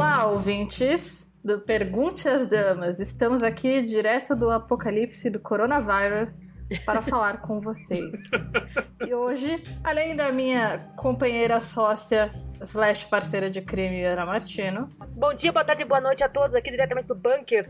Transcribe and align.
Olá, 0.00 0.24
ouvintes 0.24 1.26
do 1.44 1.60
Pergunte 1.60 2.26
às 2.26 2.46
Damas. 2.46 2.98
Estamos 2.98 3.42
aqui 3.42 3.82
direto 3.82 4.34
do 4.34 4.48
apocalipse 4.50 5.28
do 5.28 5.38
coronavírus 5.38 6.40
para 6.86 7.02
falar 7.02 7.42
com 7.42 7.60
vocês. 7.60 8.18
E 9.06 9.12
hoje, 9.12 9.62
além 9.84 10.16
da 10.16 10.32
minha 10.32 10.78
companheira 10.96 11.60
sócia 11.60 12.32
slash 12.62 13.08
parceira 13.08 13.50
de 13.50 13.60
crime, 13.60 14.02
Ana 14.02 14.24
Martino. 14.24 14.88
Bom 15.10 15.34
dia, 15.34 15.52
boa 15.52 15.66
tarde, 15.66 15.84
boa 15.84 16.00
noite 16.00 16.24
a 16.24 16.30
todos 16.30 16.54
aqui 16.54 16.70
diretamente 16.70 17.06
do 17.06 17.14
bunker, 17.14 17.68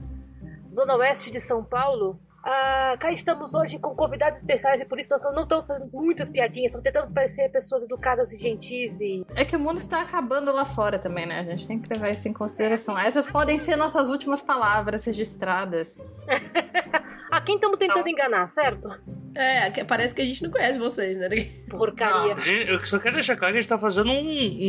Zona 0.72 0.94
Oeste 0.98 1.32
de 1.32 1.40
São 1.40 1.64
Paulo. 1.64 2.16
Ah, 2.42 2.96
cá 2.98 3.12
estamos 3.12 3.54
hoje 3.54 3.78
com 3.78 3.94
convidados 3.94 4.38
especiais 4.38 4.80
e 4.80 4.84
por 4.84 4.98
isso 4.98 5.10
nós 5.10 5.22
não 5.34 5.42
estamos 5.42 5.66
fazendo 5.66 5.90
muitas 5.92 6.28
piadinhas, 6.28 6.66
estamos 6.70 6.84
tentando 6.84 7.12
parecer 7.12 7.50
pessoas 7.50 7.82
educadas 7.82 8.32
e 8.32 8.38
gentis 8.38 9.00
e. 9.00 9.24
É 9.34 9.44
que 9.44 9.56
o 9.56 9.60
mundo 9.60 9.78
está 9.78 10.00
acabando 10.00 10.50
lá 10.50 10.64
fora 10.64 10.98
também, 10.98 11.26
né? 11.26 11.40
A 11.40 11.44
gente 11.44 11.66
tem 11.66 11.78
que 11.78 11.92
levar 11.92 12.10
isso 12.10 12.28
em 12.28 12.32
consideração. 12.32 12.98
Essas 12.98 13.26
podem 13.26 13.58
ser 13.58 13.76
nossas 13.76 14.08
últimas 14.08 14.40
palavras 14.40 15.04
registradas. 15.04 15.98
a 17.30 17.40
quem 17.40 17.54
estamos 17.56 17.78
tentando 17.78 18.08
enganar, 18.08 18.46
certo? 18.46 18.88
É, 19.32 19.70
parece 19.84 20.12
que 20.12 20.20
a 20.20 20.24
gente 20.24 20.42
não 20.42 20.50
conhece 20.50 20.76
vocês, 20.76 21.16
né? 21.16 21.28
Porcaria. 21.68 22.34
Não, 22.34 22.52
eu 22.74 22.84
só 22.84 22.98
quero 22.98 23.14
deixar 23.14 23.36
claro 23.36 23.52
que 23.52 23.58
a 23.58 23.62
gente 23.62 23.68
tá 23.68 23.78
fazendo 23.78 24.10
um, 24.10 24.18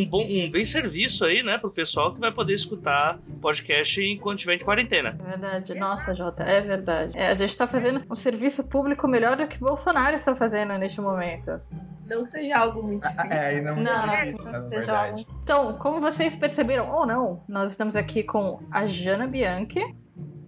um, 0.02 0.06
bom, 0.08 0.24
um 0.24 0.52
bem 0.52 0.64
serviço 0.66 1.26
aí, 1.26 1.42
né, 1.42 1.58
pro 1.58 1.72
pessoal 1.72 2.14
que 2.14 2.20
vai 2.20 2.32
poder 2.32 2.54
escutar 2.54 3.18
podcast 3.42 4.00
enquanto 4.06 4.38
estiver 4.38 4.58
de 4.58 4.64
quarentena. 4.64 5.18
É 5.26 5.30
verdade. 5.30 5.74
Nossa, 5.74 6.14
Jota, 6.14 6.44
é 6.44 6.62
verdade. 6.62 7.18
É, 7.18 7.30
a 7.30 7.34
gente 7.36 7.58
tá 7.58 7.66
fazendo 7.66 8.04
um 8.08 8.16
serviço 8.16 8.64
público 8.64 9.08
melhor 9.08 9.36
do 9.36 9.48
que 9.48 9.58
Bolsonaro 9.58 10.16
está 10.16 10.36
fazendo 10.36 10.78
neste 10.78 11.02
momento. 11.02 11.60
Não 12.08 12.24
seja 12.26 12.58
algo 12.60 12.84
muito 12.84 13.02
difícil. 13.08 13.32
É, 13.32 13.62
não, 13.62 13.76
Não, 13.78 14.12
é 14.14 14.30
isso, 14.30 14.46
na 14.46 14.52
Seja 14.60 14.70
verdade. 14.70 15.26
algo- 15.26 15.40
Então, 15.44 15.74
como 15.80 16.00
vocês 16.00 16.36
perceberam 16.36 16.92
ou 16.92 17.06
não, 17.08 17.44
nós 17.48 17.72
estamos 17.72 17.96
aqui 17.96 18.22
com 18.22 18.60
a 18.70 18.86
Jana 18.86 19.26
Bianchi 19.26 19.82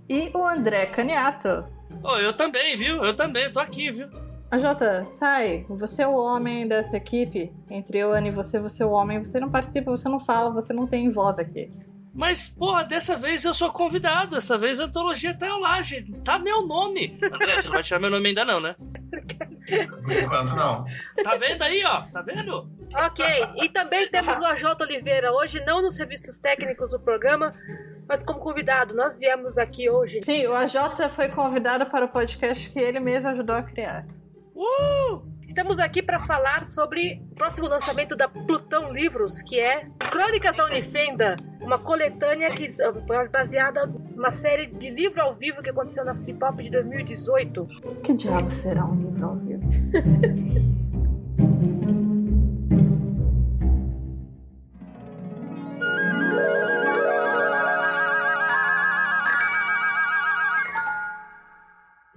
e 0.08 0.30
o 0.36 0.46
André 0.48 0.86
Caniato. 0.88 1.66
Oh, 2.02 2.18
eu 2.18 2.34
também, 2.34 2.76
viu? 2.78 3.04
Eu 3.04 3.14
também, 3.14 3.52
tô 3.52 3.60
aqui, 3.60 3.92
viu? 3.92 4.08
A 4.50 4.58
Jota, 4.58 5.04
sai. 5.06 5.66
Você 5.70 6.04
é 6.04 6.08
o 6.08 6.16
homem 6.16 6.68
dessa 6.68 6.98
equipe. 6.98 7.52
Entre 7.70 7.98
eu, 7.98 8.14
Ana 8.14 8.28
e 8.28 8.32
você, 8.32 8.60
você 8.60 8.84
é 8.84 8.86
o 8.86 8.92
homem. 8.92 9.24
Você 9.24 9.40
não 9.40 9.50
participa, 9.50 9.90
você 9.90 10.08
não 10.08 10.20
fala, 10.20 10.52
você 10.52 10.72
não 10.72 10.86
tem 10.86 11.10
voz 11.10 11.40
aqui. 11.40 11.72
Mas, 12.14 12.50
porra, 12.50 12.84
dessa 12.84 13.18
vez 13.18 13.44
eu 13.44 13.54
sou 13.54 13.72
convidado. 13.72 14.36
Dessa 14.36 14.56
vez 14.56 14.80
a 14.80 14.86
antologia 14.86 15.34
tá 15.34 15.58
lá, 15.58 15.82
gente. 15.82 16.12
Tá 16.20 16.38
meu 16.38 16.68
nome. 16.68 17.18
André, 17.24 17.56
você 17.56 17.68
não 17.68 17.74
vai 17.74 17.84
tirar 17.84 18.00
meu 18.00 18.12
nome 18.12 18.30
ainda 18.30 18.46
não, 18.46 18.60
né? 18.60 18.76
Por 20.04 20.12
enquanto, 20.12 20.56
não. 20.56 20.86
Tá 21.24 21.36
vendo 21.36 21.64
aí, 21.64 21.84
ó? 21.86 22.02
Tá 22.04 22.22
vendo? 22.22 22.70
Ok, 22.96 23.26
e 23.58 23.70
também 23.70 24.08
temos 24.08 24.38
o 24.38 24.46
AJ 24.46 24.64
Oliveira 24.80 25.32
hoje, 25.34 25.64
não 25.66 25.82
nos 25.82 25.96
serviços 25.96 26.38
técnicos 26.38 26.92
do 26.92 27.00
programa, 27.00 27.52
mas 28.08 28.24
como 28.24 28.40
convidado. 28.40 28.94
Nós 28.94 29.18
viemos 29.18 29.58
aqui 29.58 29.90
hoje. 29.90 30.22
Sim, 30.24 30.48
o 30.48 30.54
AJ 30.54 30.76
foi 31.10 31.30
convidado 31.30 31.86
para 31.88 32.06
o 32.06 32.10
podcast 32.10 32.70
que 32.70 32.80
ele 32.80 33.00
mesmo 33.00 33.30
ajudou 33.30 33.56
a 33.56 33.64
criar. 33.64 34.06
Uh! 34.56 35.34
Estamos 35.48 35.78
aqui 35.78 36.02
para 36.02 36.20
falar 36.22 36.66
sobre 36.66 37.22
o 37.32 37.36
próximo 37.36 37.68
lançamento 37.68 38.16
da 38.16 38.28
Plutão 38.28 38.92
Livros, 38.92 39.40
que 39.44 39.60
é 39.60 39.88
As 40.00 40.10
Crônicas 40.10 40.56
da 40.56 40.66
Unifenda, 40.66 41.36
uma 41.62 41.78
coletânea 41.78 42.50
que 42.56 42.70
é 42.82 43.28
baseada 43.28 43.86
numa 43.86 44.32
série 44.32 44.66
de 44.66 44.90
livro 44.90 45.22
ao 45.22 45.36
vivo 45.36 45.62
que 45.62 45.70
aconteceu 45.70 46.04
na 46.04 46.16
Flip 46.16 46.44
Hop 46.44 46.60
de 46.60 46.72
2018. 46.72 47.68
Que 48.02 48.16
diabo 48.16 48.50
será 48.50 48.84
um 48.84 48.96
livro 48.96 49.26
ao 49.26 49.36
vivo? 49.36 49.64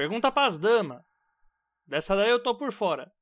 Pergunta 0.00 0.32
pras 0.32 0.58
damas. 0.58 1.02
Dessa 1.86 2.16
daí 2.16 2.30
eu 2.30 2.42
tô 2.42 2.54
por 2.54 2.72
fora. 2.72 3.12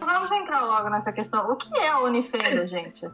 Vamos 0.00 0.32
entrar 0.32 0.62
logo 0.64 0.90
nessa 0.90 1.12
questão. 1.12 1.48
O 1.48 1.54
que 1.54 1.72
é 1.78 1.86
a 1.86 2.00
Unifenda, 2.00 2.66
gente? 2.66 3.06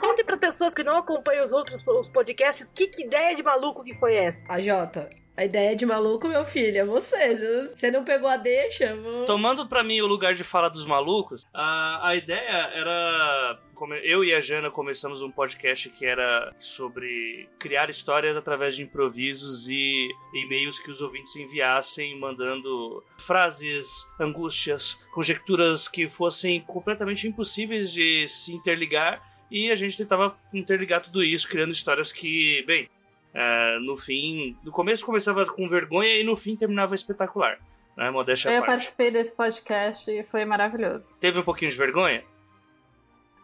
Conte 0.00 0.22
para 0.22 0.36
pessoas 0.36 0.76
que 0.76 0.84
não 0.84 0.98
acompanham 0.98 1.44
os 1.44 1.52
outros 1.52 1.84
os 1.84 2.08
podcasts, 2.08 2.70
que, 2.72 2.86
que 2.86 3.02
ideia 3.02 3.34
de 3.34 3.42
maluco 3.42 3.82
que 3.82 3.94
foi 3.94 4.14
essa? 4.14 4.46
A 4.48 4.60
Jota, 4.60 5.10
a 5.36 5.44
ideia 5.44 5.76
de 5.76 5.84
maluco, 5.84 6.26
meu 6.26 6.44
filho, 6.44 6.78
é 6.78 6.84
você. 6.84 7.66
Você 7.66 7.90
não 7.90 8.04
pegou 8.04 8.28
a 8.28 8.38
deixa? 8.38 8.96
Vou... 8.96 9.26
Tomando 9.26 9.66
pra 9.66 9.84
mim 9.84 10.00
o 10.00 10.06
lugar 10.06 10.34
de 10.34 10.42
fala 10.42 10.70
dos 10.70 10.86
malucos, 10.86 11.44
a, 11.52 12.08
a 12.08 12.16
ideia 12.16 12.70
era. 12.74 13.60
Eu 14.02 14.24
e 14.24 14.32
a 14.32 14.40
Jana 14.40 14.70
começamos 14.70 15.20
um 15.20 15.30
podcast 15.30 15.90
que 15.90 16.06
era 16.06 16.50
sobre 16.58 17.46
criar 17.58 17.90
histórias 17.90 18.34
através 18.34 18.74
de 18.74 18.82
improvisos 18.82 19.68
e 19.68 20.08
e-mails 20.32 20.78
que 20.78 20.90
os 20.90 21.02
ouvintes 21.02 21.36
enviassem, 21.36 22.18
mandando 22.18 23.04
frases, 23.18 23.86
angústias, 24.18 24.98
conjecturas 25.12 25.88
que 25.88 26.08
fossem 26.08 26.62
completamente 26.62 27.28
impossíveis 27.28 27.92
de 27.92 28.26
se 28.26 28.54
interligar. 28.54 29.20
E 29.50 29.70
a 29.70 29.76
gente 29.76 29.96
tentava 29.96 30.36
interligar 30.52 31.02
tudo 31.02 31.22
isso, 31.22 31.46
criando 31.46 31.70
histórias 31.70 32.10
que, 32.10 32.64
bem, 32.66 32.88
é, 33.38 33.78
no 33.80 33.96
fim. 33.98 34.56
No 34.64 34.72
começo 34.72 35.04
começava 35.04 35.44
com 35.44 35.68
vergonha 35.68 36.14
e 36.14 36.24
no 36.24 36.34
fim 36.34 36.56
terminava 36.56 36.94
espetacular. 36.94 37.58
Né? 37.94 38.10
Modéstia 38.10 38.48
Eu 38.48 38.60
parte. 38.60 38.66
participei 38.66 39.10
desse 39.10 39.36
podcast 39.36 40.10
e 40.10 40.22
foi 40.24 40.46
maravilhoso. 40.46 41.06
Teve 41.20 41.40
um 41.40 41.42
pouquinho 41.42 41.70
de 41.70 41.76
vergonha? 41.76 42.24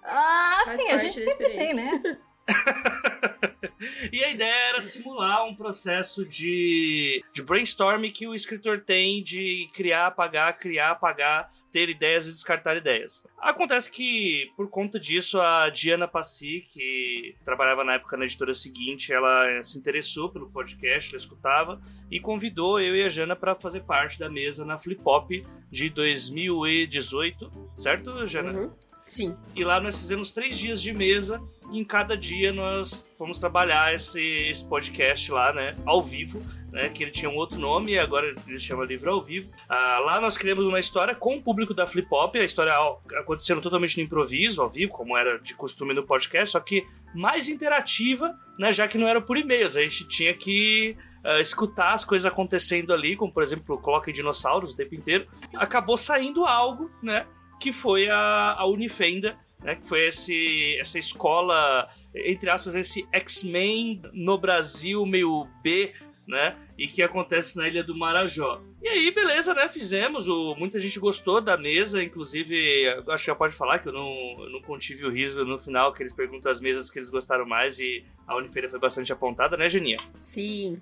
Ah, 0.02 0.62
Faz 0.64 0.81
sim, 0.81 0.88
a 0.88 0.98
gente 0.98 1.22
sempre 1.22 1.50
tem, 1.50 1.75
né? 1.75 2.19
e 4.12 4.25
a 4.25 4.31
ideia 4.31 4.69
era 4.70 4.81
simular 4.81 5.44
um 5.44 5.55
processo 5.55 6.25
de, 6.25 7.22
de 7.32 7.43
brainstorming 7.43 8.11
que 8.11 8.26
o 8.26 8.34
escritor 8.34 8.81
tem 8.81 9.22
de 9.22 9.69
criar, 9.75 10.08
apagar, 10.08 10.58
criar, 10.58 10.93
apagar, 10.93 11.52
ter 11.72 11.88
ideias 11.88 12.28
e 12.28 12.30
descartar 12.30 12.76
ideias. 12.76 13.26
Acontece 13.38 13.90
que, 13.90 14.50
por 14.56 14.69
conta 14.69 15.00
disso, 15.00 15.40
a 15.40 15.70
Diana 15.70 16.06
Passi, 16.06 16.60
que 16.70 17.34
trabalhava 17.44 17.82
na 17.82 17.94
época 17.94 18.16
na 18.16 18.24
editora 18.24 18.52
seguinte, 18.52 19.12
ela 19.12 19.62
se 19.62 19.78
interessou 19.78 20.30
pelo 20.30 20.50
podcast, 20.50 21.10
ela 21.10 21.20
escutava, 21.20 21.80
e 22.10 22.20
convidou 22.20 22.78
eu 22.78 22.94
e 22.94 23.02
a 23.02 23.08
Jana 23.08 23.34
para 23.34 23.54
fazer 23.54 23.80
parte 23.84 24.19
da 24.19 24.28
mesa 24.28 24.64
na 24.64 24.76
Flip 24.76 25.00
Hop 25.04 25.30
de 25.70 25.88
2018, 25.88 27.50
certo, 27.76 28.26
Jana? 28.26 28.52
Uhum. 28.52 28.91
Sim. 29.12 29.37
E 29.55 29.62
lá 29.62 29.79
nós 29.79 29.99
fizemos 29.99 30.32
três 30.32 30.59
dias 30.59 30.81
de 30.81 30.91
mesa. 30.91 31.38
E 31.70 31.79
em 31.79 31.85
cada 31.85 32.17
dia 32.17 32.50
nós 32.50 33.06
fomos 33.19 33.38
trabalhar 33.38 33.94
esse, 33.94 34.23
esse 34.23 34.67
podcast 34.67 35.31
lá, 35.31 35.53
né? 35.53 35.76
Ao 35.85 36.03
vivo, 36.03 36.41
né? 36.70 36.88
Que 36.88 37.05
ele 37.05 37.11
tinha 37.11 37.31
um 37.31 37.37
outro 37.37 37.59
nome 37.59 37.93
e 37.93 37.99
agora 37.99 38.29
ele 38.29 38.59
se 38.59 38.64
chama 38.64 38.87
Livro 38.87 39.11
ao 39.11 39.23
Vivo. 39.23 39.50
Ah, 39.69 39.99
lá 40.06 40.19
nós 40.19 40.38
criamos 40.38 40.64
uma 40.64 40.81
história 40.81 41.14
com 41.14 41.37
o 41.37 41.43
público 41.43 41.75
da 41.75 41.87
Flip 41.87 42.09
Hop. 42.11 42.37
A 42.37 42.43
história 42.44 42.73
acontecendo 43.19 43.61
totalmente 43.61 43.99
no 43.99 44.03
improviso, 44.03 44.62
ao 44.62 44.70
vivo, 44.70 44.91
como 44.91 45.14
era 45.14 45.38
de 45.38 45.55
costume 45.55 45.93
no 45.93 46.06
podcast, 46.06 46.53
só 46.53 46.61
que 46.61 46.87
mais 47.14 47.49
interativa, 47.49 48.35
né? 48.59 48.73
Já 48.73 48.88
que 48.88 48.97
não 48.97 49.06
era 49.06 49.20
por 49.20 49.37
e-mails. 49.37 49.76
A 49.76 49.82
gente 49.82 50.09
tinha 50.09 50.32
que 50.32 50.97
uh, 51.23 51.38
escutar 51.38 51.93
as 51.93 52.03
coisas 52.03 52.25
acontecendo 52.25 52.94
ali, 52.94 53.14
como 53.14 53.31
por 53.31 53.43
exemplo, 53.43 53.76
coloca 53.76 54.11
dinossauros 54.11 54.73
o 54.73 54.76
tempo 54.76 54.94
inteiro, 54.94 55.26
acabou 55.55 55.99
saindo 55.99 56.47
algo, 56.47 56.91
né? 57.03 57.26
Que 57.62 57.73
foi 57.73 58.09
a, 58.09 58.56
a 58.59 58.67
Unifenda, 58.67 59.38
né? 59.62 59.76
Que 59.76 59.87
foi 59.87 60.09
esse, 60.09 60.76
essa 60.81 60.99
escola, 60.99 61.88
entre 62.12 62.50
aspas, 62.50 62.75
esse 62.75 63.06
X-Men 63.12 64.03
no 64.12 64.37
Brasil 64.37 65.06
meio 65.06 65.47
B, 65.62 65.93
né? 66.26 66.56
E 66.76 66.88
que 66.88 67.05
acontece 67.05 67.56
na 67.56 67.69
Ilha 67.69 67.85
do 67.85 67.97
Marajó. 67.97 68.61
E 68.82 68.88
aí, 68.88 69.12
beleza, 69.12 69.55
né? 69.55 69.69
Fizemos. 69.69 70.26
O, 70.26 70.56
muita 70.56 70.81
gente 70.81 70.99
gostou 70.99 71.41
da 71.41 71.56
mesa, 71.56 72.03
inclusive, 72.03 72.88
acho 73.09 73.25
que 73.25 73.31
já 73.31 73.35
pode 73.37 73.55
falar 73.55 73.79
que 73.79 73.87
eu 73.87 73.93
não, 73.93 74.11
eu 74.41 74.50
não 74.50 74.61
contive 74.61 75.06
o 75.06 75.11
riso 75.11 75.44
no 75.44 75.56
final, 75.56 75.93
que 75.93 76.03
eles 76.03 76.12
perguntam 76.12 76.50
as 76.50 76.61
mesas 76.61 76.91
que 76.91 76.99
eles 76.99 77.11
gostaram 77.11 77.47
mais 77.47 77.79
e 77.79 78.05
a 78.26 78.37
Unifeira 78.37 78.69
foi 78.69 78.81
bastante 78.81 79.12
apontada, 79.12 79.56
né, 79.56 79.69
Geninha? 79.69 79.99
Sim. 80.20 80.81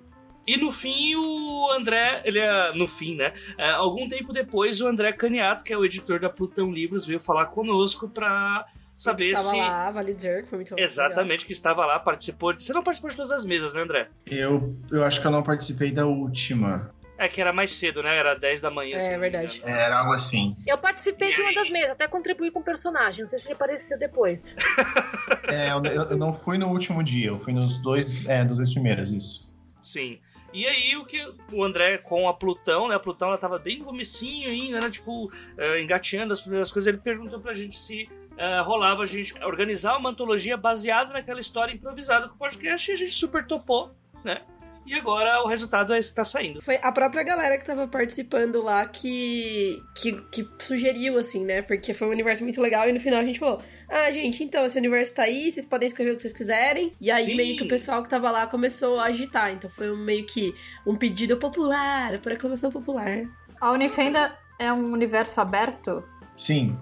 E 0.50 0.56
no 0.56 0.72
fim, 0.72 1.14
o 1.14 1.70
André, 1.70 2.22
ele 2.24 2.40
é. 2.40 2.74
No 2.74 2.88
fim, 2.88 3.14
né? 3.14 3.32
É, 3.56 3.70
algum 3.70 4.08
tempo 4.08 4.32
depois, 4.32 4.80
o 4.80 4.86
André 4.88 5.12
Caniato, 5.12 5.62
que 5.62 5.72
é 5.72 5.78
o 5.78 5.84
editor 5.84 6.18
da 6.18 6.28
Plutão 6.28 6.72
Livros, 6.72 7.06
veio 7.06 7.20
falar 7.20 7.46
conosco 7.46 8.08
pra 8.08 8.66
saber 8.96 9.28
estava 9.28 9.46
se. 9.46 9.56
lá, 9.56 9.90
vale 9.92 10.12
dizer, 10.12 10.42
que 10.42 10.48
foi 10.48 10.58
muito 10.58 10.74
Exatamente, 10.76 11.30
legal. 11.30 11.46
que 11.46 11.52
estava 11.52 11.86
lá, 11.86 12.00
participou. 12.00 12.52
De... 12.52 12.64
Você 12.64 12.72
não 12.72 12.82
participou 12.82 13.10
de 13.10 13.16
todas 13.16 13.30
as 13.30 13.44
mesas, 13.44 13.74
né, 13.74 13.82
André? 13.82 14.08
Eu, 14.26 14.74
eu 14.90 15.04
acho 15.04 15.20
que 15.20 15.26
eu 15.28 15.30
não 15.30 15.44
participei 15.44 15.92
da 15.92 16.04
última. 16.06 16.92
É 17.16 17.28
que 17.28 17.40
era 17.40 17.52
mais 17.52 17.70
cedo, 17.70 18.02
né? 18.02 18.16
Era 18.16 18.34
10 18.34 18.60
da 18.60 18.72
manhã. 18.72 18.96
É, 18.96 19.16
verdade. 19.16 19.62
Era 19.64 20.00
algo 20.00 20.12
assim. 20.12 20.56
Eu 20.66 20.78
participei 20.78 21.32
de 21.32 21.40
uma 21.42 21.54
das 21.54 21.70
mesas, 21.70 21.90
até 21.90 22.08
contribuí 22.08 22.50
com 22.50 22.58
o 22.58 22.64
personagem. 22.64 23.20
Não 23.20 23.28
sei 23.28 23.38
se 23.38 23.46
ele 23.46 23.54
apareceu 23.54 23.96
depois. 23.96 24.56
É, 25.48 25.72
eu, 25.72 25.82
eu 26.10 26.16
não 26.16 26.32
fui 26.32 26.58
no 26.58 26.68
último 26.68 27.02
dia, 27.02 27.26
eu 27.26 27.38
fui 27.38 27.52
nos 27.52 27.82
dois, 27.82 28.24
é, 28.28 28.44
dos 28.44 28.58
dois 28.58 28.72
primeiros, 28.72 29.10
isso. 29.10 29.50
Sim. 29.82 30.20
E 30.52 30.66
aí 30.66 30.96
o 30.96 31.04
que 31.04 31.32
o 31.52 31.64
André 31.64 31.98
com 31.98 32.28
a 32.28 32.34
Plutão, 32.34 32.88
né? 32.88 32.94
A 32.94 33.00
Plutão 33.00 33.28
ela 33.28 33.38
tava 33.38 33.58
bem 33.58 33.78
no 33.78 33.84
comecinho 33.84 34.48
ainda, 34.48 34.80
né? 34.80 34.90
Tipo, 34.90 35.30
eh, 35.56 35.80
engateando 35.80 36.32
as 36.32 36.40
primeiras 36.40 36.72
coisas. 36.72 36.88
Ele 36.88 36.98
perguntou 36.98 37.40
pra 37.40 37.54
gente 37.54 37.78
se 37.78 38.08
eh, 38.36 38.60
rolava 38.60 39.02
a 39.02 39.06
gente 39.06 39.32
organizar 39.44 39.96
uma 39.96 40.10
antologia 40.10 40.56
baseada 40.56 41.12
naquela 41.12 41.40
história 41.40 41.72
improvisada 41.72 42.28
com 42.28 42.34
o 42.34 42.38
podcast 42.38 42.90
e 42.90 42.94
a 42.94 42.96
gente 42.96 43.12
super 43.12 43.46
topou, 43.46 43.94
né? 44.24 44.42
E 44.86 44.94
agora 44.94 45.42
o 45.42 45.46
resultado 45.46 45.92
é 45.92 45.98
esse 45.98 46.08
que 46.08 46.16
tá 46.16 46.24
saindo. 46.24 46.60
Foi 46.62 46.78
a 46.82 46.90
própria 46.90 47.22
galera 47.22 47.58
que 47.58 47.64
tava 47.64 47.86
participando 47.86 48.62
lá 48.62 48.86
que, 48.86 49.82
que, 49.94 50.12
que 50.32 50.48
sugeriu, 50.58 51.18
assim, 51.18 51.44
né? 51.44 51.62
Porque 51.62 51.92
foi 51.92 52.08
um 52.08 52.10
universo 52.10 52.42
muito 52.42 52.60
legal 52.60 52.88
e 52.88 52.92
no 52.92 52.98
final 52.98 53.20
a 53.20 53.24
gente 53.24 53.38
falou: 53.38 53.62
Ah, 53.88 54.10
gente, 54.10 54.42
então 54.42 54.64
esse 54.64 54.78
universo 54.78 55.14
tá 55.14 55.24
aí, 55.24 55.52
vocês 55.52 55.66
podem 55.66 55.86
escrever 55.86 56.12
o 56.12 56.16
que 56.16 56.22
vocês 56.22 56.32
quiserem. 56.32 56.92
E 57.00 57.10
aí 57.10 57.24
Sim. 57.24 57.36
meio 57.36 57.56
que 57.56 57.62
o 57.62 57.68
pessoal 57.68 58.02
que 58.02 58.08
tava 58.08 58.30
lá 58.30 58.46
começou 58.46 58.98
a 58.98 59.04
agitar. 59.04 59.52
Então 59.52 59.68
foi 59.70 59.90
um, 59.90 59.96
meio 59.96 60.26
que 60.26 60.54
um 60.86 60.96
pedido 60.96 61.36
popular, 61.36 62.18
por 62.18 62.32
aclamação 62.32 62.70
popular. 62.70 63.22
A 63.60 63.70
Unifenda 63.72 64.36
é 64.58 64.72
um 64.72 64.92
universo 64.92 65.40
aberto? 65.40 66.02
Sim. 66.36 66.72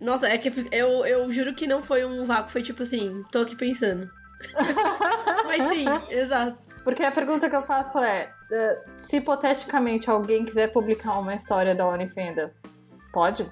Nossa, 0.00 0.28
é 0.28 0.36
que 0.36 0.52
eu, 0.72 1.06
eu 1.06 1.30
juro 1.32 1.54
que 1.54 1.66
não 1.66 1.82
foi 1.82 2.04
um 2.04 2.24
vácuo, 2.24 2.50
foi 2.50 2.62
tipo 2.62 2.82
assim, 2.82 3.22
tô 3.30 3.40
aqui 3.40 3.56
pensando. 3.56 4.10
Mas 5.46 5.64
sim, 5.64 5.86
exato. 6.10 6.65
Porque 6.86 7.02
a 7.02 7.10
pergunta 7.10 7.50
que 7.50 7.56
eu 7.56 7.64
faço 7.64 7.98
é: 7.98 8.30
eh, 8.52 8.84
se 8.96 9.16
hipoteticamente 9.16 10.08
alguém 10.08 10.44
quiser 10.44 10.68
publicar 10.68 11.18
uma 11.18 11.34
história 11.34 11.74
da 11.74 11.84
Unifenda, 11.88 12.54
pode? 13.12 13.44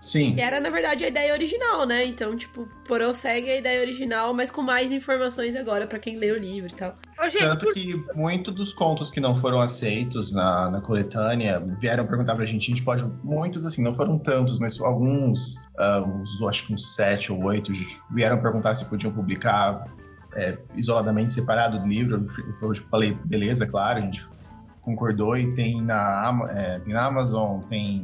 Sim. 0.00 0.34
Que 0.34 0.40
era, 0.40 0.58
na 0.60 0.70
verdade, 0.70 1.04
a 1.04 1.08
ideia 1.08 1.34
original, 1.34 1.84
né? 1.84 2.06
Então, 2.06 2.34
tipo, 2.34 2.66
prossegue 2.84 3.50
a 3.50 3.58
ideia 3.58 3.82
original, 3.82 4.32
mas 4.32 4.50
com 4.50 4.62
mais 4.62 4.90
informações 4.92 5.54
agora 5.56 5.86
pra 5.86 5.98
quem 5.98 6.16
lê 6.16 6.32
o 6.32 6.38
livro 6.38 6.70
e 6.70 6.74
tal. 6.74 6.90
Tanto 7.38 7.68
que 7.74 7.94
muito 8.14 8.50
dos 8.50 8.72
contos 8.72 9.10
que 9.10 9.20
não 9.20 9.34
foram 9.34 9.60
aceitos 9.60 10.32
na, 10.32 10.70
na 10.70 10.80
coletânea 10.80 11.62
vieram 11.78 12.06
perguntar 12.06 12.34
pra 12.34 12.46
gente. 12.46 12.62
A 12.62 12.74
gente 12.74 12.82
pode. 12.82 13.04
Muitos, 13.22 13.66
assim, 13.66 13.82
não 13.82 13.94
foram 13.94 14.18
tantos, 14.18 14.58
mas 14.58 14.80
alguns, 14.80 15.56
ah, 15.76 16.00
uns, 16.00 16.40
acho 16.48 16.66
que 16.66 16.72
uns 16.72 16.94
sete 16.94 17.30
ou 17.30 17.44
oito, 17.44 17.72
vieram 18.10 18.40
perguntar 18.40 18.74
se 18.74 18.86
podiam 18.86 19.12
publicar 19.12 19.84
é, 20.34 20.58
isoladamente, 20.76 21.34
separado 21.34 21.78
do 21.78 21.86
livro. 21.86 22.22
Eu, 22.38 22.68
eu 22.68 22.74
falei, 22.74 23.16
beleza, 23.24 23.66
claro, 23.66 23.98
a 23.98 24.02
gente 24.02 24.24
concordou 24.82 25.36
e 25.36 25.54
tem 25.54 25.82
na, 25.82 26.48
é, 26.50 26.78
tem 26.80 26.94
na 26.94 27.04
Amazon, 27.04 27.60
tem 27.68 28.02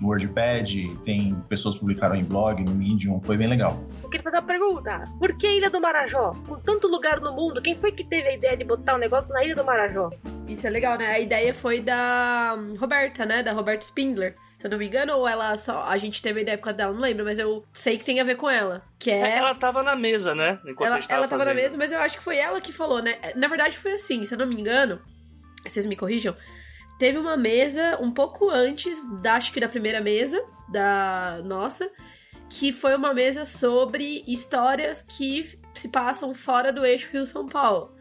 no 0.00 0.08
WordPad, 0.08 0.94
tem 1.02 1.34
pessoas 1.48 1.74
que 1.74 1.80
publicaram 1.80 2.14
em 2.14 2.24
blog, 2.24 2.62
no 2.62 2.72
Medium, 2.72 3.20
foi 3.20 3.36
bem 3.36 3.46
legal. 3.46 3.82
eu 4.02 4.10
queria 4.10 4.22
fazer 4.22 4.36
uma 4.36 4.46
pergunta. 4.46 5.04
Por 5.18 5.36
que 5.36 5.46
Ilha 5.46 5.70
do 5.70 5.80
Marajó? 5.80 6.34
Com 6.46 6.56
tanto 6.56 6.86
lugar 6.86 7.20
no 7.20 7.32
mundo, 7.32 7.62
quem 7.62 7.76
foi 7.76 7.92
que 7.92 8.04
teve 8.04 8.28
a 8.28 8.34
ideia 8.34 8.56
de 8.56 8.64
botar 8.64 8.94
o 8.94 8.98
negócio 8.98 9.32
na 9.32 9.44
Ilha 9.44 9.54
do 9.54 9.64
Marajó? 9.64 10.10
Isso 10.46 10.66
é 10.66 10.70
legal, 10.70 10.98
né? 10.98 11.06
A 11.06 11.18
ideia 11.18 11.52
foi 11.52 11.80
da 11.80 12.56
hum, 12.58 12.76
Roberta, 12.78 13.24
né? 13.24 13.42
Da 13.42 13.52
Roberta 13.52 13.84
Spindler. 13.84 14.36
Se 14.66 14.68
eu 14.68 14.72
não 14.72 14.78
me 14.78 14.88
engano, 14.88 15.16
ou 15.16 15.28
ela 15.28 15.56
só. 15.56 15.84
A 15.84 15.96
gente 15.96 16.20
teve 16.20 16.40
a 16.40 16.42
ideia 16.42 16.58
por 16.58 16.64
causa 16.64 16.78
dela, 16.78 16.92
não 16.92 17.00
lembro, 17.00 17.24
mas 17.24 17.38
eu 17.38 17.64
sei 17.72 17.96
que 17.96 18.04
tem 18.04 18.20
a 18.20 18.24
ver 18.24 18.34
com 18.34 18.50
ela. 18.50 18.82
Que 18.98 19.12
é. 19.12 19.36
Ela 19.38 19.54
tava 19.54 19.80
na 19.80 19.94
mesa, 19.94 20.34
né? 20.34 20.58
Enquanto 20.66 20.88
ela, 20.88 21.00
tava 21.00 21.14
ela 21.14 21.28
tava 21.28 21.44
na 21.44 21.50
fazendo. 21.50 21.62
mesa, 21.62 21.78
mas 21.78 21.92
eu 21.92 22.00
acho 22.00 22.18
que 22.18 22.24
foi 22.24 22.36
ela 22.36 22.60
que 22.60 22.72
falou, 22.72 23.00
né? 23.00 23.16
Na 23.36 23.46
verdade, 23.46 23.78
foi 23.78 23.92
assim, 23.92 24.26
se 24.26 24.34
eu 24.34 24.38
não 24.38 24.46
me 24.46 24.58
engano, 24.58 25.00
vocês 25.64 25.86
me 25.86 25.94
corrijam. 25.94 26.36
Teve 26.98 27.16
uma 27.16 27.36
mesa 27.36 27.96
um 28.00 28.10
pouco 28.10 28.50
antes 28.50 29.06
da, 29.20 29.34
acho 29.34 29.52
que 29.52 29.60
da 29.60 29.68
primeira 29.68 30.00
mesa, 30.00 30.42
da 30.68 31.40
nossa, 31.44 31.88
que 32.50 32.72
foi 32.72 32.96
uma 32.96 33.14
mesa 33.14 33.44
sobre 33.44 34.24
histórias 34.26 35.02
que 35.02 35.60
se 35.74 35.90
passam 35.90 36.34
fora 36.34 36.72
do 36.72 36.84
eixo 36.84 37.08
Rio-São 37.12 37.46
Paulo. 37.46 37.95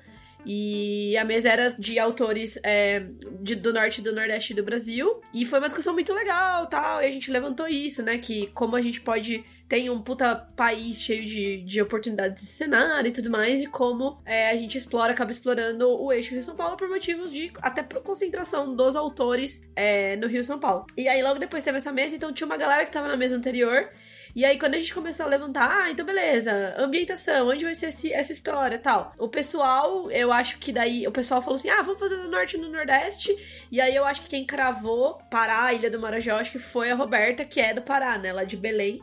E 0.46 1.18
a 1.18 1.24
mesa 1.26 1.50
era 1.50 1.70
de 1.72 1.98
autores 1.98 2.60
é, 2.64 3.06
de- 3.42 3.56
do 3.56 3.74
norte 3.74 4.00
e 4.00 4.04
do 4.04 4.14
nordeste 4.14 4.54
do 4.54 4.64
Brasil. 4.64 5.22
E 5.34 5.46
foi 5.46 5.60
uma 5.60 5.68
discussão 5.68 5.94
muito 5.94 6.14
legal 6.14 6.68
tal. 6.68 7.02
E 7.02 7.06
a 7.06 7.12
gente 7.12 7.32
levantou 7.32 7.68
isso, 7.68 8.04
né? 8.04 8.18
Que 8.18 8.48
como 8.48 8.76
a 8.76 8.82
gente 8.82 9.02
pode. 9.02 9.44
Tem 9.68 9.90
um 9.90 10.00
puta 10.00 10.36
país 10.36 11.02
cheio 11.02 11.26
de, 11.26 11.64
de 11.64 11.82
oportunidades 11.82 12.44
de 12.44 12.50
cenário 12.50 13.08
e 13.10 13.12
tudo 13.12 13.32
mais. 13.32 13.62
E 13.64 13.66
como 13.66 14.22
é, 14.24 14.52
a 14.52 14.56
gente 14.56 14.78
explora, 14.78 15.14
acaba 15.14 15.32
explorando 15.32 15.90
o 15.90 16.14
eixo 16.14 16.34
Rio-São 16.34 16.56
Paulo 16.56 16.78
por 16.78 16.88
motivos 16.88 17.32
de. 17.32 17.52
Até 17.64 17.82
por 17.82 18.04
concentração 18.04 18.76
dos 18.76 18.96
autores 18.96 19.64
é, 19.76 20.16
no 20.18 20.28
Rio-São 20.28 20.60
Paulo. 20.60 20.86
E 20.96 21.08
aí 21.08 21.22
logo 21.24 21.40
depois 21.40 21.64
teve 21.64 21.78
essa 21.78 21.92
mesa, 21.92 22.16
então 22.16 22.32
tinha 22.32 22.46
uma 22.46 22.58
galera 22.58 22.86
que 22.86 22.92
tava 22.92 23.08
na 23.08 23.18
mesa 23.18 23.36
anterior. 23.36 23.90
E 24.36 24.44
aí, 24.44 24.60
quando 24.60 24.74
a 24.76 24.78
gente 24.78 24.94
começou 24.94 25.26
a 25.26 25.30
levantar, 25.30 25.70
ah, 25.72 25.90
então 25.90 26.06
beleza, 26.06 26.76
ambientação, 26.78 27.48
onde 27.48 27.64
vai 27.64 27.74
ser 27.74 27.88
esse- 27.88 28.12
essa 28.12 28.34
história 28.34 28.76
e 28.76 28.80
tal. 28.80 29.14
O 29.18 29.30
pessoal, 29.30 30.12
eu 30.12 30.30
acho 30.32 30.58
que 30.60 30.74
daí, 30.74 31.08
o 31.08 31.12
pessoal 31.12 31.42
falou 31.42 31.56
assim, 31.56 31.70
ah, 31.70 31.82
vamos 31.82 32.00
fazer 32.02 32.18
no 32.18 32.28
norte 32.30 32.58
e 32.58 32.60
no 32.60 32.68
nordeste. 32.70 33.34
E 33.72 33.80
aí 33.80 33.96
eu 33.96 34.04
acho 34.04 34.24
que 34.24 34.28
quem 34.28 34.46
cravou 34.46 35.20
Pará, 35.32 35.72
Ilha 35.74 35.90
do 35.90 36.00
Marajó, 36.00 36.36
acho 36.36 36.52
que 36.52 36.60
foi 36.60 36.92
a 36.92 36.96
Roberta, 36.96 37.46
que 37.46 37.62
é 37.62 37.74
do 37.74 37.82
Pará, 37.82 38.18
né, 38.18 38.34
lá 38.34 38.44
de 38.44 38.58
Belém. 38.58 39.00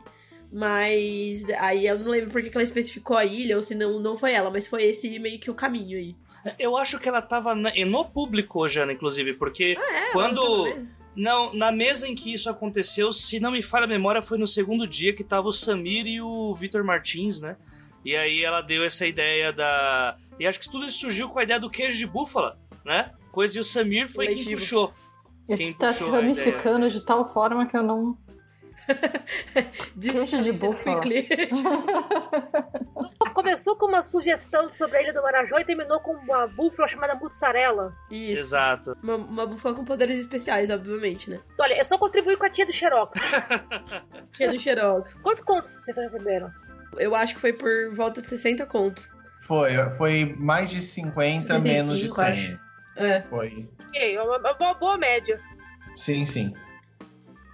Mas 0.51 1.49
aí 1.57 1.87
eu 1.87 1.97
não 1.97 2.11
lembro 2.11 2.29
por 2.29 2.39
que 2.43 2.51
ela 2.53 2.61
especificou 2.63 3.17
a 3.17 3.25
ilha, 3.25 3.55
ou 3.57 3.63
se 3.63 3.73
não, 3.73 3.99
não 3.99 4.15
foi 4.15 4.33
ela, 4.33 4.51
mas 4.51 4.67
foi 4.67 4.83
esse 4.83 5.17
meio 5.17 5.39
que 5.39 5.49
o 5.49 5.55
caminho 5.55 5.97
aí. 5.97 6.15
Eu 6.59 6.77
acho 6.77 6.99
que 6.99 7.09
ela 7.09 7.23
tava 7.23 7.55
no 7.55 8.05
público, 8.05 8.67
Jana, 8.69 8.93
inclusive, 8.93 9.33
porque 9.33 9.75
Ah, 9.79 9.97
é? 10.09 10.11
Quando-? 10.11 10.87
Não, 11.15 11.53
na 11.53 11.71
mesa 11.71 12.07
em 12.07 12.15
que 12.15 12.33
isso 12.33 12.49
aconteceu, 12.49 13.11
se 13.11 13.39
não 13.39 13.51
me 13.51 13.61
falha 13.61 13.85
a 13.85 13.87
memória, 13.87 14.21
foi 14.21 14.37
no 14.37 14.47
segundo 14.47 14.87
dia 14.87 15.13
que 15.13 15.23
tava 15.23 15.47
o 15.47 15.51
Samir 15.51 16.07
e 16.07 16.21
o 16.21 16.53
Vitor 16.55 16.83
Martins, 16.83 17.39
né? 17.39 17.55
E 18.03 18.15
aí 18.15 18.43
ela 18.43 18.61
deu 18.61 18.83
essa 18.83 19.05
ideia 19.05 19.53
da. 19.53 20.17
E 20.39 20.45
acho 20.45 20.59
que 20.59 20.69
tudo 20.69 20.85
isso 20.85 20.99
surgiu 20.99 21.29
com 21.29 21.39
a 21.39 21.43
ideia 21.43 21.59
do 21.59 21.69
queijo 21.69 21.97
de 21.97 22.07
búfala, 22.07 22.57
né? 22.83 23.11
Coisa 23.31 23.57
e 23.57 23.61
o 23.61 23.63
Samir 23.63 24.09
foi 24.09 24.27
quem 24.27 24.35
Leitivo. 24.37 24.59
puxou. 24.59 24.93
Isso 25.47 25.57
Quem 25.57 25.69
está 25.69 25.91
se 25.91 26.03
ramificando 26.03 26.89
de 26.89 27.01
tal 27.01 27.31
forma 27.33 27.65
que 27.65 27.75
eu 27.75 27.83
não. 27.83 28.17
Queijo 29.99 30.43
de 30.43 30.53
quickly. 30.53 31.27
Começou 33.33 33.75
com 33.75 33.87
uma 33.87 34.03
sugestão 34.03 34.69
sobre 34.69 34.97
a 34.97 35.01
Ilha 35.01 35.13
do 35.13 35.21
Marajó 35.21 35.57
e 35.57 35.65
terminou 35.65 35.99
com 35.99 36.13
uma 36.13 36.47
búfala 36.47 36.87
chamada 36.87 37.15
mussarela. 37.15 37.93
Isso. 38.09 38.41
Exato. 38.41 38.95
Uma, 39.01 39.15
uma 39.15 39.45
búfala 39.45 39.75
com 39.75 39.83
poderes 39.83 40.17
especiais, 40.19 40.69
obviamente, 40.69 41.29
né? 41.29 41.41
Olha, 41.59 41.77
eu 41.77 41.85
só 41.85 41.97
contribuí 41.97 42.37
com 42.37 42.45
a 42.45 42.49
tia 42.49 42.65
do 42.65 42.71
Xerox. 42.71 43.19
Cheia 44.31 44.51
do 44.51 44.59
Xerox. 44.59 45.15
Quantos 45.15 45.43
contos 45.43 45.77
vocês 45.85 45.97
receberam? 45.97 46.51
Eu 46.97 47.15
acho 47.15 47.35
que 47.35 47.41
foi 47.41 47.53
por 47.53 47.69
volta 47.91 48.21
de 48.21 48.27
60 48.27 48.65
conto. 48.67 49.01
Foi, 49.39 49.71
foi 49.97 50.35
mais 50.37 50.69
de 50.69 50.79
50, 50.79 51.59
menos 51.59 51.97
de 51.97 52.07
65, 52.07 52.15
100. 52.15 52.25
acho. 52.25 52.59
É. 52.95 53.21
Foi. 53.23 53.67
Ok, 53.87 54.17
uma, 54.19 54.37
uma 54.37 54.73
boa 54.75 54.97
média. 54.97 55.39
Sim, 55.95 56.25
sim. 56.25 56.53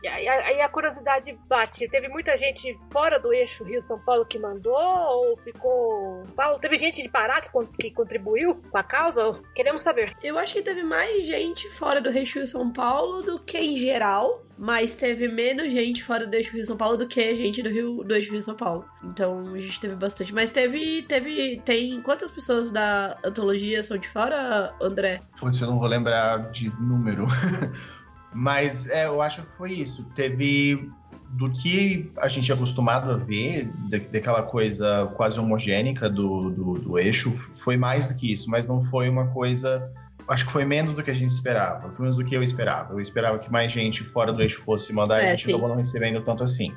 E 0.01 0.07
aí, 0.07 0.27
aí 0.27 0.61
a 0.61 0.69
curiosidade 0.69 1.37
bate. 1.47 1.87
Teve 1.89 2.07
muita 2.07 2.37
gente 2.37 2.77
fora 2.91 3.19
do 3.19 3.33
eixo 3.33 3.63
Rio-São 3.63 3.99
Paulo 3.99 4.25
que 4.25 4.39
mandou? 4.39 4.73
Ou 4.73 5.37
ficou. 5.37 6.23
Paulo, 6.35 6.57
teve 6.59 6.77
gente 6.79 7.01
de 7.03 7.09
Pará 7.09 7.41
que, 7.41 7.49
con- 7.51 7.65
que 7.67 7.91
contribuiu 7.91 8.55
com 8.71 8.77
a 8.77 8.83
causa? 8.83 9.39
Queremos 9.53 9.81
saber. 9.81 10.15
Eu 10.23 10.39
acho 10.39 10.53
que 10.53 10.61
teve 10.61 10.83
mais 10.83 11.25
gente 11.27 11.69
fora 11.69 11.99
do 11.99 12.09
Eixo 12.09 12.39
Rio 12.39 12.47
São 12.47 12.71
Paulo 12.71 13.21
do 13.23 13.39
que 13.39 13.57
em 13.57 13.75
geral. 13.75 14.43
mas 14.57 14.93
teve 14.95 15.27
menos 15.29 15.71
gente 15.71 16.03
fora 16.03 16.27
do 16.27 16.33
eixo 16.35 16.53
Rio 16.53 16.65
São 16.65 16.75
Paulo 16.75 16.97
do 16.97 17.07
que 17.07 17.33
gente 17.35 17.61
do 17.63 17.69
Rio 17.69 18.03
do 18.03 18.13
eixo 18.13 18.31
Rio 18.31 18.41
São 18.41 18.55
Paulo. 18.55 18.85
Então 19.03 19.53
a 19.53 19.59
gente 19.59 19.79
teve 19.79 19.95
bastante. 19.95 20.33
Mas 20.33 20.49
teve. 20.49 21.01
teve 21.03 21.61
tem 21.65 22.01
quantas 22.01 22.29
pessoas 22.31 22.69
da 22.71 23.17
antologia 23.23 23.81
são 23.83 23.97
de 23.97 24.07
fora, 24.07 24.73
André? 24.81 25.21
Putz, 25.39 25.61
eu 25.61 25.67
não 25.67 25.79
vou 25.79 25.87
lembrar 25.87 26.51
de 26.51 26.69
número. 26.81 27.25
mas 28.33 28.87
é, 28.89 29.07
eu 29.07 29.21
acho 29.21 29.43
que 29.43 29.51
foi 29.51 29.73
isso. 29.73 30.05
Teve 30.15 30.89
do 31.31 31.49
que 31.51 32.11
a 32.17 32.27
gente 32.27 32.51
é 32.51 32.55
acostumado 32.55 33.11
a 33.11 33.15
ver, 33.17 33.71
daquela 34.11 34.41
coisa 34.41 35.11
quase 35.15 35.39
homogênica 35.39 36.09
do, 36.09 36.49
do, 36.49 36.73
do, 36.79 36.99
eixo, 36.99 37.31
foi 37.31 37.77
mais 37.77 38.07
do 38.07 38.15
que 38.15 38.31
isso, 38.31 38.49
mas 38.49 38.65
não 38.65 38.81
foi 38.81 39.07
uma 39.07 39.27
coisa. 39.27 39.91
Acho 40.27 40.45
que 40.45 40.51
foi 40.51 40.65
menos 40.65 40.95
do 40.95 41.03
que 41.03 41.11
a 41.11 41.13
gente 41.13 41.29
esperava, 41.29 41.89
pelo 41.89 42.01
menos 42.01 42.17
do 42.17 42.25
que 42.25 42.35
eu 42.35 42.41
esperava. 42.41 42.93
Eu 42.93 42.99
esperava 42.99 43.37
que 43.39 43.51
mais 43.51 43.71
gente 43.71 44.03
fora 44.03 44.33
do 44.33 44.41
eixo 44.41 44.61
fosse 44.61 44.91
mandar, 44.91 45.21
é, 45.21 45.27
a 45.27 45.35
gente 45.35 45.45
sim. 45.45 45.51
acabou 45.51 45.69
não 45.69 45.75
recebendo 45.75 46.21
tanto 46.21 46.43
assim. 46.43 46.73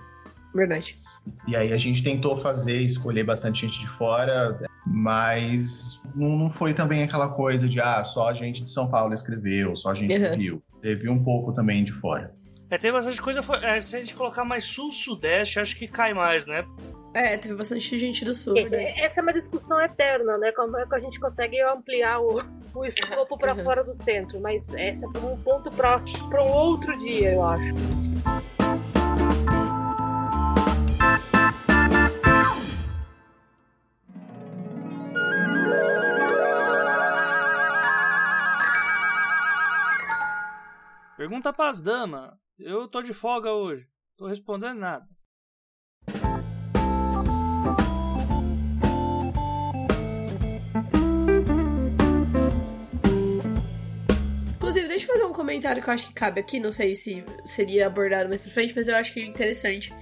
Verdade. 0.54 0.98
E 1.48 1.56
aí 1.56 1.72
a 1.72 1.78
gente 1.78 2.02
tentou 2.02 2.36
fazer, 2.36 2.78
escolher 2.78 3.24
bastante 3.24 3.62
gente 3.62 3.80
de 3.80 3.88
fora, 3.88 4.58
mas 4.86 6.02
não, 6.14 6.36
não 6.36 6.50
foi 6.50 6.74
também 6.74 7.02
aquela 7.02 7.28
coisa 7.28 7.68
de, 7.68 7.80
ah, 7.80 8.02
só 8.02 8.28
a 8.28 8.34
gente 8.34 8.64
de 8.64 8.70
São 8.70 8.88
Paulo 8.88 9.14
escreveu, 9.14 9.76
só 9.76 9.90
a 9.90 9.94
gente 9.94 10.16
uhum. 10.16 10.36
viu. 10.36 10.62
Teve 10.80 11.08
um 11.08 11.22
pouco 11.22 11.52
também 11.52 11.84
de 11.84 11.92
fora. 11.92 12.34
É, 12.68 12.78
tem 12.78 12.90
bastante 12.90 13.20
coisa. 13.20 13.44
É, 13.62 13.80
se 13.80 13.94
a 13.94 13.98
gente 14.00 14.14
colocar 14.14 14.44
mais 14.44 14.64
sul-sudeste, 14.64 15.60
acho 15.60 15.76
que 15.76 15.86
cai 15.86 16.14
mais, 16.14 16.46
né? 16.46 16.64
É, 17.14 17.36
teve 17.36 17.54
bastante 17.54 17.98
gente 17.98 18.24
do 18.24 18.34
sul. 18.34 18.54
Né? 18.54 18.94
Essa 18.98 19.20
é 19.20 19.22
uma 19.22 19.34
discussão 19.34 19.78
eterna, 19.80 20.38
né? 20.38 20.50
Como 20.52 20.78
é 20.78 20.86
que 20.86 20.94
a 20.94 21.00
gente 21.00 21.20
consegue 21.20 21.60
ampliar 21.60 22.20
o, 22.20 22.42
o 22.74 22.84
escopo 22.86 23.36
para 23.36 23.54
uhum. 23.54 23.62
fora 23.62 23.84
do 23.84 23.94
centro? 23.94 24.40
Mas 24.40 24.62
essa 24.74 25.04
é 25.04 25.18
um 25.18 25.36
ponto 25.36 25.70
para 25.70 26.00
um 26.42 26.50
outro 26.50 26.98
dia, 26.98 27.34
eu 27.34 27.44
acho. 27.44 27.74
Pergunta 41.22 41.52
pras 41.52 41.80
damas. 41.80 42.34
Eu 42.58 42.88
tô 42.88 43.00
de 43.00 43.12
folga 43.12 43.52
hoje. 43.52 43.86
Tô 44.16 44.26
respondendo 44.26 44.80
nada. 44.80 45.06
Inclusive, 54.56 54.88
deixa 54.88 55.04
eu 55.04 55.12
fazer 55.12 55.24
um 55.24 55.32
comentário 55.32 55.80
que 55.80 55.88
eu 55.88 55.94
acho 55.94 56.08
que 56.08 56.12
cabe 56.12 56.40
aqui. 56.40 56.58
Não 56.58 56.72
sei 56.72 56.96
se 56.96 57.24
seria 57.46 57.86
abordado 57.86 58.28
mais 58.28 58.42
pra 58.42 58.50
frente, 58.50 58.74
mas 58.74 58.88
eu 58.88 58.96
acho 58.96 59.12
que 59.12 59.20
é 59.20 59.24
interessante 59.24 59.94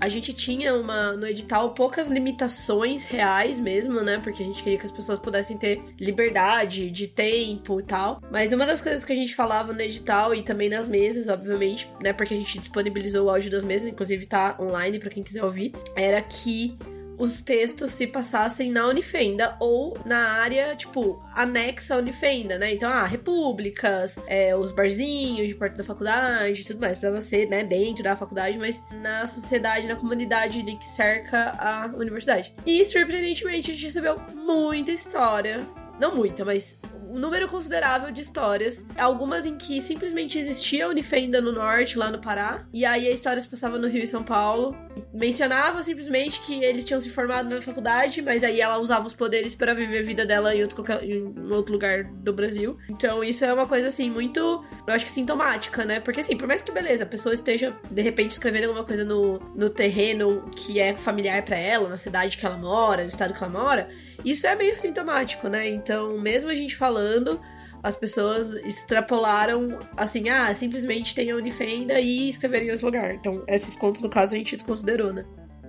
a 0.00 0.08
gente 0.08 0.32
tinha 0.32 0.74
uma 0.74 1.12
no 1.12 1.26
edital 1.26 1.70
poucas 1.70 2.08
limitações 2.08 3.06
reais 3.06 3.58
mesmo, 3.58 4.00
né? 4.02 4.18
Porque 4.22 4.42
a 4.42 4.46
gente 4.46 4.62
queria 4.62 4.78
que 4.78 4.86
as 4.86 4.92
pessoas 4.92 5.18
pudessem 5.18 5.56
ter 5.56 5.82
liberdade 5.98 6.90
de 6.90 7.06
tempo 7.06 7.80
e 7.80 7.82
tal. 7.82 8.20
Mas 8.30 8.52
uma 8.52 8.66
das 8.66 8.82
coisas 8.82 9.04
que 9.04 9.12
a 9.12 9.16
gente 9.16 9.34
falava 9.34 9.72
no 9.72 9.80
edital 9.80 10.34
e 10.34 10.42
também 10.42 10.68
nas 10.68 10.88
mesas, 10.88 11.28
obviamente, 11.28 11.88
né? 12.02 12.12
Porque 12.12 12.34
a 12.34 12.36
gente 12.36 12.58
disponibilizou 12.58 13.26
o 13.26 13.30
áudio 13.30 13.50
das 13.50 13.64
mesas, 13.64 13.88
inclusive 13.88 14.26
tá 14.26 14.56
online 14.60 14.98
para 14.98 15.10
quem 15.10 15.22
quiser 15.22 15.44
ouvir, 15.44 15.72
era 15.94 16.20
que 16.22 16.76
os 17.18 17.40
textos 17.40 17.92
se 17.92 18.06
passassem 18.06 18.70
na 18.70 18.86
Unifenda 18.86 19.56
ou 19.60 19.96
na 20.04 20.32
área, 20.40 20.74
tipo, 20.74 21.22
anexa 21.34 21.94
à 21.94 21.98
Unifenda, 21.98 22.58
né? 22.58 22.74
Então, 22.74 22.90
ah, 22.90 23.06
repúblicas, 23.06 24.18
é, 24.26 24.54
os 24.54 24.72
barzinhos 24.72 25.48
de 25.48 25.54
perto 25.54 25.76
da 25.76 25.84
faculdade 25.84 26.64
tudo 26.64 26.80
mais. 26.80 26.98
Pra 26.98 27.10
você, 27.10 27.46
né, 27.46 27.64
dentro 27.64 28.02
da 28.02 28.16
faculdade, 28.16 28.58
mas 28.58 28.82
na 29.02 29.26
sociedade, 29.26 29.86
na 29.86 29.96
comunidade 29.96 30.60
ali 30.60 30.76
que 30.76 30.84
cerca 30.86 31.52
a 31.58 31.86
universidade. 31.96 32.54
E, 32.64 32.84
surpreendentemente, 32.84 33.70
a 33.70 33.74
gente 33.74 33.84
recebeu 33.84 34.16
muita 34.34 34.92
história. 34.92 35.66
Não 35.98 36.14
muita, 36.14 36.44
mas 36.44 36.78
número 37.18 37.48
considerável 37.48 38.10
de 38.10 38.20
histórias. 38.20 38.86
Algumas 38.96 39.46
em 39.46 39.56
que 39.56 39.80
simplesmente 39.80 40.38
existia 40.38 40.86
a 40.86 40.88
Unifenda 40.88 41.40
no 41.40 41.52
norte, 41.52 41.98
lá 41.98 42.10
no 42.10 42.20
Pará. 42.20 42.66
E 42.72 42.84
aí 42.84 43.06
a 43.08 43.10
história 43.10 43.40
se 43.40 43.48
passava 43.48 43.78
no 43.78 43.88
Rio 43.88 44.02
e 44.02 44.06
São 44.06 44.22
Paulo. 44.22 44.76
Mencionava 45.12 45.82
simplesmente 45.82 46.40
que 46.40 46.62
eles 46.62 46.84
tinham 46.84 47.00
se 47.00 47.08
formado 47.08 47.48
na 47.48 47.60
faculdade, 47.60 48.20
mas 48.22 48.44
aí 48.44 48.60
ela 48.60 48.78
usava 48.78 49.06
os 49.06 49.14
poderes 49.14 49.54
para 49.54 49.74
viver 49.74 49.98
a 49.98 50.02
vida 50.02 50.26
dela 50.26 50.54
em 50.54 50.62
outro, 50.62 50.76
qualquer, 50.76 51.04
em 51.04 51.50
outro 51.50 51.72
lugar 51.72 52.04
do 52.04 52.32
Brasil. 52.32 52.76
Então 52.88 53.24
isso 53.24 53.44
é 53.44 53.52
uma 53.52 53.66
coisa 53.66 53.88
assim, 53.88 54.10
muito, 54.10 54.64
eu 54.86 54.94
acho 54.94 55.04
que 55.04 55.10
sintomática, 55.10 55.84
né? 55.84 56.00
Porque 56.00 56.20
assim, 56.20 56.36
por 56.36 56.46
mais 56.46 56.62
que 56.62 56.72
beleza, 56.72 57.04
a 57.04 57.06
pessoa 57.06 57.34
esteja 57.34 57.74
de 57.90 58.02
repente 58.02 58.32
escrevendo 58.32 58.64
alguma 58.64 58.84
coisa 58.84 59.04
no, 59.04 59.38
no 59.54 59.70
terreno 59.70 60.50
que 60.54 60.80
é 60.80 60.94
familiar 60.96 61.44
para 61.44 61.58
ela, 61.58 61.88
na 61.88 61.98
cidade 61.98 62.36
que 62.36 62.44
ela 62.44 62.56
mora, 62.56 63.02
no 63.02 63.08
estado 63.08 63.32
que 63.32 63.42
ela 63.42 63.52
mora 63.52 63.88
isso 64.26 64.46
é 64.46 64.54
meio 64.56 64.78
sintomático, 64.78 65.48
né? 65.48 65.70
Então, 65.70 66.18
mesmo 66.18 66.50
a 66.50 66.54
gente 66.54 66.76
falando, 66.76 67.40
as 67.82 67.94
pessoas 67.94 68.54
extrapolaram 68.56 69.78
assim, 69.96 70.28
ah, 70.28 70.52
simplesmente 70.54 71.14
tem 71.14 71.30
a 71.30 71.36
Unifenda 71.36 72.00
e 72.00 72.28
escreveram 72.28 72.66
em 72.66 72.70
outro 72.72 72.86
lugar. 72.86 73.14
Então, 73.14 73.44
esses 73.46 73.76
contos, 73.76 74.02
no 74.02 74.10
caso, 74.10 74.34
a 74.34 74.38
gente 74.38 74.56
desconsiderou, 74.56 75.12
né? 75.12 75.24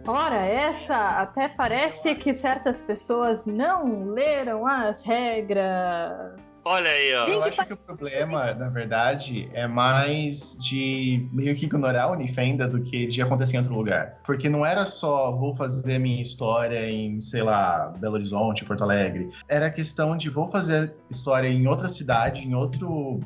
Ora, 0.08 0.46
essa 0.46 1.22
até 1.22 1.50
parece 1.50 2.16
que 2.16 2.34
certas 2.34 2.80
pessoas 2.80 3.46
não 3.46 4.06
leram 4.06 4.66
as 4.66 5.04
regras. 5.04 6.34
Olha 6.64 6.90
aí, 6.90 7.14
ó. 7.14 7.28
Eu 7.28 7.44
acho 7.44 7.66
que 7.66 7.74
o 7.74 7.78
problema, 7.78 8.54
na 8.54 8.70
verdade, 8.70 9.50
é 9.54 9.68
mais 9.68 10.58
de 10.60 11.28
meio 11.34 11.54
que 11.56 11.66
ignorar 11.66 12.04
a 12.04 12.12
Unifenda 12.12 12.70
do 12.70 12.82
que 12.82 13.06
de 13.06 13.22
acontecer 13.22 13.58
em 13.58 13.60
outro 13.60 13.74
lugar. 13.74 14.18
Porque 14.26 14.50
não 14.50 14.66
era 14.66 14.86
só 14.86 15.36
vou 15.36 15.54
fazer 15.54 16.00
minha 16.00 16.22
história 16.22 16.90
em, 16.90 17.20
sei 17.22 17.44
lá, 17.44 17.94
Belo 17.98 18.16
Horizonte, 18.16 18.64
Porto 18.64 18.84
Alegre. 18.84 19.28
Era 19.50 19.70
questão 19.70 20.16
de 20.16 20.30
vou 20.30 20.48
fazer 20.48 20.96
história 21.10 21.50
em 21.50 21.68
outra 21.68 21.90
cidade, 21.90 22.48
em 22.48 22.54
outro 22.54 23.20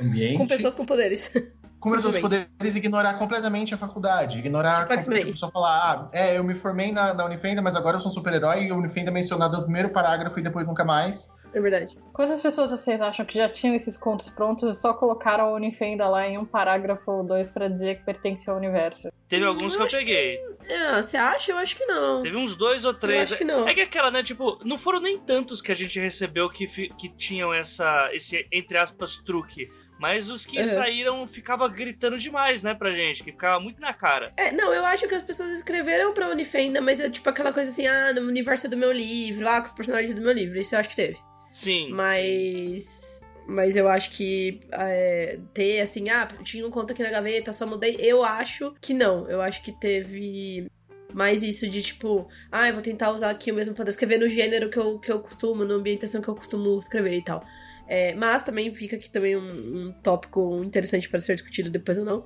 ambiente. 0.00 0.36
Com 0.36 0.46
pessoas 0.46 0.74
com 0.74 0.84
poderes. 0.84 1.32
com 1.80 1.92
pessoas 1.92 2.18
poderes 2.18 2.76
ignorar 2.76 3.14
completamente 3.14 3.74
a 3.74 3.78
faculdade, 3.78 4.38
ignorar 4.38 4.86
tipo, 4.86 5.36
só 5.36 5.50
falar, 5.50 5.70
ah, 5.70 6.08
é, 6.12 6.38
eu 6.38 6.44
me 6.44 6.54
formei 6.54 6.90
na, 6.90 7.14
na 7.14 7.24
Unifenda, 7.24 7.62
mas 7.62 7.76
agora 7.76 7.96
eu 7.96 8.00
sou 8.00 8.10
um 8.10 8.14
super-herói 8.14 8.64
e 8.64 8.70
a 8.70 8.74
Unifenda 8.74 9.10
é 9.10 9.14
mencionada 9.14 9.56
no 9.56 9.62
primeiro 9.62 9.90
parágrafo 9.90 10.38
e 10.38 10.42
depois 10.42 10.66
nunca 10.66 10.84
mais. 10.84 11.38
É 11.52 11.60
verdade. 11.60 11.96
Quantas 12.12 12.40
pessoas 12.40 12.70
vocês 12.70 13.00
acham 13.00 13.24
que 13.24 13.34
já 13.34 13.48
tinham 13.48 13.74
esses 13.74 13.96
contos 13.96 14.28
prontos 14.28 14.76
e 14.76 14.80
só 14.80 14.92
colocaram 14.92 15.46
a 15.46 15.52
Unifenda 15.52 16.06
lá 16.08 16.26
em 16.26 16.36
um 16.36 16.44
parágrafo 16.44 17.10
ou 17.10 17.24
dois 17.24 17.50
para 17.50 17.68
dizer 17.68 17.98
que 17.98 18.04
pertence 18.04 18.50
ao 18.50 18.56
universo? 18.56 19.08
Teve 19.28 19.44
alguns 19.44 19.76
que 19.76 19.82
eu 19.82 19.86
peguei. 19.86 20.36
Que... 20.36 20.72
É, 20.72 21.02
você 21.02 21.16
acha? 21.16 21.52
Eu 21.52 21.58
acho 21.58 21.76
que 21.76 21.86
não. 21.86 22.22
Teve 22.22 22.36
uns 22.36 22.54
dois 22.54 22.84
ou 22.84 22.92
três. 22.92 23.30
Eu 23.30 23.36
acho 23.36 23.36
que 23.36 23.44
não. 23.44 23.66
É 23.66 23.74
que 23.74 23.80
aquela, 23.80 24.10
né? 24.10 24.22
Tipo, 24.22 24.58
não 24.64 24.76
foram 24.76 25.00
nem 25.00 25.18
tantos 25.18 25.62
que 25.62 25.72
a 25.72 25.74
gente 25.74 25.98
recebeu 25.98 26.50
que, 26.50 26.66
que 26.66 27.08
tinham 27.08 27.52
essa, 27.54 28.10
esse, 28.12 28.46
entre 28.52 28.76
aspas, 28.76 29.16
truque. 29.18 29.70
Mas 29.98 30.30
os 30.30 30.46
que 30.46 30.58
uhum. 30.58 30.64
saíram 30.64 31.26
ficava 31.26 31.68
gritando 31.68 32.18
demais, 32.18 32.62
né, 32.62 32.74
pra 32.74 32.92
gente, 32.92 33.24
que 33.24 33.32
ficava 33.32 33.58
muito 33.60 33.80
na 33.80 33.92
cara. 33.92 34.32
É, 34.36 34.52
não, 34.52 34.72
eu 34.72 34.84
acho 34.86 35.08
que 35.08 35.14
as 35.14 35.22
pessoas 35.22 35.50
escreveram 35.52 36.14
pra 36.14 36.30
Unifenda, 36.30 36.80
mas 36.80 37.00
é 37.00 37.10
tipo 37.10 37.28
aquela 37.28 37.52
coisa 37.52 37.70
assim, 37.70 37.86
ah, 37.86 38.12
no 38.12 38.22
universo 38.22 38.68
do 38.68 38.76
meu 38.76 38.92
livro, 38.92 39.44
lá 39.44 39.60
com 39.60 39.66
os 39.66 39.72
personagens 39.72 40.14
do 40.14 40.20
meu 40.20 40.32
livro. 40.32 40.58
Isso 40.58 40.74
eu 40.74 40.78
acho 40.78 40.90
que 40.90 40.96
teve. 40.96 41.18
Sim. 41.50 41.90
Mas. 41.90 42.82
Sim. 42.82 43.28
Mas 43.50 43.78
eu 43.78 43.88
acho 43.88 44.10
que 44.10 44.60
é, 44.70 45.38
ter 45.54 45.80
assim, 45.80 46.10
ah, 46.10 46.28
tinha 46.44 46.66
um 46.66 46.70
conto 46.70 46.92
aqui 46.92 47.02
na 47.02 47.08
gaveta, 47.08 47.50
só 47.54 47.66
mudei. 47.66 47.96
Eu 47.98 48.22
acho 48.22 48.74
que 48.78 48.92
não. 48.92 49.26
Eu 49.26 49.40
acho 49.40 49.62
que 49.62 49.72
teve 49.72 50.70
mais 51.14 51.42
isso 51.42 51.66
de 51.66 51.80
tipo, 51.80 52.28
ah, 52.52 52.68
eu 52.68 52.74
vou 52.74 52.82
tentar 52.82 53.10
usar 53.10 53.30
aqui 53.30 53.50
o 53.50 53.54
mesmo 53.54 53.74
poder 53.74 53.88
escrever 53.88 54.18
no 54.18 54.28
gênero 54.28 54.68
que 54.68 54.78
eu, 54.78 54.98
que 54.98 55.10
eu 55.10 55.20
costumo, 55.20 55.64
na 55.64 55.74
ambientação 55.74 56.20
que 56.20 56.28
eu 56.28 56.34
costumo 56.34 56.78
escrever 56.78 57.16
e 57.16 57.24
tal. 57.24 57.42
É, 57.88 58.14
mas 58.14 58.42
também 58.42 58.72
fica 58.74 58.96
aqui 58.96 59.08
também 59.08 59.34
um, 59.34 59.88
um 59.88 59.92
tópico 60.02 60.62
interessante 60.62 61.08
para 61.08 61.20
ser 61.20 61.34
discutido 61.34 61.70
depois 61.70 61.98
ou 61.98 62.04
não. 62.04 62.24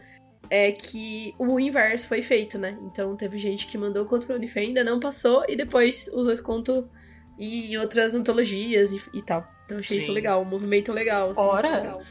É 0.50 0.72
que 0.72 1.32
o 1.38 1.58
inverso 1.58 2.08
foi 2.08 2.20
feito, 2.20 2.58
né? 2.58 2.76
Então 2.82 3.16
teve 3.16 3.38
gente 3.38 3.66
que 3.68 3.78
mandou 3.78 4.04
conto 4.04 4.26
pra 4.26 4.36
Unifei, 4.36 4.66
ainda 4.66 4.82
não 4.82 4.98
passou, 4.98 5.44
e 5.48 5.56
depois 5.56 6.08
usou 6.08 6.32
esse 6.32 6.42
conto 6.42 6.90
em 7.38 7.76
outras 7.78 8.14
antologias 8.14 8.92
e, 8.92 9.00
e 9.14 9.22
tal. 9.22 9.48
Então 9.64 9.78
achei 9.78 9.98
Sim. 9.98 10.02
isso 10.02 10.12
legal, 10.12 10.42
um 10.42 10.44
movimento 10.44 10.92
legal. 10.92 11.30
Assim, 11.30 11.40
Ora! 11.40 11.76
Legal. 11.76 12.02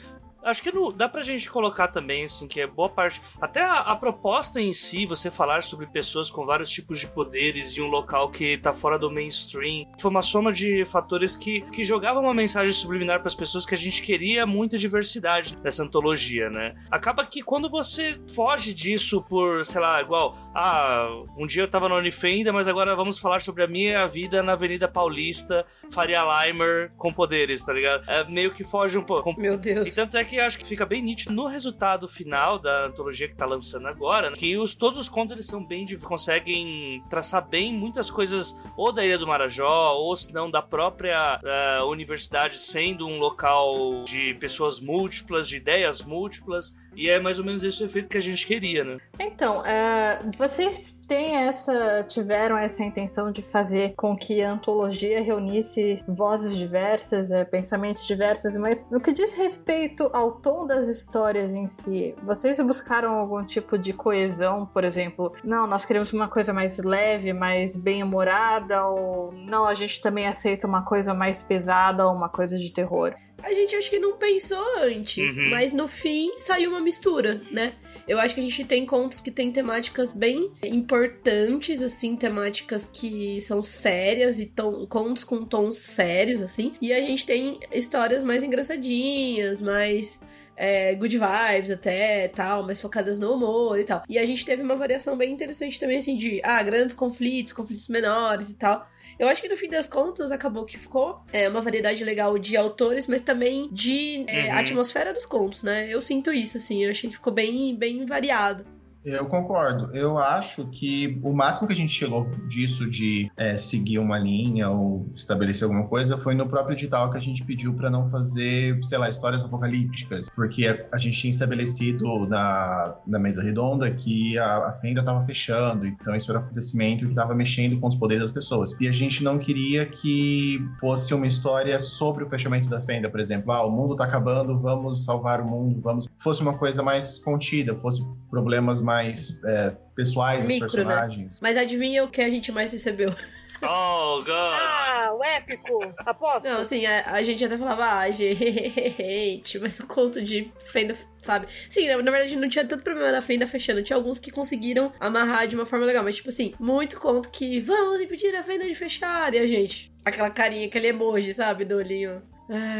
Acho 0.43 0.63
que 0.63 0.71
no, 0.71 0.91
dá 0.91 1.07
pra 1.07 1.21
gente 1.21 1.49
colocar 1.49 1.87
também, 1.87 2.23
assim, 2.23 2.47
que 2.47 2.61
é 2.61 2.67
boa 2.67 2.89
parte. 2.89 3.21
Até 3.39 3.61
a, 3.61 3.79
a, 3.79 3.95
proposta 3.95 4.59
em 4.59 4.73
si, 4.73 5.05
você 5.05 5.29
falar 5.29 5.63
sobre 5.63 5.85
pessoas 5.87 6.29
com 6.29 6.45
vários 6.45 6.69
tipos 6.69 6.99
de 6.99 7.07
poderes 7.07 7.77
em 7.77 7.81
um 7.81 7.87
local 7.87 8.29
que 8.29 8.57
tá 8.57 8.73
fora 8.73 8.97
do 8.97 9.11
mainstream, 9.11 9.85
foi 9.99 10.09
uma 10.09 10.21
soma 10.21 10.51
de 10.51 10.83
fatores 10.85 11.35
que, 11.35 11.61
que 11.71 11.83
jogavam 11.83 12.23
uma 12.23 12.33
mensagem 12.33 12.73
subliminar 12.73 13.19
para 13.19 13.27
as 13.27 13.35
pessoas 13.35 13.65
que 13.65 13.75
a 13.75 13.77
gente 13.77 14.01
queria 14.01 14.45
muita 14.45 14.77
diversidade 14.77 15.55
nessa 15.63 15.83
antologia, 15.83 16.49
né? 16.49 16.73
Acaba 16.89 17.25
que 17.25 17.41
quando 17.41 17.69
você 17.69 18.19
foge 18.33 18.73
disso 18.73 19.21
por, 19.29 19.65
sei 19.65 19.81
lá, 19.81 20.01
igual, 20.01 20.35
ah, 20.55 21.23
um 21.37 21.45
dia 21.45 21.63
eu 21.63 21.67
tava 21.67 21.87
na 21.87 21.95
Unifenda, 21.95 22.51
mas 22.51 22.67
agora 22.67 22.95
vamos 22.95 23.17
falar 23.17 23.41
sobre 23.41 23.63
a 23.63 23.67
minha 23.67 24.05
vida 24.07 24.41
na 24.41 24.53
Avenida 24.53 24.87
Paulista, 24.87 25.65
Faria 25.91 26.21
Limer 26.21 26.91
com 26.97 27.13
poderes, 27.13 27.63
tá 27.63 27.73
ligado? 27.73 28.09
É 28.09 28.23
meio 28.23 28.51
que 28.51 28.63
foge 28.63 28.97
um 28.97 29.03
pouco. 29.03 29.33
Meu 29.39 29.57
Deus. 29.57 29.87
E 29.87 29.95
tanto 29.95 30.17
é 30.17 30.23
que 30.23 30.30
que 30.31 30.39
acho 30.39 30.57
que 30.57 30.65
fica 30.65 30.85
bem 30.85 31.01
nítido 31.01 31.33
no 31.33 31.45
resultado 31.45 32.07
final 32.07 32.57
da 32.57 32.85
antologia 32.85 33.27
que 33.27 33.35
tá 33.35 33.45
lançando 33.45 33.89
agora, 33.89 34.29
né? 34.29 34.35
que 34.37 34.57
os, 34.57 34.73
todos 34.73 34.97
os 34.97 35.09
contos 35.09 35.33
eles 35.33 35.45
são 35.45 35.61
bem 35.61 35.85
conseguem 35.97 37.03
traçar 37.09 37.45
bem 37.45 37.73
muitas 37.73 38.09
coisas 38.09 38.55
ou 38.77 38.93
da 38.93 39.05
Ilha 39.05 39.17
do 39.17 39.27
Marajó, 39.27 39.93
ou 39.95 40.15
se 40.15 40.33
não 40.33 40.49
da 40.49 40.61
própria 40.61 41.37
uh, 41.43 41.85
universidade 41.87 42.57
sendo 42.57 43.05
um 43.05 43.19
local 43.19 44.03
de 44.05 44.33
pessoas 44.35 44.79
múltiplas, 44.79 45.49
de 45.49 45.57
ideias 45.57 46.01
múltiplas. 46.01 46.73
E 46.95 47.09
é 47.09 47.19
mais 47.19 47.39
ou 47.39 47.45
menos 47.45 47.63
esse 47.63 47.83
o 47.83 47.85
efeito 47.85 48.09
que 48.09 48.17
a 48.17 48.21
gente 48.21 48.45
queria, 48.45 48.83
né? 48.83 48.97
Então, 49.19 49.65
é, 49.65 50.21
vocês 50.37 50.99
têm 51.07 51.35
essa. 51.35 52.05
tiveram 52.07 52.57
essa 52.57 52.83
intenção 52.83 53.31
de 53.31 53.41
fazer 53.41 53.93
com 53.95 54.15
que 54.15 54.41
a 54.41 54.51
antologia 54.51 55.21
reunisse 55.21 56.03
vozes 56.07 56.55
diversas, 56.55 57.31
é, 57.31 57.43
pensamentos 57.45 58.05
diversos, 58.05 58.55
mas 58.57 58.89
no 58.89 58.99
que 58.99 59.11
diz 59.13 59.33
respeito 59.33 60.09
ao 60.13 60.33
tom 60.33 60.65
das 60.65 60.87
histórias 60.87 61.53
em 61.53 61.67
si, 61.67 62.13
vocês 62.23 62.59
buscaram 62.61 63.13
algum 63.13 63.43
tipo 63.45 63.77
de 63.77 63.93
coesão, 63.93 64.65
por 64.65 64.83
exemplo? 64.83 65.33
Não, 65.43 65.65
nós 65.67 65.85
queremos 65.85 66.11
uma 66.11 66.27
coisa 66.27 66.53
mais 66.53 66.77
leve, 66.77 67.33
mais 67.33 67.75
bem-humorada, 67.75 68.85
ou 68.85 69.31
não, 69.31 69.65
a 69.65 69.73
gente 69.73 70.01
também 70.01 70.27
aceita 70.27 70.67
uma 70.67 70.83
coisa 70.83 71.13
mais 71.13 71.41
pesada 71.43 72.05
ou 72.05 72.13
uma 72.13 72.29
coisa 72.29 72.57
de 72.57 72.71
terror 72.71 73.15
a 73.43 73.53
gente 73.53 73.75
acho 73.75 73.89
que 73.89 73.99
não 73.99 74.13
pensou 74.13 74.63
antes, 74.77 75.37
uhum. 75.37 75.49
mas 75.49 75.73
no 75.73 75.87
fim 75.87 76.37
saiu 76.37 76.71
uma 76.71 76.80
mistura, 76.81 77.41
né? 77.51 77.73
Eu 78.07 78.19
acho 78.19 78.33
que 78.33 78.41
a 78.41 78.43
gente 78.43 78.65
tem 78.65 78.85
contos 78.85 79.21
que 79.21 79.31
tem 79.31 79.51
temáticas 79.51 80.11
bem 80.11 80.51
importantes, 80.63 81.81
assim, 81.81 82.15
temáticas 82.15 82.85
que 82.85 83.39
são 83.41 83.61
sérias 83.61 84.39
e 84.39 84.47
tom, 84.47 84.85
contos 84.87 85.23
com 85.23 85.45
tons 85.45 85.77
sérios, 85.77 86.41
assim. 86.41 86.73
E 86.81 86.91
a 86.91 86.99
gente 86.99 87.25
tem 87.25 87.59
histórias 87.71 88.23
mais 88.23 88.43
engraçadinhas, 88.43 89.61
mais 89.61 90.19
é, 90.55 90.93
good 90.95 91.17
vibes 91.17 91.71
até, 91.71 92.27
tal, 92.27 92.63
mais 92.63 92.81
focadas 92.81 93.17
no 93.17 93.33
humor 93.33 93.79
e 93.79 93.83
tal. 93.83 94.03
E 94.09 94.19
a 94.19 94.25
gente 94.25 94.45
teve 94.45 94.61
uma 94.61 94.75
variação 94.75 95.17
bem 95.17 95.31
interessante 95.31 95.79
também, 95.79 95.97
assim, 95.97 96.15
de, 96.15 96.41
ah, 96.43 96.61
grandes 96.61 96.93
conflitos, 96.93 97.53
conflitos 97.53 97.87
menores 97.87 98.49
e 98.49 98.57
tal. 98.57 98.87
Eu 99.21 99.27
acho 99.27 99.39
que 99.39 99.47
no 99.47 99.55
fim 99.55 99.69
das 99.69 99.87
contas 99.87 100.31
acabou 100.31 100.65
que 100.65 100.79
ficou 100.79 101.21
é, 101.31 101.47
uma 101.47 101.61
variedade 101.61 102.03
legal 102.03 102.39
de 102.39 102.57
autores, 102.57 103.05
mas 103.05 103.21
também 103.21 103.69
de 103.71 104.25
é, 104.27 104.47
uhum. 104.47 104.57
atmosfera 104.57 105.13
dos 105.13 105.27
contos, 105.27 105.61
né? 105.61 105.87
Eu 105.87 106.01
sinto 106.01 106.33
isso, 106.33 106.57
assim, 106.57 106.83
eu 106.83 106.89
achei 106.89 107.07
que 107.07 107.17
ficou 107.17 107.31
bem, 107.31 107.75
bem 107.75 108.03
variado. 108.03 108.65
Eu 109.03 109.25
concordo. 109.25 109.95
Eu 109.95 110.17
acho 110.17 110.67
que 110.67 111.19
o 111.23 111.33
máximo 111.33 111.67
que 111.67 111.73
a 111.73 111.75
gente 111.75 111.91
chegou 111.91 112.29
disso 112.47 112.87
de 112.89 113.31
é, 113.35 113.57
seguir 113.57 113.97
uma 113.97 114.17
linha 114.17 114.69
ou 114.69 115.09
estabelecer 115.15 115.63
alguma 115.63 115.87
coisa 115.87 116.17
foi 116.17 116.35
no 116.35 116.47
próprio 116.47 116.75
edital 116.75 117.09
que 117.09 117.17
a 117.17 117.19
gente 117.19 117.43
pediu 117.43 117.73
para 117.73 117.89
não 117.89 118.07
fazer, 118.07 118.77
sei 118.83 118.97
lá, 118.99 119.09
histórias 119.09 119.43
apocalípticas, 119.43 120.29
porque 120.29 120.67
a, 120.91 120.97
gente 120.99 121.17
tinha 121.17 121.31
estabelecido 121.31 122.27
na, 122.27 122.95
na 123.07 123.17
mesa 123.17 123.41
redonda 123.41 123.89
que 123.89 124.37
a, 124.37 124.67
a 124.67 124.73
fenda 124.73 124.99
estava 124.99 125.25
fechando, 125.25 125.87
então 125.87 126.15
isso 126.15 126.29
era 126.31 126.39
um 126.39 126.43
acontecimento 126.43 127.05
que 127.05 127.11
estava 127.11 127.33
mexendo 127.33 127.79
com 127.79 127.87
os 127.87 127.95
poderes 127.95 128.21
das 128.21 128.31
pessoas. 128.31 128.79
E 128.79 128.87
a 128.87 128.91
gente 128.91 129.23
não 129.23 129.39
queria 129.39 129.85
que 129.85 130.63
fosse 130.79 131.13
uma 131.13 131.25
história 131.25 131.79
sobre 131.79 132.23
o 132.23 132.29
fechamento 132.29 132.69
da 132.69 132.81
fenda, 132.81 133.09
por 133.09 133.19
exemplo, 133.19 133.51
ah, 133.51 133.65
o 133.65 133.71
mundo 133.71 133.93
está 133.93 134.05
acabando, 134.05 134.59
vamos 134.59 135.03
salvar 135.03 135.41
o 135.41 135.45
mundo, 135.45 135.81
vamos. 135.81 136.07
Fosse 136.19 136.41
uma 136.41 136.55
coisa 136.55 136.83
mais 136.83 137.17
contida, 137.17 137.75
fosse 137.75 138.03
problemas 138.29 138.79
mais 138.79 138.90
mais 138.91 139.43
é, 139.43 139.75
pessoais 139.95 140.45
Micro, 140.45 140.67
dos 140.67 140.75
né? 140.75 140.83
personagens. 140.83 141.27
Né? 141.27 141.39
Mas 141.41 141.57
adivinha 141.57 142.03
o 142.03 142.09
que 142.09 142.21
a 142.21 142.29
gente 142.29 142.51
mais 142.51 142.71
recebeu? 142.71 143.15
Oh, 143.63 144.23
God! 144.23 144.27
Ah, 144.27 145.13
o 145.13 145.23
épico! 145.23 145.93
Aposto! 145.99 146.49
Não, 146.49 146.61
assim, 146.61 146.83
a, 146.85 147.11
a, 147.11 147.21
gente 147.21 147.45
até 147.45 147.55
falava, 147.57 147.85
ah, 147.85 148.09
gente, 148.09 149.59
mas 149.59 149.79
o 149.79 149.85
conto 149.85 150.19
de 150.19 150.51
Fenda, 150.71 150.95
sabe? 151.21 151.45
Sim, 151.69 151.87
na, 151.87 152.01
na, 152.01 152.09
verdade 152.09 152.35
não 152.35 152.49
tinha 152.49 152.65
tanto 152.65 152.83
problema 152.83 153.11
da 153.11 153.21
Fenda 153.21 153.45
fechando, 153.45 153.83
tinha 153.83 153.95
alguns 153.95 154.17
que 154.17 154.31
conseguiram 154.31 154.91
amarrar 154.99 155.47
de 155.47 155.55
uma 155.55 155.65
forma 155.65 155.85
legal, 155.85 156.03
mas 156.03 156.15
tipo 156.15 156.29
assim, 156.29 156.55
muito 156.59 156.99
conto 156.99 157.29
que 157.29 157.59
vamos 157.59 158.01
impedir 158.01 158.35
a 158.35 158.43
Fenda 158.43 158.65
de 158.65 158.73
fechar, 158.73 159.31
e 159.35 159.37
a 159.37 159.45
gente, 159.45 159.93
aquela 160.03 160.31
carinha, 160.31 160.65
aquele 160.65 160.87
emoji, 160.87 161.31
sabe, 161.31 161.63
do 161.63 161.75
olhinho. 161.75 162.23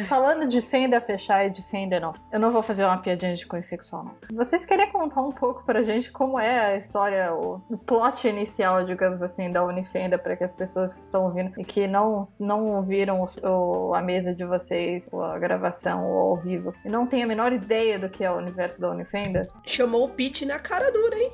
Falando 0.06 0.48
de 0.48 0.62
fenda 0.62 1.00
fechar 1.00 1.46
e 1.46 1.50
de 1.50 1.62
fenda 1.62 2.00
não, 2.00 2.14
eu 2.32 2.40
não 2.40 2.52
vou 2.52 2.62
fazer 2.62 2.84
uma 2.84 2.98
piadinha 2.98 3.34
de 3.34 3.46
cunho 3.46 3.64
sexual, 3.64 4.04
não. 4.04 4.16
Vocês 4.36 4.66
querem 4.66 4.92
contar 4.92 5.22
um 5.22 5.32
pouco 5.32 5.64
pra 5.66 5.82
gente 5.82 6.12
como 6.12 6.40
é 6.40 6.74
a 6.74 6.78
história, 6.78 7.34
o, 7.34 7.62
o 7.70 7.78
plot 7.78 8.28
inicial, 8.28 8.84
digamos 8.84 9.22
assim, 9.24 9.52
da 9.52 9.64
Unifenda, 9.64 10.18
para 10.18 10.36
que 10.36 10.44
as 10.44 10.54
pessoas 10.54 10.94
que 10.94 11.00
estão 11.00 11.26
ouvindo 11.26 11.52
e 11.60 11.64
que 11.64 11.88
não, 11.88 12.28
não 12.40 12.84
viram 12.84 13.22
o, 13.22 13.48
o, 13.48 13.96
a 13.96 14.02
mesa 14.02 14.34
de 14.34 14.46
vocês, 14.46 15.08
ou 15.12 15.24
a 15.24 15.38
gravação, 15.40 16.06
ou 16.06 16.32
ao 16.32 16.38
vivo, 16.38 16.74
e 16.84 16.90
não 16.90 17.08
tem 17.08 17.24
a 17.24 17.28
menor 17.28 17.54
ideia 17.54 17.98
do 17.98 18.10
que 18.10 18.24
é 18.24 18.32
o 18.32 18.38
universo 18.38 18.82
da 18.82 18.90
Unifenda? 18.90 19.42
Chamou 19.66 20.06
o 20.06 20.10
Pete 20.10 20.46
na 20.46 20.60
cara 20.60 20.92
dura, 20.92 21.16
hein? 21.18 21.32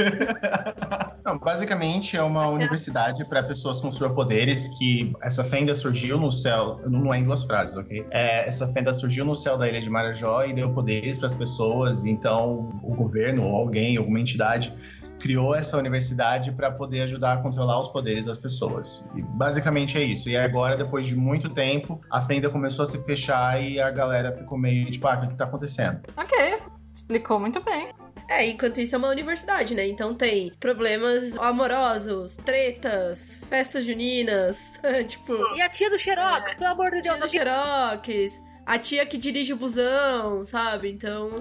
não, 1.24 1.38
basicamente 1.38 2.16
é 2.16 2.22
uma 2.22 2.48
universidade 2.48 3.24
para 3.24 3.42
pessoas 3.42 3.80
com 3.80 3.90
superpoderes 3.90 4.68
que 4.78 5.12
essa 5.22 5.44
fenda 5.44 5.74
surgiu 5.74 6.18
no 6.18 6.30
céu, 6.30 6.80
não 6.84 7.12
é 7.12 7.18
em 7.18 7.24
duas 7.24 7.44
frases, 7.50 7.76
ok? 7.76 8.06
É, 8.10 8.46
essa 8.48 8.68
fenda 8.68 8.92
surgiu 8.92 9.24
no 9.24 9.34
céu 9.34 9.58
da 9.58 9.68
ilha 9.68 9.80
de 9.80 9.90
Marajó 9.90 10.44
e 10.44 10.52
deu 10.52 10.72
poderes 10.72 11.18
para 11.18 11.26
as 11.26 11.34
pessoas, 11.34 12.04
então 12.04 12.70
o 12.82 12.94
governo 12.94 13.44
ou 13.44 13.56
alguém, 13.56 13.96
alguma 13.96 14.20
entidade 14.20 14.72
criou 15.18 15.54
essa 15.54 15.76
universidade 15.76 16.50
para 16.52 16.70
poder 16.70 17.02
ajudar 17.02 17.34
a 17.34 17.36
controlar 17.38 17.78
os 17.78 17.88
poderes 17.88 18.24
das 18.24 18.38
pessoas. 18.38 19.10
E 19.14 19.20
basicamente 19.20 19.98
é 19.98 20.02
isso. 20.02 20.30
E 20.30 20.36
agora, 20.36 20.76
depois 20.76 21.04
de 21.04 21.14
muito 21.14 21.50
tempo, 21.50 22.00
a 22.10 22.22
fenda 22.22 22.48
começou 22.48 22.84
a 22.84 22.86
se 22.86 23.04
fechar 23.04 23.62
e 23.62 23.78
a 23.78 23.90
galera 23.90 24.32
ficou 24.32 24.56
meio 24.56 24.90
tipo, 24.90 25.06
ah, 25.06 25.16
o 25.16 25.26
que, 25.26 25.32
está 25.32 25.44
acontecendo? 25.44 26.00
Ok, 26.16 26.58
explicou 26.94 27.38
muito 27.38 27.62
bem. 27.62 27.88
É, 28.30 28.46
enquanto 28.46 28.80
isso 28.80 28.94
é 28.94 28.98
uma 28.98 29.08
universidade, 29.08 29.74
né? 29.74 29.88
Então 29.88 30.14
tem 30.14 30.52
problemas 30.60 31.36
amorosos, 31.36 32.36
tretas, 32.36 33.36
festas 33.48 33.84
juninas, 33.84 34.78
tipo. 35.08 35.34
E 35.56 35.60
a 35.60 35.68
tia 35.68 35.90
do 35.90 35.98
Xerox, 35.98 36.52
é, 36.52 36.54
pelo 36.54 36.70
amor 36.70 36.86
de 36.92 37.02
Deus. 37.02 37.16
Tia 37.16 37.26
do 37.26 37.28
Xerox, 37.28 38.42
a 38.64 38.78
tia 38.78 39.04
que 39.04 39.18
dirige 39.18 39.52
o 39.52 39.56
busão, 39.56 40.44
sabe? 40.44 40.92
Então. 40.92 41.34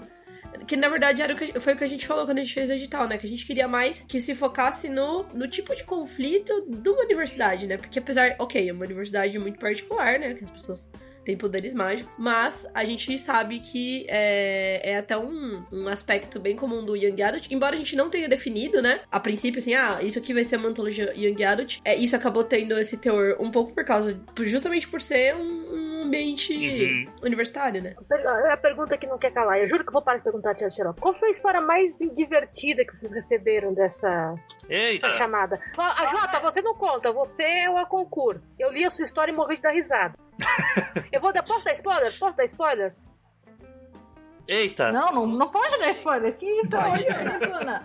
Que 0.65 0.75
na 0.75 0.89
verdade 0.89 1.21
era 1.21 1.33
o 1.33 1.37
que, 1.37 1.59
foi 1.59 1.73
o 1.73 1.77
que 1.77 1.83
a 1.83 1.87
gente 1.87 2.07
falou 2.07 2.25
quando 2.25 2.39
a 2.39 2.41
gente 2.41 2.55
fez 2.55 2.71
o 2.71 2.73
edital, 2.73 3.07
né? 3.07 3.19
Que 3.19 3.27
a 3.27 3.29
gente 3.29 3.45
queria 3.45 3.67
mais 3.67 4.01
que 4.01 4.19
se 4.19 4.33
focasse 4.33 4.89
no, 4.89 5.23
no 5.31 5.47
tipo 5.47 5.75
de 5.75 5.83
conflito 5.83 6.65
de 6.67 6.89
uma 6.89 7.03
universidade, 7.03 7.67
né? 7.67 7.77
Porque 7.77 7.99
apesar, 7.99 8.35
ok, 8.39 8.67
é 8.67 8.73
uma 8.73 8.83
universidade 8.83 9.37
muito 9.37 9.59
particular, 9.59 10.17
né? 10.17 10.33
Que 10.33 10.43
as 10.43 10.49
pessoas 10.49 10.89
tem 11.29 11.37
poderes 11.37 11.75
mágicos, 11.75 12.15
mas 12.17 12.65
a 12.73 12.83
gente 12.83 13.15
sabe 13.19 13.59
que 13.59 14.03
é, 14.09 14.81
é 14.83 14.97
até 14.97 15.15
um, 15.15 15.63
um 15.71 15.87
aspecto 15.87 16.39
bem 16.39 16.55
comum 16.55 16.83
do 16.83 16.95
Young 16.95 17.21
Adult, 17.21 17.47
embora 17.51 17.75
a 17.75 17.77
gente 17.77 17.95
não 17.95 18.09
tenha 18.09 18.27
definido, 18.27 18.81
né? 18.81 19.01
A 19.11 19.19
princípio, 19.19 19.59
assim, 19.59 19.75
ah, 19.75 19.99
isso 20.01 20.17
aqui 20.17 20.33
vai 20.33 20.43
ser 20.43 20.57
uma 20.57 20.69
antologia 20.69 21.13
Young 21.15 21.43
Adult. 21.43 21.81
É, 21.85 21.95
isso 21.95 22.15
acabou 22.15 22.43
tendo 22.43 22.79
esse 22.79 22.97
teor 22.97 23.37
um 23.39 23.51
pouco 23.51 23.73
por 23.73 23.85
causa, 23.85 24.19
justamente 24.39 24.87
por 24.87 24.99
ser 24.99 25.35
um, 25.35 25.41
um 25.41 25.88
ambiente 26.09 26.53
uhum. 26.53 27.15
universitário, 27.23 27.81
né? 27.81 27.95
É 28.11 28.51
a 28.51 28.57
pergunta 28.57 28.97
que 28.97 29.07
não 29.07 29.17
quer 29.17 29.31
calar. 29.31 29.59
Eu 29.59 29.67
juro 29.67 29.83
que 29.83 29.89
eu 29.89 29.93
vou 29.93 30.01
parar 30.01 30.17
de 30.17 30.23
perguntar, 30.23 30.55
Tia 30.55 30.69
Xerox. 30.69 30.99
Qual 30.99 31.13
foi 31.13 31.29
a 31.29 31.31
história 31.31 31.61
mais 31.61 31.97
divertida 32.15 32.83
que 32.83 32.97
vocês 32.97 33.11
receberam 33.11 33.73
dessa, 33.73 34.35
dessa 34.67 35.11
chamada? 35.13 35.59
A 35.77 36.05
Jota, 36.07 36.39
você 36.41 36.61
não 36.61 36.75
conta, 36.75 37.11
você 37.13 37.43
é 37.43 37.69
o 37.69 37.85
concurso. 37.85 38.41
Eu 38.57 38.71
li 38.71 38.83
a 38.83 38.89
sua 38.89 39.05
história 39.05 39.31
e 39.31 39.35
morri 39.35 39.55
de 39.57 39.61
dar 39.61 39.71
risada. 39.71 40.17
Eu 41.11 41.21
vou 41.21 41.31
dar. 41.31 41.43
Posso 41.43 41.65
dar 41.65 41.73
spoiler? 41.73 42.17
Posso 42.17 42.35
dar 42.35 42.45
spoiler? 42.45 42.93
Eita! 44.47 44.91
Não, 44.91 45.11
não, 45.11 45.27
não 45.27 45.47
pode 45.49 45.77
dar 45.77 45.91
spoiler. 45.91 46.35
Que 46.35 46.45
isso? 46.45 46.75
Olha 46.75 47.35
isso, 47.35 47.53
Ana. 47.53 47.83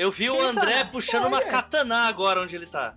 Eu 0.00 0.10
vi 0.10 0.30
o 0.30 0.40
André 0.40 0.82
puxando 0.90 1.26
uma 1.26 1.42
katana 1.42 2.08
agora 2.08 2.40
onde 2.40 2.56
ele 2.56 2.64
tá. 2.64 2.94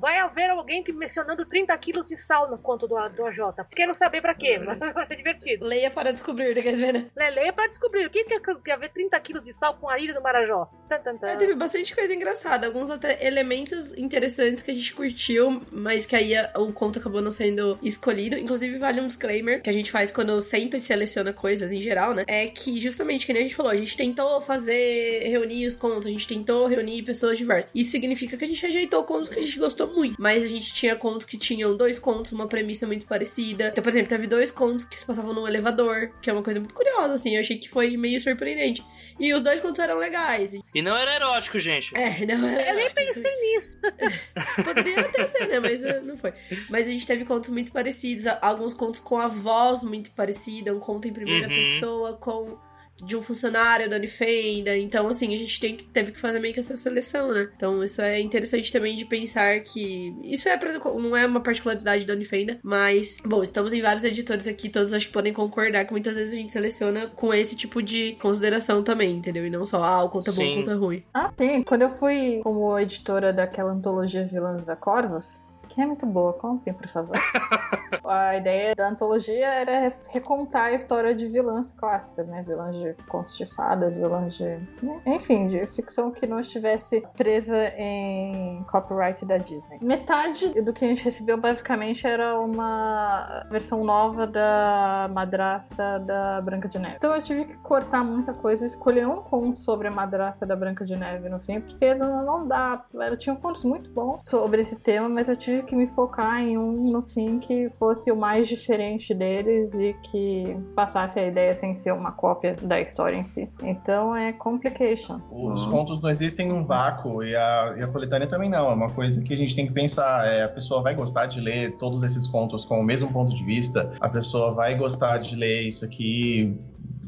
Vai 0.00 0.18
haver 0.18 0.48
alguém 0.48 0.82
que 0.82 0.90
mencionando 0.94 1.44
30 1.44 1.76
quilos 1.76 2.06
de 2.06 2.16
sal 2.16 2.50
no 2.50 2.56
conto 2.56 2.88
do, 2.88 2.94
do 3.10 3.26
AJ. 3.26 3.38
Quero 3.70 3.92
saber 3.92 4.22
pra 4.22 4.34
quê, 4.34 4.58
mas 4.58 4.78
vai 4.78 5.04
ser 5.04 5.16
divertido. 5.16 5.66
Leia 5.66 5.90
para 5.90 6.10
descobrir, 6.10 6.54
quer 6.54 6.72
dizer, 6.72 6.90
né? 6.90 7.10
Leia 7.14 7.52
para 7.52 7.68
descobrir. 7.68 8.06
O 8.06 8.10
que 8.10 8.20
é 8.20 8.40
que 8.40 8.70
haver 8.70 8.90
30 8.90 9.20
quilos 9.20 9.44
de 9.44 9.52
sal 9.52 9.74
com 9.74 9.90
a 9.90 9.98
ilha 9.98 10.14
do 10.14 10.22
Marajó? 10.22 10.70
Tan, 10.88 11.00
tan, 11.00 11.18
tan. 11.18 11.26
É, 11.26 11.36
teve 11.36 11.54
bastante 11.54 11.94
coisa 11.94 12.14
engraçada. 12.14 12.66
Alguns 12.66 12.88
até 12.88 13.26
elementos 13.26 13.92
interessantes 13.98 14.62
que 14.62 14.70
a 14.70 14.74
gente 14.74 14.94
curtiu, 14.94 15.60
mas 15.70 16.06
que 16.06 16.16
aí 16.16 16.32
o 16.56 16.72
conto 16.72 16.98
acabou 16.98 17.20
não 17.20 17.30
sendo 17.30 17.78
escolhido. 17.82 18.38
Inclusive, 18.38 18.78
vale 18.78 19.02
um 19.02 19.06
disclaimer 19.06 19.60
que 19.60 19.68
a 19.68 19.72
gente 19.74 19.92
faz 19.92 20.10
quando 20.10 20.40
sempre 20.40 20.80
seleciona 20.80 21.34
coisas 21.34 21.70
em 21.72 21.80
geral, 21.82 22.14
né? 22.14 22.24
É 22.26 22.46
que 22.46 22.80
justamente, 22.80 23.26
que 23.26 23.34
nem 23.34 23.42
a 23.42 23.44
gente 23.44 23.54
falou, 23.54 23.70
a 23.70 23.76
gente 23.76 23.94
tentou 23.98 24.40
fazer 24.40 25.25
reunir 25.28 25.66
os 25.66 25.74
contos, 25.74 26.06
a 26.06 26.10
gente 26.10 26.26
tentou 26.26 26.66
reunir 26.66 27.02
pessoas 27.02 27.36
diversas. 27.38 27.72
Isso 27.74 27.90
significa 27.90 28.36
que 28.36 28.44
a 28.44 28.46
gente 28.46 28.62
rejeitou 28.62 29.02
contos 29.04 29.28
que 29.28 29.38
a 29.38 29.42
gente 29.42 29.58
gostou 29.58 29.86
muito. 29.94 30.16
Mas 30.18 30.44
a 30.44 30.48
gente 30.48 30.72
tinha 30.72 30.94
contos 30.96 31.26
que 31.26 31.36
tinham 31.36 31.76
dois 31.76 31.98
contos, 31.98 32.32
uma 32.32 32.46
premissa 32.46 32.86
muito 32.86 33.06
parecida. 33.06 33.68
Então, 33.68 33.82
por 33.82 33.90
exemplo, 33.90 34.08
teve 34.08 34.26
dois 34.26 34.50
contos 34.50 34.84
que 34.84 34.98
se 34.98 35.04
passavam 35.04 35.32
num 35.34 35.46
elevador, 35.46 36.10
que 36.22 36.30
é 36.30 36.32
uma 36.32 36.42
coisa 36.42 36.60
muito 36.60 36.74
curiosa, 36.74 37.14
assim. 37.14 37.34
Eu 37.34 37.40
achei 37.40 37.58
que 37.58 37.68
foi 37.68 37.96
meio 37.96 38.20
surpreendente. 38.20 38.84
E 39.18 39.32
os 39.32 39.40
dois 39.42 39.60
contos 39.60 39.78
eram 39.80 39.98
legais. 39.98 40.52
E 40.74 40.82
não 40.82 40.96
era 40.96 41.14
erótico, 41.16 41.58
gente. 41.58 41.96
É, 41.96 42.24
não 42.26 42.46
era. 42.46 42.70
Eu 42.70 42.76
nem 42.76 42.90
pensei 42.90 43.34
nisso. 43.40 43.78
Poderia 44.64 45.00
até 45.00 45.26
ser, 45.28 45.48
né? 45.48 45.60
Mas 45.60 45.82
uh, 45.82 46.06
não 46.06 46.16
foi. 46.18 46.32
Mas 46.68 46.86
a 46.88 46.90
gente 46.92 47.06
teve 47.06 47.24
contos 47.24 47.50
muito 47.50 47.72
parecidos. 47.72 48.26
Alguns 48.42 48.74
contos 48.74 49.00
com 49.00 49.18
a 49.18 49.28
voz 49.28 49.82
muito 49.82 50.10
parecida. 50.10 50.74
Um 50.74 50.80
conto 50.80 51.08
em 51.08 51.12
primeira 51.12 51.48
Uhum. 51.48 51.54
pessoa 51.54 52.12
com 52.14 52.58
de 53.04 53.16
um 53.16 53.22
funcionário 53.22 53.88
da 53.90 53.96
Unifenda. 53.96 54.76
Então, 54.76 55.08
assim, 55.08 55.34
a 55.34 55.38
gente 55.38 55.60
tem, 55.60 55.76
que- 55.76 55.84
teve 55.90 56.12
que 56.12 56.20
fazer 56.20 56.38
meio 56.38 56.54
que 56.54 56.60
essa 56.60 56.74
seleção, 56.76 57.30
né? 57.32 57.48
Então, 57.56 57.82
isso 57.84 58.00
é 58.00 58.20
interessante 58.20 58.72
também 58.72 58.96
de 58.96 59.04
pensar 59.04 59.60
que. 59.60 60.14
Isso 60.22 60.48
é 60.48 60.56
pra- 60.56 60.78
não 60.78 61.16
é 61.16 61.26
uma 61.26 61.40
particularidade 61.40 62.06
da 62.06 62.14
Unifenda, 62.14 62.58
mas, 62.62 63.16
bom, 63.24 63.42
estamos 63.42 63.72
em 63.72 63.82
vários 63.82 64.04
editores 64.04 64.46
aqui, 64.46 64.68
todos 64.68 64.92
acho 64.92 65.06
que 65.08 65.12
podem 65.12 65.32
concordar 65.32 65.84
que 65.84 65.92
muitas 65.92 66.16
vezes 66.16 66.32
a 66.32 66.36
gente 66.36 66.52
seleciona 66.52 67.06
com 67.08 67.32
esse 67.34 67.54
tipo 67.56 67.82
de 67.82 68.16
consideração 68.20 68.82
também, 68.82 69.16
entendeu? 69.16 69.46
E 69.46 69.50
não 69.50 69.64
só, 69.66 69.82
ah, 69.82 70.04
o 70.04 70.08
conto 70.08 70.30
é 70.30 70.32
bom, 70.32 70.36
Sim. 70.40 70.52
o 70.52 70.56
conto 70.58 70.70
é 70.70 70.74
ruim. 70.74 71.02
Ah, 71.12 71.32
sim. 71.38 71.62
Quando 71.62 71.82
eu 71.82 71.90
fui 71.90 72.40
como 72.42 72.78
editora 72.78 73.32
daquela 73.32 73.72
antologia 73.72 74.24
Vilãs 74.26 74.64
da 74.64 74.74
Corvus, 74.76 75.44
que 75.68 75.80
é 75.80 75.86
muito 75.86 76.06
boa, 76.06 76.32
comprem, 76.32 76.74
por 76.74 76.88
favor. 76.88 77.16
a 78.04 78.36
ideia 78.36 78.74
da 78.74 78.88
antologia 78.88 79.46
era 79.46 79.80
re- 79.80 79.94
recontar 80.10 80.66
a 80.66 80.72
história 80.72 81.14
de 81.14 81.26
vilãs 81.28 81.72
clássicas, 81.72 82.26
né? 82.26 82.42
Vilãs 82.46 82.76
de 82.76 82.94
contos 83.08 83.36
de 83.36 83.46
fadas, 83.46 83.96
vilãs 83.96 84.34
de. 84.34 84.44
né? 84.82 85.00
Enfim, 85.06 85.48
de 85.48 85.64
ficção 85.66 86.10
que 86.10 86.26
não 86.26 86.40
estivesse 86.40 87.04
presa 87.16 87.56
em 87.76 88.62
copyright 88.70 89.24
da 89.24 89.36
Disney. 89.38 89.78
Metade 89.82 90.60
do 90.62 90.72
que 90.72 90.84
a 90.84 90.88
gente 90.88 91.04
recebeu 91.04 91.36
basicamente 91.38 92.06
era 92.06 92.38
uma 92.38 93.46
versão 93.50 93.84
nova 93.84 94.26
da 94.26 95.08
madrasta 95.12 95.98
da 96.00 96.40
Branca 96.40 96.68
de 96.68 96.78
Neve. 96.78 96.96
Então 96.96 97.14
eu 97.14 97.22
tive 97.22 97.44
que 97.44 97.56
cortar 97.58 98.04
muita 98.04 98.32
coisa 98.32 98.64
escolher 98.64 99.06
um 99.06 99.16
conto 99.16 99.58
sobre 99.58 99.88
a 99.88 99.90
madrasta 99.90 100.44
da 100.46 100.56
Branca 100.56 100.84
de 100.84 100.96
Neve 100.96 101.28
no 101.28 101.38
fim, 101.40 101.60
porque 101.60 101.94
não, 101.94 102.24
não 102.24 102.46
dá. 102.46 102.84
Eu 102.94 103.16
tinha 103.16 103.34
contos 103.36 103.64
muito 103.64 103.90
bons 103.90 104.20
sobre 104.24 104.60
esse 104.60 104.76
tema, 104.76 105.08
mas 105.08 105.28
eu 105.28 105.36
tive 105.36 105.55
que 105.64 105.74
me 105.74 105.86
focar 105.86 106.40
em 106.42 106.56
um 106.58 106.90
no 106.92 107.02
fim 107.02 107.38
que 107.38 107.70
fosse 107.70 108.10
o 108.12 108.16
mais 108.16 108.48
diferente 108.48 109.14
deles 109.14 109.74
e 109.74 109.94
que 110.02 110.56
passasse 110.74 111.18
a 111.18 111.26
ideia 111.26 111.54
sem 111.54 111.74
ser 111.74 111.92
uma 111.92 112.12
cópia 112.12 112.54
da 112.62 112.80
história 112.80 113.16
em 113.16 113.24
si. 113.24 113.48
Então 113.62 114.14
é 114.14 114.32
complication. 114.32 115.20
Os 115.30 115.64
Uhum. 115.66 115.70
contos 115.72 116.00
não 116.02 116.10
existem 116.10 116.46
num 116.48 116.64
vácuo 116.64 117.22
e 117.22 117.34
a, 117.34 117.74
e 117.78 117.82
a 117.82 117.86
coletânea 117.88 118.26
também 118.28 118.48
não. 118.50 118.70
É 118.70 118.74
uma 118.74 118.90
coisa 118.90 119.22
que 119.22 119.32
a 119.32 119.36
gente 119.36 119.54
tem 119.54 119.66
que 119.66 119.72
pensar. 119.72 120.26
É, 120.26 120.44
a 120.44 120.48
pessoa 120.48 120.82
vai 120.82 120.94
gostar 120.94 121.26
de 121.26 121.40
ler 121.40 121.76
todos 121.78 122.02
esses 122.02 122.26
contos 122.26 122.64
com 122.64 122.80
o 122.80 122.84
mesmo 122.84 123.12
ponto 123.12 123.34
de 123.34 123.44
vista. 123.44 123.92
A 124.00 124.08
pessoa 124.08 124.52
vai 124.52 124.76
gostar 124.76 125.18
de 125.18 125.36
ler 125.36 125.62
isso 125.62 125.84
aqui 125.84 126.58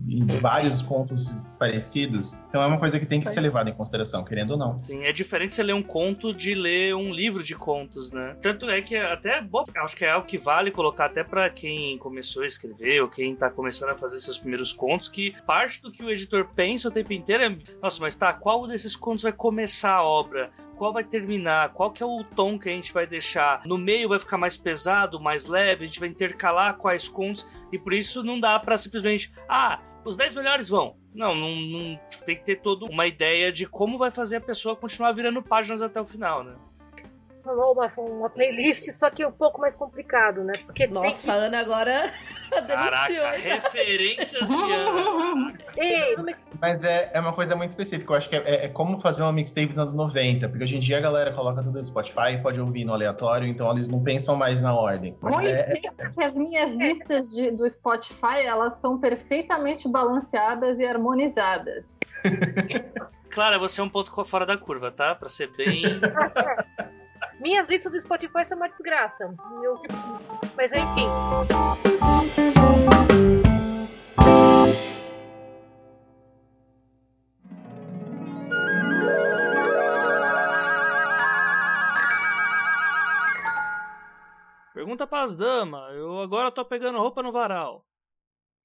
em 0.09 0.27
vários 0.41 0.83
contos 0.83 1.43
parecidos. 1.59 2.37
Então 2.49 2.63
é 2.63 2.67
uma 2.67 2.79
coisa 2.79 2.99
que 2.99 3.07
tem 3.07 3.21
que 3.21 3.29
ser 3.29 3.41
levada 3.41 3.69
em 3.69 3.75
consideração, 3.75 4.25
querendo 4.25 4.53
ou 4.53 4.57
não. 4.57 4.79
Sim, 4.79 5.05
é 5.05 5.13
diferente 5.13 5.55
você 5.55 5.63
ler 5.63 5.75
um 5.75 5.83
conto 5.83 6.33
de 6.33 6.55
ler 6.55 6.95
um 6.95 7.13
livro 7.13 7.43
de 7.43 7.55
contos, 7.55 8.13
né? 8.13 8.37
Tanto 8.41 8.71
é 8.71 8.81
que 8.81 8.97
até 8.97 9.39
é 9.39 9.43
bom, 9.43 9.65
acho 9.77 9.97
que 9.97 10.05
é 10.05 10.11
algo 10.11 10.27
que 10.27 10.39
vale 10.39 10.71
colocar 10.71 11.07
até 11.07 11.23
pra 11.23 11.51
quem 11.51 11.99
começou 11.99 12.43
a 12.43 12.47
escrever 12.47 13.03
ou 13.03 13.09
quem 13.09 13.35
tá 13.35 13.51
começando 13.51 13.91
a 13.91 13.97
fazer 13.97 14.19
seus 14.21 14.39
primeiros 14.39 14.73
contos, 14.73 15.09
que 15.09 15.35
parte 15.47 15.83
do 15.83 15.91
que 15.91 16.03
o 16.03 16.11
editor 16.11 16.49
pensa 16.55 16.89
o 16.89 16.91
tempo 16.91 17.13
inteiro 17.13 17.43
é, 17.43 17.57
nossa, 17.83 18.01
mas 18.01 18.17
tá, 18.17 18.33
qual 18.33 18.67
desses 18.67 18.97
contos 18.97 19.23
vai 19.23 19.33
começar 19.33 19.95
a 19.95 20.03
obra? 20.03 20.51
Qual 20.77 20.93
vai 20.93 21.03
terminar? 21.03 21.71
Qual 21.71 21.91
que 21.91 22.05
é 22.05 22.07
o 22.07 22.23
tom 22.23 22.57
que 22.57 22.69
a 22.69 22.73
gente 22.73 22.93
vai 22.93 23.05
deixar? 23.05 23.63
No 23.67 23.77
meio 23.77 24.09
vai 24.09 24.19
ficar 24.21 24.39
mais 24.39 24.57
pesado, 24.57 25.19
mais 25.19 25.47
leve, 25.47 25.83
a 25.83 25.87
gente 25.87 25.99
vai 25.99 26.09
intercalar 26.09 26.77
quais 26.77 27.09
contos 27.09 27.49
e 27.73 27.79
por 27.79 27.93
isso 27.93 28.23
não 28.23 28.39
dá 28.39 28.59
pra 28.61 28.79
simplesmente, 28.79 29.33
ah, 29.49 29.81
os 30.09 30.17
10 30.17 30.35
melhores 30.35 30.69
vão. 30.69 30.97
Não, 31.15 31.35
não, 31.35 31.55
não- 31.55 32.01
tipo, 32.09 32.25
tem 32.25 32.37
que 32.37 32.45
ter 32.45 32.57
toda 32.57 32.87
uma 32.87 33.07
ideia 33.07 33.53
de 33.53 33.67
como 33.67 33.99
vai 33.99 34.11
fazer 34.11 34.37
a 34.37 34.41
pessoa 34.41 34.75
continuar 34.75 35.13
virando 35.13 35.43
páginas 35.43 35.83
até 35.83 36.01
o 36.01 36.05
final, 36.05 36.43
né? 36.43 36.55
Rolou 37.45 37.73
uma, 37.73 37.93
uma 37.97 38.31
playlist, 38.31 38.91
só 38.93 39.09
que 39.11 39.25
um 39.25 39.33
pouco 39.33 39.61
mais 39.61 39.77
complicado, 39.77 40.43
né? 40.45 40.53
Porque 40.67 40.87
Nossa, 40.87 41.33
a 41.33 41.37
Ana 41.37 41.61
agora. 41.61 42.13
Caraca, 42.51 43.31
referências 43.37 44.49
de 44.49 44.55
me- 46.23 46.35
Mas 46.61 46.83
é, 46.85 47.11
é 47.13 47.21
uma 47.21 47.33
coisa 47.33 47.55
muito 47.55 47.71
específica. 47.71 48.13
Eu 48.13 48.17
acho 48.17 48.29
que 48.29 48.37
é, 48.37 48.43
é- 48.45 48.65
é 48.67 48.69
como 48.69 48.99
fazer 48.99 49.23
uma 49.23 49.33
mixtape 49.33 49.69
dos 49.69 49.79
anos 49.79 49.95
90. 49.95 50.49
Porque 50.49 50.65
hoje 50.65 50.77
em 50.77 50.81
dia 50.81 50.99
a 50.99 51.01
galera 51.01 51.33
coloca 51.33 51.63
tudo 51.63 51.79
no 51.79 51.85
Spotify, 51.85 52.39
pode 52.43 52.61
ouvir 52.61 52.85
no 52.85 52.93
aleatório, 52.93 53.47
então 53.47 53.71
eles 53.71 53.89
não 53.89 54.03
pensam 54.03 54.37
mais 54.37 54.61
na 54.61 54.75
ordem. 54.75 55.17
Mas 55.21 55.35
Com 55.35 55.41
é, 55.41 55.45
licença, 55.45 56.11
que 56.11 56.23
as 56.25 56.35
minhas 56.35 56.75
listas 56.75 57.31
de- 57.31 57.51
do 57.51 57.69
Spotify, 57.69 58.43
elas 58.45 58.75
são 58.81 58.99
perfeitamente 58.99 59.89
balanceadas 59.89 60.79
e 60.79 60.87
harmonizadas. 60.87 61.99
Clara, 63.31 63.59
você 63.59 63.81
é 63.81 63.85
um 63.85 63.89
ponto 63.89 64.11
fora 64.25 64.45
da 64.47 64.57
curva, 64.57 64.91
tá? 64.91 65.15
Pra 65.15 65.29
ser 65.29 65.49
bem. 65.57 65.83
Minhas 67.41 67.69
listas 67.69 67.93
do 67.93 68.01
Spotify 68.01 68.45
são 68.45 68.57
uma 68.57 68.69
desgraça. 68.69 69.35
Mas 70.57 70.73
enfim. 70.73 71.07
Pergunta 84.75 85.07
pras 85.07 85.37
damas. 85.37 85.95
Eu 85.95 86.21
agora 86.21 86.51
tô 86.51 86.65
pegando 86.65 86.99
roupa 86.99 87.23
no 87.23 87.31
varal. 87.31 87.85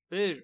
Beijo. 0.09 0.43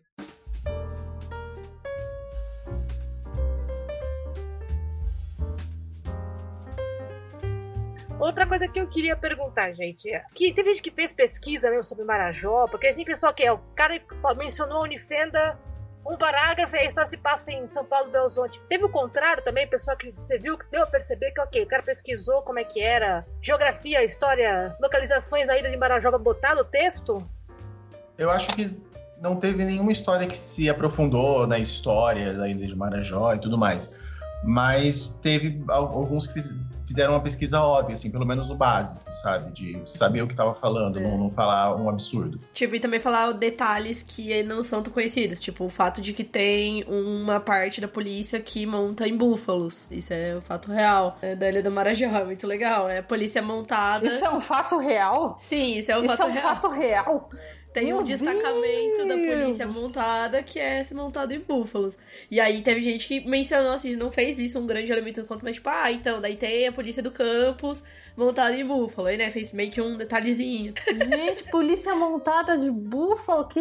Outra 8.19 8.45
coisa 8.45 8.67
que 8.67 8.79
eu 8.79 8.87
queria 8.87 9.15
perguntar, 9.15 9.71
gente, 9.73 10.09
é 10.13 10.23
que 10.35 10.53
teve 10.53 10.73
gente 10.73 10.83
que 10.83 10.91
fez 10.91 11.13
pesquisa 11.13 11.69
mesmo 11.69 11.85
sobre 11.85 12.03
Marajó, 12.03 12.67
porque 12.67 12.93
tem 12.93 13.05
pessoal 13.05 13.33
que 13.33 13.43
é, 13.43 13.51
o 13.51 13.57
cara 13.75 13.99
mencionou 14.35 14.79
a 14.79 14.81
Unifenda, 14.81 15.57
um 16.05 16.17
parágrafo 16.17 16.75
e 16.75 16.79
a 16.79 16.85
história 16.85 17.09
se 17.09 17.17
passa 17.17 17.51
em 17.51 17.67
São 17.67 17.85
Paulo 17.85 18.11
Belo 18.11 18.25
Horizonte. 18.25 18.59
Teve 18.67 18.83
o 18.83 18.89
contrário 18.89 19.41
também, 19.43 19.67
pessoal 19.67 19.95
que 19.95 20.11
você 20.11 20.37
viu 20.37 20.57
que 20.57 20.65
deu 20.69 20.83
a 20.83 20.87
perceber 20.87 21.31
que, 21.31 21.39
ok, 21.39 21.63
o 21.63 21.67
cara 21.67 21.81
pesquisou 21.83 22.41
como 22.41 22.59
é 22.59 22.63
que 22.63 22.81
era, 22.81 23.25
geografia, 23.41 24.03
história, 24.03 24.75
localizações 24.81 25.47
da 25.47 25.57
ilha 25.57 25.69
de 25.69 25.77
Marajó 25.77 26.09
pra 26.09 26.19
botar 26.19 26.55
no 26.55 26.65
texto? 26.65 27.17
Eu 28.17 28.29
acho 28.29 28.49
que 28.49 28.77
não 29.21 29.37
teve 29.37 29.63
nenhuma 29.63 29.91
história 29.93 30.27
que 30.27 30.35
se 30.35 30.69
aprofundou 30.69 31.47
na 31.47 31.57
história 31.59 32.33
da 32.33 32.47
Ilha 32.49 32.67
de 32.67 32.75
Marajó 32.75 33.33
e 33.33 33.39
tudo 33.39 33.57
mais. 33.57 33.97
Mas 34.43 35.19
teve 35.21 35.61
al- 35.69 35.87
alguns 35.87 36.25
que 36.25 36.39
fizeram 36.89 37.13
uma 37.13 37.21
pesquisa 37.21 37.61
óbvia, 37.61 37.93
assim, 37.93 38.09
pelo 38.09 38.25
menos 38.25 38.49
o 38.49 38.55
básico, 38.55 38.99
sabe? 39.13 39.51
De 39.51 39.79
saber 39.85 40.23
o 40.23 40.27
que 40.27 40.33
estava 40.33 40.55
falando, 40.55 40.99
não, 40.99 41.19
não 41.19 41.29
falar 41.29 41.75
um 41.75 41.87
absurdo. 41.87 42.39
Tipo, 42.51 42.75
e 42.75 42.79
também 42.79 42.99
falar 42.99 43.31
detalhes 43.31 44.01
que 44.01 44.41
não 44.41 44.63
são 44.63 44.81
tão 44.81 44.91
conhecidos. 44.91 45.39
Tipo, 45.39 45.65
o 45.65 45.69
fato 45.69 46.01
de 46.01 46.13
que 46.13 46.23
tem 46.23 46.83
uma 46.85 47.39
parte 47.39 47.79
da 47.79 47.87
polícia 47.87 48.39
que 48.39 48.65
monta 48.65 49.07
em 49.07 49.15
búfalos. 49.15 49.87
Isso 49.91 50.11
é 50.11 50.35
o 50.35 50.41
fato 50.41 50.71
real. 50.71 51.15
É 51.21 51.35
da 51.35 51.47
Ilha 51.47 51.61
do 51.61 51.69
Marajó, 51.69 52.05
é 52.07 52.25
muito 52.25 52.47
legal. 52.47 52.89
É 52.89 52.97
a 52.97 53.03
polícia 53.03 53.39
montada. 53.39 54.07
Isso 54.07 54.25
é 54.25 54.29
um 54.31 54.41
fato 54.41 54.79
real? 54.79 55.35
Sim, 55.37 55.77
isso 55.77 55.91
é 55.91 55.97
um 55.97 56.03
Isso 56.03 56.17
fato 56.17 56.27
é 56.27 56.31
um 56.31 56.33
real. 56.33 56.43
fato 56.55 56.69
real? 56.69 57.29
Tem 57.73 57.85
Meu 57.87 57.99
um 57.99 58.03
destacamento 58.03 59.07
da 59.07 59.13
polícia 59.15 59.65
Deus! 59.67 59.75
montada 59.77 60.41
que 60.41 60.59
é 60.59 60.83
montado 60.91 61.31
em 61.33 61.39
búfalos. 61.39 61.97
E 62.31 62.39
aí 62.39 62.61
teve 62.63 62.81
gente 62.81 63.07
que 63.07 63.19
mencionou 63.27 63.73
assim, 63.73 63.95
não 63.95 64.11
fez 64.11 64.39
isso 64.39 64.57
um 64.59 64.65
grande 64.65 64.91
elemento 64.91 65.21
do 65.21 65.27
conto, 65.27 65.43
mas 65.45 65.55
tipo, 65.57 65.69
ah, 65.69 65.91
então, 65.91 66.19
daí 66.19 66.35
tem 66.35 66.67
a 66.67 66.71
polícia 66.71 67.03
do 67.03 67.11
campus 67.11 67.83
montada 68.17 68.55
em 68.55 68.65
búfalo. 68.65 69.07
Aí, 69.07 69.17
né, 69.17 69.29
fez 69.29 69.53
meio 69.53 69.69
que 69.71 69.79
um 69.79 69.97
detalhezinho. 69.97 70.73
Gente, 70.87 71.43
polícia 71.51 71.95
montada 71.95 72.57
de 72.57 72.71
búfalo, 72.71 73.47
que 73.47 73.59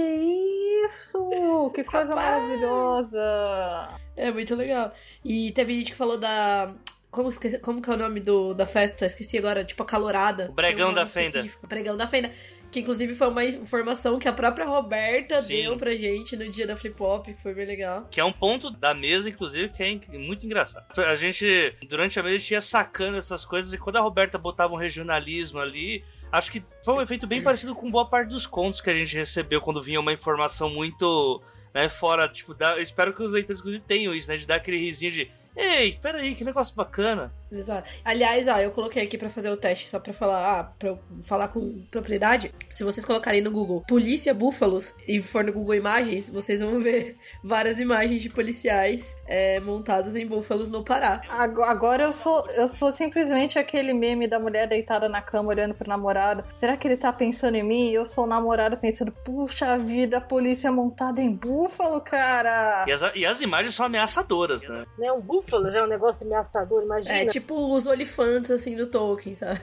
isso? 0.86 1.70
Que 1.74 1.84
coisa 1.84 2.14
Rapaz! 2.14 2.42
maravilhosa! 2.42 3.88
É 4.16 4.30
muito 4.30 4.54
legal. 4.54 4.92
E 5.24 5.52
teve 5.52 5.74
gente 5.74 5.92
que 5.92 5.96
falou 5.96 6.16
da. 6.18 6.74
Como, 7.10 7.30
esqueci- 7.30 7.58
como 7.60 7.80
que 7.80 7.88
é 7.88 7.94
o 7.94 7.96
nome 7.96 8.20
do, 8.20 8.52
da 8.52 8.66
festa? 8.66 9.06
Esqueci 9.06 9.38
agora, 9.38 9.64
tipo 9.64 9.82
a 9.82 9.86
calorada. 9.86 10.48
O 10.50 10.52
Bregão 10.52 10.86
Tem 10.88 10.92
um 10.92 10.94
da 10.94 11.06
Fenda. 11.06 11.28
específico. 11.28 11.64
O 11.64 11.68
Bregão 11.68 11.96
da 11.96 12.06
Fenda. 12.06 12.30
Que 12.70 12.80
inclusive 12.80 13.14
foi 13.14 13.28
uma 13.28 13.44
informação 13.44 14.18
que 14.18 14.28
a 14.28 14.32
própria 14.32 14.66
Roberta 14.66 15.36
Sim. 15.40 15.62
deu 15.62 15.76
pra 15.76 15.94
gente 15.96 16.36
no 16.36 16.48
dia 16.50 16.66
da 16.66 16.76
Flip 16.76 17.02
Hop, 17.02 17.26
que 17.26 17.42
foi 17.42 17.54
bem 17.54 17.66
legal. 17.66 18.06
Que 18.10 18.20
é 18.20 18.24
um 18.24 18.32
ponto 18.32 18.70
da 18.70 18.92
mesa, 18.92 19.28
inclusive, 19.28 19.70
que 19.70 19.82
é 19.82 20.18
muito 20.18 20.44
engraçado. 20.44 20.86
A 21.00 21.14
gente, 21.14 21.74
durante 21.88 22.20
a 22.20 22.22
mesa, 22.22 22.36
a 22.36 22.38
gente 22.38 22.50
ia 22.52 22.60
sacando 22.60 23.16
essas 23.16 23.44
coisas 23.44 23.72
e 23.72 23.78
quando 23.78 23.96
a 23.96 24.00
Roberta 24.00 24.36
botava 24.36 24.74
um 24.74 24.76
regionalismo 24.76 25.58
ali, 25.60 26.04
acho 26.30 26.52
que 26.52 26.62
foi 26.84 26.94
um 26.94 27.02
efeito 27.02 27.26
bem 27.26 27.42
parecido 27.42 27.74
com 27.74 27.90
boa 27.90 28.08
parte 28.08 28.28
dos 28.30 28.46
contos 28.46 28.80
que 28.80 28.90
a 28.90 28.94
gente 28.94 29.16
recebeu 29.16 29.60
quando 29.60 29.82
vinha 29.82 30.00
uma 30.00 30.12
informação 30.12 30.68
muito. 30.68 31.42
Né, 31.74 31.86
fora, 31.86 32.26
tipo, 32.26 32.54
da, 32.54 32.76
eu 32.76 32.82
espero 32.82 33.12
que 33.12 33.22
os 33.22 33.30
leitores 33.30 33.60
inclusive 33.60 33.84
tenham 33.86 34.14
isso, 34.14 34.30
né? 34.30 34.38
De 34.38 34.46
dar 34.46 34.54
aquele 34.54 34.78
risinho 34.78 35.12
de 35.12 35.30
Ei, 35.58 35.98
peraí, 36.00 36.36
que 36.36 36.44
negócio 36.44 36.74
bacana. 36.76 37.32
Exato. 37.50 37.88
Aliás, 38.04 38.46
ó, 38.48 38.58
eu 38.58 38.70
coloquei 38.70 39.02
aqui 39.02 39.16
pra 39.16 39.30
fazer 39.30 39.50
o 39.50 39.56
teste, 39.56 39.88
só 39.88 39.98
pra 39.98 40.12
falar, 40.12 40.60
ah, 40.60 40.64
pra 40.64 40.88
eu 40.90 40.98
falar 41.26 41.48
com 41.48 41.82
propriedade. 41.90 42.54
Se 42.70 42.84
vocês 42.84 43.04
colocarem 43.06 43.42
no 43.42 43.50
Google 43.50 43.82
Polícia 43.88 44.34
Búfalos 44.34 44.94
e 45.06 45.22
for 45.22 45.42
no 45.42 45.52
Google 45.52 45.74
Imagens, 45.74 46.28
vocês 46.28 46.60
vão 46.60 46.80
ver 46.80 47.16
várias 47.42 47.80
imagens 47.80 48.20
de 48.22 48.28
policiais 48.28 49.16
é, 49.26 49.60
montados 49.60 50.14
em 50.16 50.26
búfalos 50.26 50.70
no 50.70 50.84
Pará. 50.84 51.22
Ago- 51.28 51.62
Agora 51.62 52.04
eu 52.04 52.12
sou, 52.12 52.46
eu 52.50 52.68
sou 52.68 52.92
simplesmente 52.92 53.58
aquele 53.58 53.92
meme 53.92 54.26
da 54.28 54.38
mulher 54.38 54.66
deitada 54.68 55.08
na 55.08 55.22
cama 55.22 55.48
olhando 55.50 55.74
pro 55.74 55.88
namorado. 55.88 56.44
Será 56.56 56.76
que 56.76 56.86
ele 56.86 56.96
tá 56.96 57.12
pensando 57.12 57.54
em 57.56 57.62
mim? 57.62 57.90
E 57.90 57.94
eu 57.94 58.04
sou 58.06 58.24
o 58.24 58.26
namorado 58.26 58.76
pensando, 58.76 59.10
puxa 59.12 59.76
vida, 59.78 60.18
a 60.18 60.20
polícia 60.20 60.70
montada 60.70 61.20
em 61.20 61.32
búfalo, 61.32 62.00
cara. 62.00 62.84
E 62.86 62.92
as, 62.92 63.02
e 63.14 63.24
as 63.24 63.40
imagens 63.40 63.74
são 63.74 63.86
ameaçadoras, 63.86 64.66
né? 64.68 64.84
Né? 64.98 65.12
Um 65.12 65.20
búfalo 65.20 65.70
já 65.70 65.78
é 65.78 65.82
um 65.82 65.88
negócio 65.88 66.26
ameaçador, 66.26 66.82
imagina. 66.82 67.14
É 67.14 67.24
tipo 67.40 67.74
os 67.74 67.86
olifantes, 67.86 68.50
assim, 68.50 68.76
do 68.76 68.86
Tolkien, 68.86 69.34
sabe? 69.34 69.60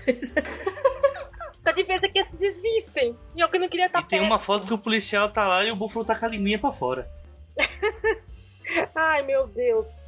A 1.63 1.71
diferença 1.71 2.05
é 2.05 2.09
que 2.09 2.19
esses 2.19 2.39
existem. 2.39 3.17
E 3.35 3.39
eu 3.41 3.49
que 3.49 3.57
não 3.57 3.67
queria 3.67 3.87
estar 3.87 3.99
E 3.99 4.05
tem 4.05 4.19
perto. 4.19 4.25
uma 4.31 4.37
foto 4.39 4.67
que 4.67 4.73
o 4.73 4.77
policial 4.77 5.29
tá 5.29 5.47
lá 5.47 5.63
e 5.65 5.71
o 5.71 5.75
búfalo 5.75 6.05
tá 6.05 6.15
com 6.15 6.25
a 6.25 6.29
linguinha 6.29 6.59
pra 6.59 6.71
fora. 6.71 7.09
Ai, 8.95 9.23
meu 9.23 9.47
Deus. 9.47 10.03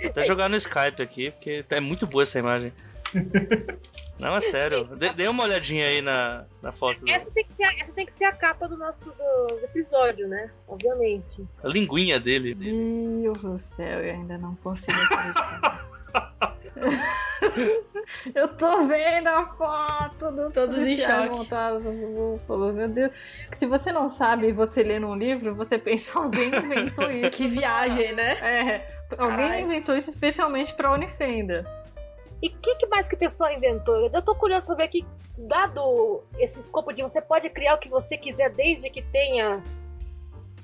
Vou 0.00 0.10
até 0.10 0.24
jogar 0.24 0.48
no 0.48 0.56
Skype 0.56 1.00
aqui, 1.02 1.30
porque 1.30 1.64
é 1.70 1.80
muito 1.80 2.06
boa 2.06 2.22
essa 2.24 2.38
imagem. 2.38 2.72
Não, 4.18 4.34
é 4.36 4.40
sério. 4.40 4.84
Dê, 4.96 5.12
dê 5.12 5.26
uma 5.28 5.42
olhadinha 5.44 5.86
aí 5.86 6.00
na, 6.00 6.44
na 6.62 6.70
foto. 6.72 7.00
do- 7.00 7.10
Essa 7.10 7.28
tem, 7.30 7.44
que 7.44 7.54
ser, 7.54 7.64
a- 7.64 7.74
essa 7.80 7.92
tem 7.92 8.06
que 8.06 8.12
ser 8.14 8.24
a 8.24 8.32
capa 8.32 8.68
do 8.68 8.76
nosso 8.76 9.10
do- 9.10 9.56
do 9.56 9.64
episódio, 9.64 10.28
né? 10.28 10.50
Obviamente. 10.68 11.44
A 11.62 11.68
linguinha 11.68 12.20
dele. 12.20 12.54
Deus 12.54 13.38
do 13.40 13.58
céu, 13.58 14.00
eu 14.00 14.14
ainda 14.14 14.38
não 14.38 14.54
consigo 14.56 14.96
acreditar. 14.96 15.88
eu 18.34 18.48
tô 18.48 18.86
vendo 18.86 19.28
a 19.28 19.46
foto 19.46 20.30
dos 20.32 20.54
Todos 20.54 20.86
em 20.86 20.98
choque. 20.98 21.28
montados 21.28 21.84
nos 21.84 21.98
búfalos, 21.98 22.74
meu 22.74 22.88
Deus. 22.88 23.14
Se 23.52 23.66
você 23.66 23.92
não 23.92 24.08
sabe 24.08 24.48
e 24.48 24.52
você 24.52 24.82
lê 24.82 24.98
num 24.98 25.14
livro, 25.14 25.54
você 25.54 25.78
pensa, 25.78 26.18
alguém 26.20 26.48
inventou 26.48 27.10
isso. 27.10 27.30
que 27.30 27.46
viagem, 27.48 28.12
né? 28.12 28.32
É, 28.40 29.04
alguém 29.18 29.48
Caralho. 29.48 29.64
inventou 29.64 29.96
isso 29.96 30.10
especialmente 30.10 30.74
pra 30.74 30.92
Unifenda. 30.92 31.64
E 32.42 32.48
o 32.48 32.50
que, 32.50 32.74
que 32.74 32.86
mais 32.86 33.06
que 33.06 33.14
o 33.14 33.18
pessoal 33.18 33.52
inventou? 33.52 34.10
Eu 34.12 34.22
tô 34.22 34.34
curioso 34.34 34.66
saber 34.66 34.88
que, 34.88 35.06
dado 35.38 36.24
esse 36.38 36.58
escopo 36.58 36.92
de 36.92 37.00
você 37.02 37.20
pode 37.20 37.48
criar 37.50 37.74
o 37.76 37.78
que 37.78 37.88
você 37.88 38.16
quiser 38.16 38.50
desde 38.50 38.90
que 38.90 39.00
tenha 39.00 39.62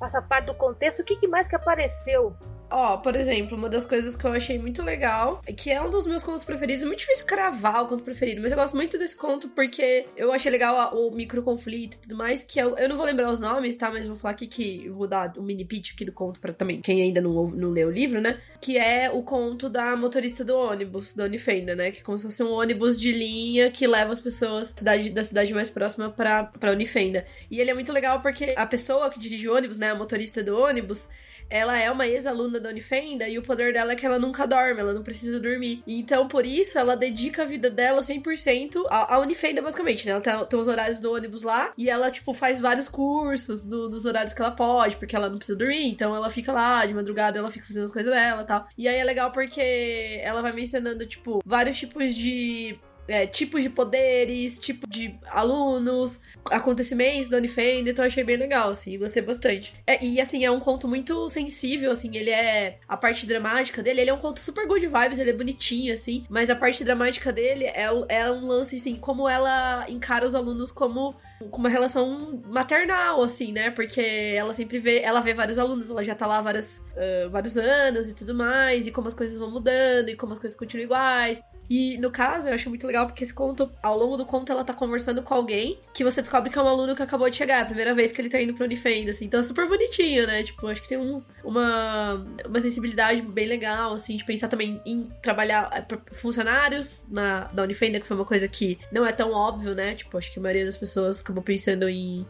essa 0.02 0.20
parte 0.20 0.46
do 0.46 0.54
contexto, 0.54 1.00
o 1.00 1.04
que, 1.04 1.16
que 1.16 1.28
mais 1.28 1.48
que 1.48 1.54
apareceu? 1.54 2.35
Ó, 2.70 2.98
por 2.98 3.16
exemplo, 3.16 3.57
uma 3.57 3.68
das 3.68 3.87
coisas 3.87 4.14
que 4.14 4.24
eu 4.24 4.33
achei 4.33 4.59
muito 4.59 4.83
legal, 4.83 5.40
que 5.57 5.70
é 5.70 5.81
um 5.81 5.88
dos 5.88 6.07
meus 6.07 6.22
contos 6.22 6.44
preferidos, 6.44 6.83
é 6.83 6.87
muito 6.87 7.00
difícil 7.00 7.24
cravar 7.26 7.83
o 7.83 7.87
conto 7.87 8.04
preferido, 8.04 8.42
mas 8.42 8.52
eu 8.52 8.59
gosto 8.59 8.76
muito 8.76 8.98
desse 8.98 9.16
conto 9.16 9.48
porque 9.48 10.07
eu 10.16 10.33
achei 10.33 10.50
legal 10.50 10.94
o 10.94 11.11
micro 11.11 11.42
conflito 11.42 11.94
e 11.96 11.98
tudo 12.00 12.16
mais, 12.16 12.42
que 12.42 12.59
eu, 12.59 12.76
eu 12.76 12.88
não 12.88 12.96
vou 12.96 13.07
lembrar 13.07 13.31
os 13.31 13.40
nomes, 13.40 13.76
tá? 13.76 13.90
Mas 13.90 14.07
vou 14.07 14.16
falar 14.16 14.33
aqui 14.33 14.46
que 14.46 14.85
eu 14.87 14.94
vou 14.94 15.07
dar 15.07 15.33
um 15.38 15.42
mini 15.42 15.64
pitch 15.64 15.92
aqui 15.94 16.04
do 16.04 16.12
conto 16.12 16.38
pra 16.40 16.52
também 16.52 16.83
quem 16.83 17.00
ainda 17.00 17.20
não, 17.22 17.48
não 17.48 17.70
leu 17.70 17.88
o 17.88 17.90
livro, 17.90 18.20
né? 18.20 18.38
Que 18.61 18.76
é 18.76 19.11
o 19.11 19.22
conto 19.22 19.68
da 19.68 19.96
motorista 19.96 20.44
do 20.44 20.54
ônibus, 20.54 21.14
da 21.14 21.24
Unifenda, 21.24 21.74
né? 21.74 21.90
Que 21.90 22.00
é 22.00 22.02
como 22.02 22.18
se 22.18 22.24
fosse 22.24 22.42
um 22.42 22.50
ônibus 22.50 23.00
de 23.00 23.12
linha 23.12 23.70
que 23.70 23.87
leva 23.87 24.12
as 24.12 24.20
pessoas 24.20 24.72
da 24.72 24.78
cidade, 24.78 25.11
da 25.11 25.24
cidade 25.24 25.54
mais 25.54 25.70
próxima 25.70 26.11
pra, 26.11 26.44
pra 26.44 26.72
Unifenda. 26.72 27.26
E 27.50 27.61
ele 27.61 27.70
é 27.70 27.74
muito 27.74 27.92
legal 27.92 28.20
porque 28.20 28.52
a 28.57 28.66
pessoa 28.66 29.09
que 29.11 29.18
dirige 29.18 29.48
o 29.48 29.54
ônibus, 29.54 29.78
né? 29.78 29.90
A 29.90 29.94
motorista 29.94 30.42
do 30.42 30.59
ônibus, 30.59 31.09
ela 31.51 31.79
é 31.79 31.91
uma 31.91 32.07
ex-aluna 32.07 32.61
da 32.61 32.69
Unifenda 32.69 33.29
e 33.29 33.39
o 33.39 33.43
poder 33.43 33.73
dela 33.73 33.93
é 33.93 33.97
que 33.97 34.05
ela 34.05 34.19
nunca 34.19 34.47
dorme, 34.47 34.81
ela 34.81 34.93
não 34.93 35.03
precisa 35.03 35.39
dormir. 35.41 35.83
Então, 35.87 36.29
por 36.29 36.45
isso, 36.45 36.79
ela 36.79 36.97
dedica 36.97 37.43
a 37.43 37.47
vida 37.47 37.71
dela 37.71 38.03
100% 38.03 38.85
à, 38.91 39.15
à 39.15 39.19
Unifenda, 39.19 39.63
basicamente, 39.63 40.07
né? 40.07 40.13
Ela 40.13 40.45
tem, 40.47 40.59
os 40.59 40.69
horários 40.69 41.01
do 41.01 41.13
ônibus 41.13 41.43
lá 41.43 41.73
e 41.77 41.89
ela, 41.89 42.11
tipo, 42.11 42.35
faz 42.35 42.61
vários 42.61 42.89
cursos 42.89 43.65
no- 43.65 43.89
nos 43.89 44.05
horários 44.05 44.33
que 44.33 44.41
ela 44.43 44.51
pode, 44.51 44.97
porque 44.97 45.15
ela 45.17 45.29
não 45.29 45.37
precisa 45.39 45.57
dormir. 45.57 45.87
Então, 45.87 46.15
ela 46.15 46.29
fica 46.31 46.53
lá 46.53 46.85
de 46.85 46.93
madrugada, 46.95 47.39
ela 47.39 47.51
fica 47.51 47.67
fazendo 47.67 47.85
as 47.85 47.93
coisas 47.93 48.13
dela 48.13 48.43
e 48.43 48.47
tal. 48.47 48.69
E 48.77 48.89
aí 48.89 48.97
é 48.97 49.05
legal 49.05 49.31
porque 49.33 50.21
ela 50.23 50.43
vai 50.43 50.53
me 50.53 50.63
ensinando, 50.63 51.07
tipo, 51.07 51.41
vários 51.45 51.79
tipos 51.79 52.15
de 52.15 52.79
é, 53.09 53.27
tipos 53.27 53.62
de 53.62 53.71
poderes, 53.71 54.59
tipo 54.59 54.88
de 54.88 55.18
alunos, 55.27 56.21
acontecimentos 56.51 57.29
da 57.29 57.38
Unifenda, 57.38 57.90
então 57.90 58.05
achei 58.05 58.23
bem 58.23 58.37
legal, 58.37 58.71
assim, 58.71 58.99
gostei 58.99 59.23
bastante. 59.23 59.75
É, 59.87 60.05
e 60.05 60.21
assim, 60.21 60.44
é 60.44 60.51
um 60.51 60.61
conto 60.61 60.87
muito 60.87 61.29
sensível, 61.31 61.90
assim, 61.90 62.14
ele 62.16 62.31
é. 62.31 62.79
A 62.87 62.97
parte 62.97 63.27
dramática 63.27 63.83
dele, 63.83 64.03
ele 64.03 64.11
é 64.11 64.14
um 64.14 64.18
conto 64.18 64.40
super 64.40 64.66
good 64.66 64.87
vibes, 64.87 65.18
ele 65.18 65.31
é 65.31 65.33
bonitinho, 65.33 65.94
assim, 65.94 66.27
mas 66.29 66.51
a 66.51 66.57
parte 66.57 66.85
dramática 66.85 67.33
dele 67.33 67.64
é, 67.64 67.88
é 68.09 68.31
um 68.31 68.47
lance, 68.47 68.77
assim, 68.77 68.97
como 68.97 69.29
ela 69.29 69.87
encara 69.88 70.27
os 70.27 70.35
alunos 70.35 70.71
como 70.71 71.16
com 71.51 71.59
uma 71.59 71.68
relação 71.68 72.42
maternal, 72.47 73.23
assim, 73.23 73.53
né? 73.53 73.71
Porque 73.71 74.01
ela 74.37 74.53
sempre 74.53 74.79
vê, 74.79 75.01
ela 75.01 75.21
vê 75.21 75.33
vários 75.33 75.59
alunos, 75.59 75.88
ela 75.88 76.03
já 76.03 76.14
tá 76.14 76.27
lá 76.27 76.40
várias, 76.40 76.83
ah, 76.97 77.29
vários 77.31 77.57
anos 77.57 78.11
e 78.11 78.14
tudo 78.14 78.35
mais, 78.35 78.87
e 78.87 78.92
como 78.92 79.09
as 79.09 79.14
coisas 79.14 79.38
vão 79.38 79.51
mudando, 79.51 80.09
e 80.09 80.16
como 80.16 80.33
as 80.33 80.38
coisas 80.38 80.59
continuam 80.59 80.85
iguais. 80.85 81.42
E 81.70 81.98
no 81.98 82.11
caso, 82.11 82.48
eu 82.48 82.54
acho 82.54 82.68
muito 82.70 82.87
legal 82.87 83.07
porque 83.07 83.22
esse 83.22 83.35
conto, 83.35 83.70
ao 83.83 83.98
longo 83.98 84.16
do 84.16 84.24
conto, 84.24 84.50
ela 84.50 84.64
tá 84.64 84.72
conversando 84.72 85.22
com 85.22 85.35
alguém 85.35 85.78
que 85.92 86.02
você 86.02 86.22
descobre 86.22 86.48
que 86.50 86.59
é 86.59 86.62
um 86.62 86.66
aluno 86.68 86.96
que 86.96 87.02
acabou 87.02 87.28
de 87.28 87.37
chegar, 87.37 87.61
a 87.62 87.66
primeira 87.66 87.94
vez 87.94 88.11
que 88.11 88.20
ele 88.20 88.31
tá 88.31 88.40
indo 88.40 88.54
pra 88.54 88.64
Unifenda, 88.64 89.11
assim. 89.11 89.26
Então 89.26 89.40
é 89.40 89.42
super 89.42 89.68
bonitinho, 89.68 90.26
né? 90.26 90.42
Tipo, 90.42 90.66
acho 90.68 90.81
que 90.81 90.88
tem 90.88 90.96
um- 90.98 91.22
uma, 91.44 92.26
uma 92.46 92.61
sensibilidade 92.61 93.20
bem 93.22 93.46
legal, 93.46 93.92
assim, 93.92 94.16
de 94.16 94.24
pensar 94.24 94.48
também 94.48 94.81
em 94.87 95.09
trabalhar 95.22 95.68
eh, 95.72 95.98
funcionários 96.14 97.04
na, 97.11 97.44
da 97.44 97.62
Unifenda, 97.62 98.00
que 98.00 98.07
foi 98.07 98.16
uma 98.16 98.24
coisa 98.24 98.48
que 98.48 98.78
não 98.90 99.04
é 99.07 99.12
tão 99.12 99.33
óbvio, 99.33 99.74
né? 99.74 99.94
Tipo, 99.94 100.16
acho 100.18 100.33
que 100.33 100.38
a 100.38 100.42
maioria 100.42 100.64
das 100.64 100.76
pessoas 100.76 101.20
acabou 101.20 101.42
pensando 101.42 101.88
em 101.88 102.26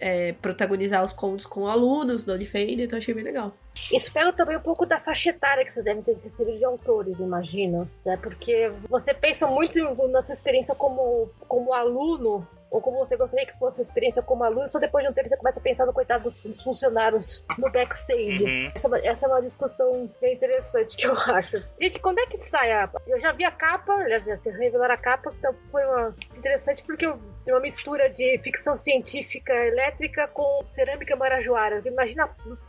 é, 0.00 0.32
protagonizar 0.32 1.04
os 1.04 1.12
contos 1.12 1.44
com 1.44 1.66
alunos 1.66 2.24
da 2.24 2.32
Unifenda, 2.34 2.82
então 2.82 2.96
achei 2.98 3.12
bem 3.12 3.24
legal. 3.24 3.54
Isso 3.92 4.12
pega 4.12 4.32
também 4.32 4.56
um 4.56 4.62
pouco 4.62 4.86
da 4.86 5.00
faixa 5.00 5.30
etária 5.30 5.64
que 5.64 5.72
você 5.72 5.82
deve 5.82 6.02
ter 6.02 6.16
recebido 6.16 6.58
de 6.58 6.64
autores, 6.64 7.18
imagino. 7.20 7.88
Né? 8.04 8.16
Porque 8.16 8.70
você 8.88 9.14
pensa 9.14 9.46
muito 9.46 9.78
na 10.08 10.22
sua 10.22 10.32
experiência 10.32 10.74
como, 10.74 11.30
como 11.46 11.72
aluno, 11.72 12.46
ou 12.70 12.80
como 12.80 12.98
você 12.98 13.16
gostaria 13.16 13.46
que 13.46 13.58
fosse 13.58 13.80
a 13.80 13.82
experiência 13.82 14.22
como 14.22 14.44
aluno, 14.44 14.68
só 14.68 14.78
depois 14.78 15.04
de 15.04 15.10
um 15.10 15.14
tempo 15.14 15.28
você 15.28 15.36
começa 15.36 15.58
a 15.58 15.62
pensar 15.62 15.86
no 15.86 15.92
coitado 15.92 16.24
dos, 16.24 16.38
dos 16.40 16.60
funcionários 16.60 17.44
no 17.56 17.70
backstage. 17.70 18.44
Uhum. 18.44 18.72
Essa, 18.74 18.96
é 18.96 19.06
essa 19.06 19.26
é 19.26 19.28
uma 19.28 19.42
discussão 19.42 20.10
bem 20.20 20.34
interessante 20.34 20.96
que 20.96 21.06
eu 21.06 21.16
acho. 21.34 21.62
Gente, 21.80 21.98
quando 21.98 22.18
é 22.18 22.26
que 22.26 22.36
sai 22.36 22.72
a. 22.72 22.90
Eu 23.06 23.18
já 23.20 23.32
vi 23.32 23.44
a 23.44 23.50
capa, 23.50 23.92
aliás, 23.94 24.24
já 24.24 24.36
se 24.36 24.50
revelaram 24.50 24.94
a 24.94 24.98
capa, 24.98 25.30
então 25.38 25.54
foi 25.70 25.84
uma... 25.86 26.14
interessante 26.36 26.82
porque 26.84 27.06
eu... 27.06 27.18
tem 27.44 27.54
uma 27.54 27.60
mistura 27.60 28.10
de 28.10 28.38
ficção 28.38 28.76
científica 28.76 29.52
elétrica 29.52 30.28
com 30.28 30.62
cerâmica 30.66 31.16
marajoara. 31.16 31.82
Imagina 31.86 32.28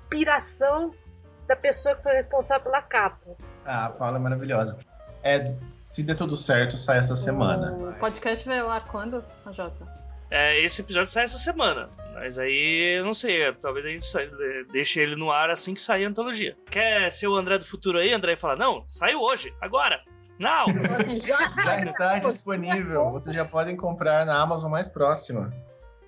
a 0.09 0.15
piração 0.15 0.91
da 1.47 1.55
pessoa 1.55 1.95
que 1.95 2.03
foi 2.03 2.13
responsável 2.13 2.63
pela 2.63 2.81
capa. 2.81 3.35
Ah, 3.65 3.85
a 3.85 3.89
Paula 3.91 4.17
é 4.17 4.19
maravilhosa. 4.19 4.77
É, 5.21 5.53
se 5.77 6.01
der 6.03 6.15
tudo 6.15 6.35
certo, 6.35 6.77
sai 6.77 6.97
essa 6.97 7.15
semana. 7.15 7.73
O 7.73 7.93
podcast 7.99 8.47
vai 8.47 8.61
lá 8.61 8.79
quando, 8.79 9.23
Jota? 9.51 9.85
É, 10.31 10.59
esse 10.61 10.81
episódio 10.81 11.11
sai 11.11 11.25
essa 11.25 11.37
semana. 11.37 11.89
Mas 12.13 12.37
aí, 12.37 12.97
eu 12.97 13.05
não 13.05 13.13
sei, 13.13 13.51
talvez 13.53 13.85
a 13.85 13.89
gente 13.89 14.07
deixe 14.71 14.99
ele 14.99 15.15
no 15.15 15.31
ar 15.31 15.49
assim 15.49 15.73
que 15.73 15.81
sair 15.81 16.05
a 16.05 16.09
antologia. 16.09 16.55
Quer 16.69 17.11
ser 17.11 17.27
o 17.27 17.35
André 17.35 17.57
do 17.57 17.65
futuro 17.65 17.97
aí, 17.97 18.13
André? 18.13 18.33
E 18.33 18.37
falar, 18.37 18.57
não, 18.57 18.83
saiu 18.87 19.21
hoje, 19.21 19.53
agora, 19.61 20.01
não! 20.37 20.65
Já 21.25 21.77
está 21.79 22.19
disponível. 22.19 23.11
Vocês 23.11 23.35
já 23.35 23.45
podem 23.45 23.75
comprar 23.75 24.25
na 24.25 24.39
Amazon 24.41 24.71
mais 24.71 24.87
próxima. 24.87 25.53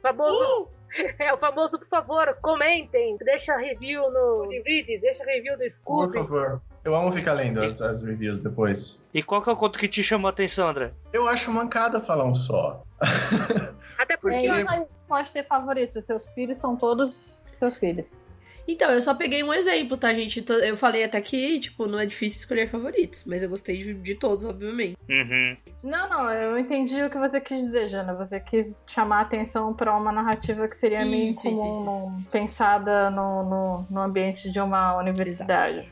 Famoso. 0.01 0.69
É, 1.19 1.33
o 1.33 1.37
famoso, 1.37 1.77
por 1.79 1.87
favor, 1.87 2.37
comentem. 2.41 3.17
Deixa 3.17 3.55
review 3.57 4.01
no 4.11 4.45
Goodreads, 4.45 5.01
deixa 5.01 5.23
review 5.23 5.53
no 5.53 5.59
Por 5.59 5.69
Scooby. 5.69 6.13
favor. 6.13 6.61
Eu 6.83 6.95
amo 6.95 7.11
ficar 7.11 7.33
lendo 7.33 7.63
as, 7.63 7.81
as 7.81 8.01
reviews 8.01 8.39
depois. 8.39 9.07
E 9.13 9.21
qual 9.21 9.41
que 9.41 9.49
é 9.49 9.53
o 9.53 9.55
conto 9.55 9.77
que 9.77 9.87
te 9.87 10.01
chamou 10.03 10.27
a 10.27 10.31
atenção, 10.31 10.67
André? 10.67 10.91
Eu 11.13 11.27
acho 11.27 11.51
mancada 11.51 12.01
falar 12.01 12.25
um 12.25 12.33
só. 12.33 12.83
Até 13.97 14.17
porque 14.17 14.47
É, 14.47 14.63
não 14.63 14.87
pode 15.07 15.31
ter 15.31 15.45
favorito. 15.45 16.01
Seus 16.01 16.27
filhos 16.31 16.57
são 16.57 16.75
todos 16.75 17.45
seus 17.55 17.77
filhos. 17.77 18.17
Então, 18.67 18.89
eu 18.91 19.01
só 19.01 19.13
peguei 19.13 19.43
um 19.43 19.53
exemplo, 19.53 19.97
tá, 19.97 20.13
gente? 20.13 20.43
Eu 20.47 20.77
falei 20.77 21.03
até 21.03 21.19
que, 21.19 21.59
tipo, 21.59 21.87
não 21.87 21.99
é 21.99 22.05
difícil 22.05 22.39
escolher 22.39 22.67
favoritos, 22.69 23.23
mas 23.25 23.43
eu 23.43 23.49
gostei 23.49 23.77
de, 23.77 23.93
de 23.93 24.15
todos, 24.15 24.45
obviamente. 24.45 24.95
Uhum. 25.09 25.57
Não, 25.83 26.07
não, 26.09 26.29
eu 26.31 26.57
entendi 26.57 27.01
o 27.01 27.09
que 27.09 27.17
você 27.17 27.41
quis 27.41 27.59
dizer, 27.59 27.89
Jana. 27.89 28.13
Você 28.13 28.39
quis 28.39 28.85
chamar 28.87 29.17
a 29.17 29.21
atenção 29.21 29.73
pra 29.73 29.95
uma 29.97 30.11
narrativa 30.11 30.67
que 30.67 30.77
seria 30.77 31.03
meio 31.03 31.31
Isso, 31.31 31.47
isso, 31.47 31.59
comum, 31.59 31.71
isso, 31.71 31.85
num- 31.85 32.23
pensada 32.31 33.09
no, 33.09 33.43
no, 33.43 33.85
no 33.89 34.01
ambiente 34.01 34.49
de 34.51 34.59
uma 34.59 34.95
universidade. 34.97 35.87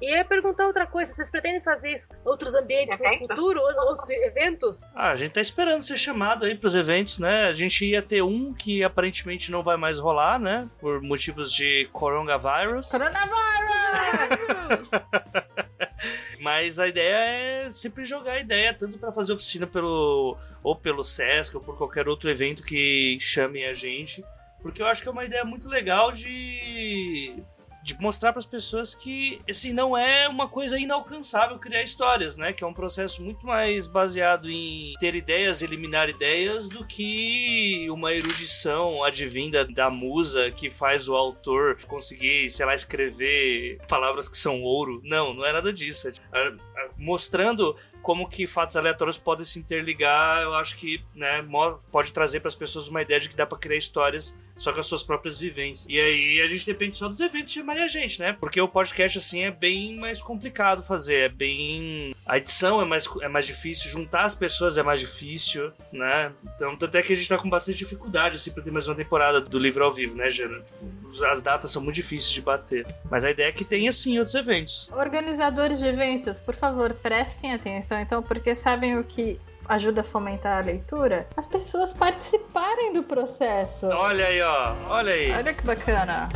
E 0.00 0.12
eu 0.12 0.16
ia 0.16 0.24
perguntar 0.24 0.66
outra 0.66 0.86
coisa: 0.86 1.12
vocês 1.12 1.30
pretendem 1.30 1.60
fazer 1.60 1.94
isso 1.94 2.08
em 2.12 2.28
outros 2.28 2.54
ambientes 2.54 2.98
no 3.00 3.18
futuro, 3.18 3.60
ou 3.60 3.88
outros 3.88 4.08
eventos? 4.10 4.82
Ah, 4.94 5.10
a 5.10 5.16
gente 5.16 5.32
tá 5.32 5.40
esperando 5.40 5.82
ser 5.82 5.96
chamado 5.96 6.44
aí 6.44 6.56
pros 6.56 6.74
eventos, 6.74 7.18
né? 7.18 7.46
A 7.46 7.52
gente 7.52 7.86
ia 7.86 8.02
ter 8.02 8.22
um 8.22 8.52
que 8.52 8.82
aparentemente 8.82 9.50
não 9.50 9.62
vai 9.62 9.76
mais 9.76 9.98
rolar, 9.98 10.38
né? 10.38 10.68
Por 10.80 11.00
motivos 11.00 11.52
de 11.52 11.88
coronavírus. 11.92 12.90
Coronavirus! 12.90 14.90
Mas 16.40 16.78
a 16.78 16.86
ideia 16.86 17.66
é 17.66 17.70
sempre 17.70 18.04
jogar 18.04 18.32
a 18.32 18.40
ideia, 18.40 18.74
tanto 18.74 18.98
para 18.98 19.12
fazer 19.12 19.32
oficina 19.32 19.66
pelo 19.66 20.36
ou 20.62 20.76
pelo 20.76 21.02
Sesc 21.02 21.56
ou 21.56 21.62
por 21.62 21.78
qualquer 21.78 22.08
outro 22.08 22.30
evento 22.30 22.62
que 22.62 23.16
chame 23.20 23.64
a 23.64 23.72
gente, 23.72 24.22
porque 24.60 24.82
eu 24.82 24.86
acho 24.86 25.02
que 25.02 25.08
é 25.08 25.12
uma 25.12 25.24
ideia 25.24 25.44
muito 25.44 25.68
legal 25.68 26.12
de 26.12 27.42
de 27.84 27.94
mostrar 28.00 28.32
para 28.32 28.38
as 28.38 28.46
pessoas 28.46 28.94
que 28.94 29.42
assim 29.48 29.74
não 29.74 29.94
é 29.94 30.26
uma 30.26 30.48
coisa 30.48 30.78
inalcançável 30.78 31.58
criar 31.58 31.82
histórias, 31.82 32.38
né? 32.38 32.50
Que 32.50 32.64
é 32.64 32.66
um 32.66 32.72
processo 32.72 33.22
muito 33.22 33.46
mais 33.46 33.86
baseado 33.86 34.50
em 34.50 34.94
ter 34.98 35.14
ideias, 35.14 35.60
eliminar 35.60 36.08
ideias, 36.08 36.66
do 36.70 36.82
que 36.86 37.86
uma 37.90 38.14
erudição 38.14 39.04
advinda 39.04 39.66
da 39.66 39.90
musa 39.90 40.50
que 40.50 40.70
faz 40.70 41.10
o 41.10 41.14
autor 41.14 41.76
conseguir, 41.86 42.50
sei 42.50 42.64
lá, 42.64 42.74
escrever 42.74 43.78
palavras 43.86 44.30
que 44.30 44.38
são 44.38 44.62
ouro. 44.62 45.02
Não, 45.04 45.34
não 45.34 45.44
é 45.44 45.52
nada 45.52 45.70
disso. 45.70 46.08
É, 46.08 46.52
mostrando 46.96 47.76
como 48.04 48.28
que 48.28 48.46
fatos 48.46 48.76
aleatórios 48.76 49.16
podem 49.16 49.44
se 49.44 49.58
interligar, 49.58 50.42
eu 50.42 50.54
acho 50.54 50.76
que 50.76 51.02
né, 51.14 51.44
pode 51.90 52.12
trazer 52.12 52.38
para 52.38 52.48
as 52.48 52.54
pessoas 52.54 52.86
uma 52.86 53.00
ideia 53.00 53.18
de 53.18 53.30
que 53.30 53.34
dá 53.34 53.46
para 53.46 53.56
criar 53.56 53.78
histórias 53.78 54.38
só 54.56 54.72
com 54.72 54.78
as 54.78 54.86
suas 54.86 55.02
próprias 55.02 55.38
vivências. 55.38 55.86
E 55.88 55.98
aí 55.98 56.40
a 56.42 56.46
gente 56.46 56.66
depende 56.66 56.98
só 56.98 57.08
dos 57.08 57.18
eventos 57.18 57.52
de 57.52 57.60
chamar 57.60 57.78
a 57.78 57.88
gente, 57.88 58.20
né? 58.20 58.36
Porque 58.38 58.60
o 58.60 58.68
podcast 58.68 59.18
assim 59.18 59.44
é 59.44 59.50
bem 59.50 59.96
mais 59.96 60.20
complicado 60.20 60.82
fazer, 60.82 61.14
é 61.14 61.28
bem 61.30 62.14
a 62.26 62.38
edição 62.38 62.80
é 62.80 62.84
mais, 62.84 63.08
é 63.20 63.28
mais 63.28 63.46
difícil, 63.46 63.90
juntar 63.90 64.24
as 64.24 64.34
pessoas 64.34 64.78
é 64.78 64.82
mais 64.82 65.00
difícil, 65.00 65.72
né? 65.92 66.32
Então, 66.54 66.76
até 66.80 67.02
que 67.02 67.12
a 67.12 67.16
gente 67.16 67.28
tá 67.28 67.38
com 67.38 67.48
bastante 67.48 67.78
dificuldade 67.78 68.36
assim 68.36 68.50
para 68.52 68.62
ter 68.62 68.70
mais 68.70 68.86
uma 68.86 68.94
temporada 68.94 69.40
do 69.40 69.58
livro 69.58 69.84
ao 69.84 69.92
vivo, 69.92 70.14
né, 70.14 70.30
Jana? 70.30 70.60
Tipo, 70.60 71.24
as 71.26 71.40
datas 71.40 71.70
são 71.70 71.82
muito 71.82 71.96
difíceis 71.96 72.32
de 72.32 72.40
bater. 72.40 72.86
Mas 73.10 73.24
a 73.24 73.30
ideia 73.30 73.48
é 73.48 73.52
que 73.52 73.64
tenha 73.64 73.92
sim 73.92 74.18
outros 74.18 74.34
eventos. 74.34 74.88
Organizadores 74.92 75.78
de 75.78 75.86
eventos, 75.86 76.38
por 76.38 76.54
favor, 76.54 76.94
prestem 76.94 77.52
atenção 77.52 77.93
então, 78.00 78.22
porque 78.22 78.54
sabem 78.54 78.98
o 78.98 79.04
que 79.04 79.40
ajuda 79.68 80.02
a 80.02 80.04
fomentar 80.04 80.58
a 80.58 80.64
leitura? 80.64 81.26
As 81.36 81.46
pessoas 81.46 81.92
participarem 81.92 82.92
do 82.92 83.02
processo. 83.02 83.86
Olha 83.86 84.26
aí, 84.26 84.40
ó. 84.40 84.74
Olha 84.88 85.12
aí. 85.12 85.32
Olha 85.32 85.54
que 85.54 85.62
bacana. 85.64 86.28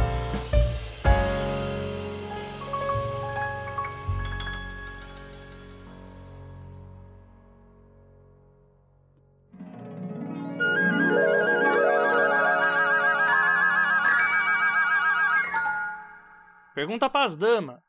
Pergunta 16.75 17.11
pras 17.11 17.37
damas. 17.37 17.81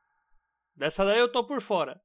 Dessa 0.75 1.05
daí 1.05 1.19
eu 1.19 1.31
tô 1.31 1.43
por 1.43 1.61
fora. 1.61 2.01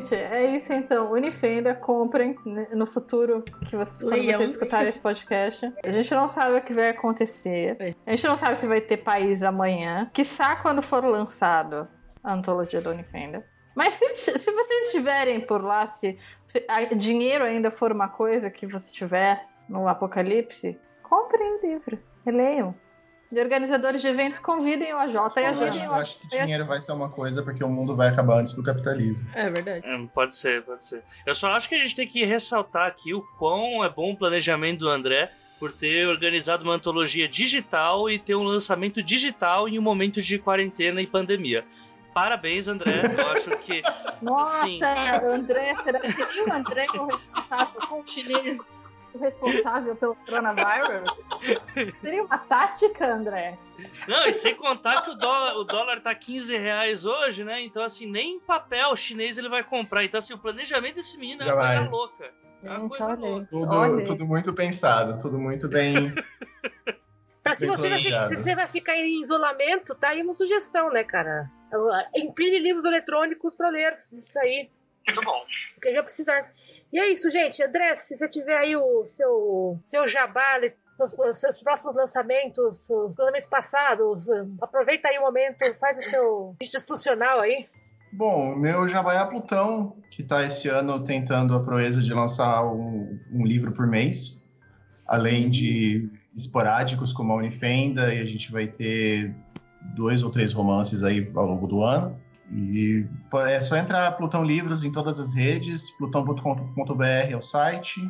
Gente, 0.00 0.14
é 0.14 0.44
isso 0.44 0.72
então. 0.72 1.10
Unifenda, 1.10 1.74
comprem 1.74 2.36
no 2.72 2.84
futuro 2.84 3.42
que 3.66 3.74
vocês, 3.74 4.02
quando 4.02 4.24
vocês 4.24 4.50
escutarem 4.50 4.88
esse 4.88 4.98
podcast. 4.98 5.72
A 5.84 5.90
gente 5.90 6.14
não 6.14 6.28
sabe 6.28 6.58
o 6.58 6.62
que 6.62 6.74
vai 6.74 6.90
acontecer. 6.90 7.76
É. 7.78 7.94
A 8.04 8.10
gente 8.10 8.26
não 8.26 8.36
sabe 8.36 8.58
se 8.58 8.66
vai 8.66 8.80
ter 8.80 8.98
país 8.98 9.42
amanhã. 9.42 10.10
Quiçá 10.12 10.56
quando 10.56 10.82
for 10.82 11.02
lançado 11.04 11.88
a 12.22 12.34
antologia 12.34 12.80
da 12.80 12.90
Unifenda. 12.90 13.44
Mas 13.74 13.94
se, 13.94 14.14
se 14.14 14.50
vocês 14.52 14.86
estiverem 14.86 15.40
por 15.40 15.62
lá, 15.62 15.86
se, 15.86 16.18
se 16.46 16.64
a, 16.68 16.82
dinheiro 16.84 17.44
ainda 17.44 17.70
for 17.70 17.90
uma 17.90 18.08
coisa 18.08 18.50
que 18.50 18.66
você 18.66 18.92
tiver 18.92 19.44
no 19.68 19.88
apocalipse, 19.88 20.78
comprem 21.02 21.54
o 21.54 21.66
livro, 21.66 21.98
leiam 22.26 22.74
de 23.30 23.40
organizadores 23.40 24.00
de 24.00 24.06
eventos 24.06 24.38
convidem 24.38 24.92
o 24.94 24.98
AJ 24.98 25.14
e 25.36 25.40
a 25.40 25.52
gente. 25.52 25.84
Eu 25.84 25.94
acho 25.94 26.18
que 26.18 26.28
dinheiro 26.28 26.64
vai 26.64 26.80
ser 26.80 26.92
uma 26.92 27.08
coisa 27.08 27.42
porque 27.42 27.62
o 27.62 27.68
mundo 27.68 27.96
vai 27.96 28.08
acabar 28.08 28.38
antes 28.38 28.54
do 28.54 28.62
capitalismo. 28.62 29.28
É 29.34 29.50
verdade. 29.50 29.86
É, 29.86 30.06
pode 30.14 30.36
ser, 30.36 30.62
pode 30.62 30.84
ser. 30.84 31.02
Eu 31.24 31.34
só 31.34 31.48
acho 31.52 31.68
que 31.68 31.74
a 31.74 31.78
gente 31.78 31.96
tem 31.96 32.06
que 32.06 32.24
ressaltar 32.24 32.86
aqui 32.86 33.12
o 33.12 33.22
quão 33.38 33.84
é 33.84 33.88
bom 33.88 34.12
o 34.12 34.16
planejamento 34.16 34.80
do 34.80 34.88
André 34.88 35.30
por 35.58 35.72
ter 35.72 36.06
organizado 36.06 36.64
uma 36.64 36.74
antologia 36.74 37.28
digital 37.28 38.10
e 38.10 38.18
ter 38.18 38.34
um 38.34 38.42
lançamento 38.42 39.02
digital 39.02 39.68
em 39.68 39.78
um 39.78 39.82
momento 39.82 40.20
de 40.20 40.38
quarentena 40.38 41.00
e 41.00 41.06
pandemia. 41.06 41.64
Parabéns, 42.14 42.68
André. 42.68 43.02
Eu 43.18 43.26
acho 43.28 43.50
que. 43.58 43.82
Nossa, 44.22 44.64
assim... 44.64 44.80
André, 44.82 45.74
será 45.82 46.00
que 46.00 46.40
o 46.40 46.52
André 46.52 46.86
é 46.94 47.00
o 47.00 47.06
responsável 47.06 47.80
com 47.88 48.00
o 48.00 48.06
chinês 48.06 48.58
responsável 49.18 49.96
pelo 49.96 50.14
coronavírus? 50.14 51.10
Seria 52.00 52.24
uma 52.24 52.38
tática, 52.38 53.14
André? 53.14 53.58
Não, 54.08 54.26
e 54.26 54.34
sem 54.34 54.54
contar 54.54 55.02
que 55.02 55.10
o 55.10 55.14
dólar, 55.14 55.56
o 55.56 55.64
dólar 55.64 56.00
tá 56.00 56.14
15 56.14 56.56
reais 56.56 57.04
hoje, 57.04 57.44
né? 57.44 57.60
Então, 57.62 57.82
assim, 57.82 58.06
nem 58.06 58.40
papel 58.40 58.96
chinês 58.96 59.36
ele 59.38 59.48
vai 59.48 59.62
comprar. 59.62 60.04
Então, 60.04 60.18
assim, 60.18 60.34
o 60.34 60.38
planejamento 60.38 60.96
desse 60.96 61.18
menino 61.18 61.42
é 61.42 61.52
uma 61.52 61.66
coisa 61.66 61.90
louca. 61.90 62.30
É 62.62 62.70
uma 62.70 62.88
coisa 62.88 63.14
louca. 63.14 63.46
Tudo, 63.50 64.04
tudo 64.04 64.26
muito 64.26 64.52
pensado, 64.54 65.18
tudo 65.18 65.38
muito 65.38 65.68
bem. 65.68 66.14
Pra 67.46 67.54
se 67.54 67.64
você, 67.64 67.88
vai, 67.88 68.02
se 68.02 68.34
você 68.34 68.56
vai 68.56 68.66
ficar 68.66 68.96
em 68.96 69.20
isolamento, 69.22 69.94
tá 69.94 70.08
aí 70.08 70.20
uma 70.20 70.34
sugestão, 70.34 70.90
né, 70.90 71.04
cara? 71.04 71.48
Imprime 72.16 72.58
livros 72.58 72.84
eletrônicos 72.84 73.54
pra 73.54 73.68
ler, 73.68 73.96
se 74.00 74.16
distrair. 74.16 74.68
Muito 75.06 75.22
bom. 75.22 75.44
Porque 75.74 75.94
já 75.94 76.02
precisar. 76.02 76.52
E 76.92 76.98
é 76.98 77.12
isso, 77.12 77.30
gente. 77.30 77.62
André, 77.62 77.96
se 77.96 78.16
você 78.16 78.28
tiver 78.28 78.56
aí 78.56 78.76
o 78.76 79.04
seu, 79.04 79.78
seu 79.82 80.08
jabá, 80.08 80.60
seus, 80.94 81.12
seus 81.38 81.60
próximos 81.60 81.94
lançamentos, 81.94 82.88
os 82.88 83.16
lançamentos 83.18 83.48
passados, 83.48 84.26
aproveita 84.62 85.08
aí 85.08 85.18
o 85.18 85.22
momento, 85.22 85.56
faz 85.78 85.98
o 85.98 86.02
seu 86.02 86.56
institucional 86.60 87.40
aí. 87.40 87.66
Bom, 88.12 88.56
meu 88.56 88.88
jabá 88.88 89.14
é 89.14 89.26
Plutão, 89.26 89.96
que 90.10 90.22
está 90.22 90.42
esse 90.42 90.68
ano 90.68 91.02
tentando 91.04 91.54
a 91.54 91.62
proeza 91.62 92.00
de 92.00 92.14
lançar 92.14 92.64
um, 92.64 93.18
um 93.30 93.44
livro 93.44 93.72
por 93.72 93.86
mês, 93.86 94.48
além 95.06 95.50
de 95.50 96.08
esporádicos 96.34 97.12
como 97.12 97.32
a 97.32 97.36
Unifenda, 97.36 98.14
e 98.14 98.20
a 98.20 98.24
gente 98.24 98.50
vai 98.50 98.68
ter 98.68 99.34
dois 99.94 100.22
ou 100.22 100.30
três 100.30 100.52
romances 100.52 101.02
aí 101.02 101.30
ao 101.34 101.46
longo 101.46 101.66
do 101.66 101.82
ano. 101.82 102.18
E 102.52 103.04
é 103.48 103.60
só 103.60 103.76
entrar 103.76 104.10
Plutão 104.12 104.44
Livros 104.44 104.84
em 104.84 104.92
todas 104.92 105.18
as 105.18 105.34
redes, 105.34 105.90
plutão.com.br 105.98 107.04
é 107.04 107.36
o 107.36 107.42
site, 107.42 108.00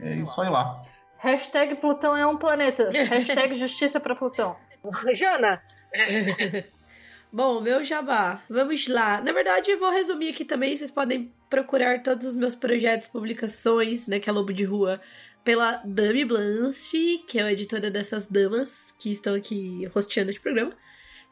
é 0.00 0.24
só 0.24 0.44
ir 0.44 0.50
lá. 0.50 0.84
Hashtag 1.18 1.76
Plutão 1.76 2.16
é 2.16 2.26
um 2.26 2.36
planeta. 2.36 2.90
Hashtag 2.94 3.54
Justiça 3.54 4.00
para 4.00 4.14
Plutão. 4.14 4.56
Jana! 5.14 5.60
Bom, 7.32 7.62
meu 7.62 7.82
jabá, 7.82 8.42
vamos 8.48 8.86
lá. 8.88 9.22
Na 9.22 9.32
verdade, 9.32 9.70
eu 9.70 9.78
vou 9.78 9.90
resumir 9.90 10.28
aqui 10.28 10.44
também. 10.44 10.76
Vocês 10.76 10.90
podem 10.90 11.32
procurar 11.48 12.02
todos 12.02 12.26
os 12.26 12.34
meus 12.34 12.54
projetos, 12.54 13.08
publicações, 13.08 14.06
né, 14.06 14.20
que 14.20 14.28
é 14.28 14.32
Lobo 14.32 14.52
de 14.52 14.64
Rua, 14.64 15.00
pela 15.42 15.80
Dami 15.84 16.26
Blanche, 16.26 17.24
que 17.26 17.38
é 17.38 17.44
a 17.44 17.52
editora 17.52 17.90
dessas 17.90 18.26
damas 18.26 18.92
que 18.92 19.10
estão 19.10 19.34
aqui 19.34 19.88
hosteando 19.94 20.30
este 20.30 20.42
programa. 20.42 20.72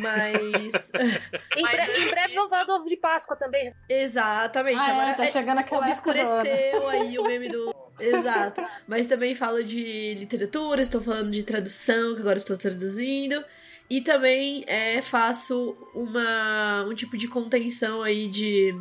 mas. 0.00 0.90
em, 1.56 1.62
bre 1.62 2.00
em, 2.00 2.10
breve 2.10 2.34
vamos 2.34 2.50
falar 2.50 2.64
do 2.64 2.72
ovo 2.74 2.88
de 2.88 2.96
Páscoa 2.96 3.36
também. 3.36 3.74
Exatamente. 3.88 4.78
Ah, 4.78 4.92
Agora 4.92 5.10
é, 5.10 5.14
tá 5.14 5.26
chegando 5.26 5.58
aquela 5.58 5.86
Obscureceu 5.86 6.88
aí 6.88 7.18
o 7.18 7.24
meme 7.26 7.48
do. 7.48 7.74
Exato. 7.98 8.62
Mas 8.86 9.06
também 9.06 9.34
falo 9.34 9.64
de 9.64 10.14
literatura, 10.14 10.82
estou 10.82 11.00
falando 11.00 11.30
de 11.30 11.42
tradução, 11.42 12.14
que 12.14 12.20
agora 12.20 12.36
estou 12.36 12.56
traduzindo. 12.56 13.42
E 13.88 14.00
também 14.00 14.64
é, 14.66 15.00
faço 15.00 15.76
uma, 15.94 16.84
um 16.84 16.94
tipo 16.94 17.16
de 17.16 17.28
contenção 17.28 18.02
aí 18.02 18.28
de, 18.28 18.74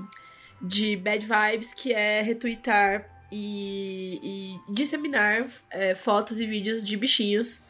de 0.62 0.98
bad 0.98 1.26
vibes, 1.26 1.74
que 1.74 1.94
é 1.94 2.22
retweetar 2.22 3.08
e, 3.32 4.20
e 4.68 4.74
disseminar 4.74 5.48
é, 5.70 5.94
fotos 5.94 6.40
e 6.40 6.46
vídeos 6.46 6.84
de 6.84 6.98
bichinhos 6.98 7.64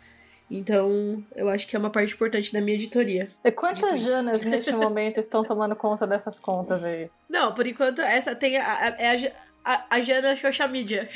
então, 0.49 1.24
eu 1.36 1.49
acho 1.49 1.67
que 1.67 1.76
é 1.76 1.80
uma 1.80 1.89
parte 1.89 2.13
importante 2.13 2.53
da 2.53 2.61
minha 2.61 2.76
editoria. 2.76 3.28
E 3.43 3.51
quantas 3.51 3.99
Janas 3.99 4.45
neste 4.45 4.72
momento 4.74 5.20
estão 5.20 5.43
tomando 5.43 5.76
conta 5.76 6.05
dessas 6.05 6.38
contas 6.38 6.84
aí? 6.84 7.09
Não, 7.28 7.53
por 7.53 7.65
enquanto 7.65 7.99
essa 7.99 8.36
tem 8.36 8.57
a, 8.57 8.74
a, 8.74 8.88
é 8.89 9.34
a, 9.63 9.86
a, 9.89 9.99
Jana 9.99 10.36
Xoxa 10.36 10.67
Mídia. 10.67 11.09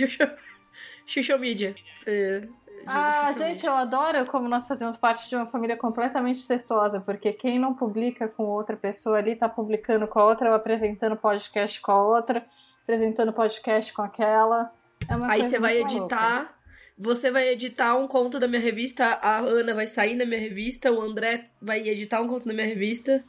Xuxa 1.06 1.38
Mídia. 1.38 1.76
É, 2.08 2.48
Ah, 2.88 3.32
gente, 3.38 3.66
eu 3.66 3.74
adoro 3.74 4.26
como 4.26 4.50
nós 4.50 4.68
fazemos 4.68 4.98
parte 4.98 5.30
de 5.30 5.36
uma 5.36 5.46
família 5.46 5.78
completamente 5.78 6.40
cestuosa, 6.40 7.00
porque 7.00 7.32
quem 7.32 7.60
não 7.60 7.76
publica 7.76 8.28
com 8.28 8.44
outra 8.46 8.76
pessoa 8.76 9.18
ali 9.18 9.36
tá 9.36 9.48
publicando 9.48 10.08
com 10.08 10.20
a 10.20 10.26
outra, 10.26 10.50
ou 10.50 10.56
apresentando 10.56 11.16
podcast 11.16 11.80
com 11.82 11.92
a 11.92 12.04
outra, 12.04 12.44
apresentando 12.82 13.32
podcast 13.32 13.94
com 13.94 14.02
aquela. 14.02 14.72
É 15.08 15.16
uma 15.16 15.32
Aí 15.32 15.44
você 15.44 15.60
vai 15.60 15.78
editar. 15.78 16.34
maluca. 16.34 16.59
Você 17.00 17.32
vai 17.32 17.48
editar 17.48 17.96
um 17.96 18.08
conto 18.08 18.40
da 18.40 18.48
minha 18.48 18.62
revista, 18.62 19.06
a 19.22 19.38
Ana 19.40 19.74
vai 19.74 19.88
sair 19.88 20.16
na 20.16 20.26
minha 20.26 20.40
revista, 20.42 20.92
o 20.92 21.02
André 21.02 21.46
vai 21.62 21.80
editar 21.88 22.20
um 22.22 22.28
conto 22.28 22.46
da 22.46 22.54
minha 22.54 22.68
revista. 22.68 23.24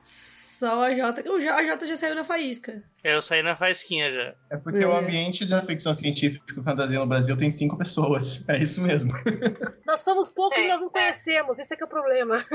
Só 0.00 0.84
a 0.84 0.94
Jota. 0.94 1.28
O 1.30 1.40
J- 1.40 1.50
a 1.50 1.64
Jota 1.66 1.86
já 1.86 1.96
saiu 1.96 2.14
na 2.14 2.22
faísca. 2.22 2.82
É, 3.02 3.14
Eu 3.16 3.20
saí 3.22 3.42
na 3.42 3.56
faísquinha 3.56 4.10
já. 4.12 4.34
É 4.48 4.56
porque 4.56 4.84
o 4.84 4.92
ambiente 4.94 5.44
da 5.44 5.60
ficção 5.62 5.92
científica 5.92 6.44
e 6.56 6.62
fantasia 6.62 6.98
no 7.00 7.06
Brasil 7.06 7.36
tem 7.36 7.50
cinco 7.50 7.76
pessoas. 7.76 8.48
É 8.48 8.56
isso 8.58 8.80
mesmo. 8.80 9.12
Nós 9.84 10.00
somos 10.02 10.30
poucos 10.30 10.56
É, 10.58 10.64
e 10.64 10.68
nós 10.68 10.80
nos 10.80 10.88
é. 10.90 10.92
conhecemos. 10.92 11.58
Esse 11.58 11.74
é 11.74 11.76
que 11.76 11.82
é 11.82 11.86
o 11.86 11.88
problema. 11.88 12.46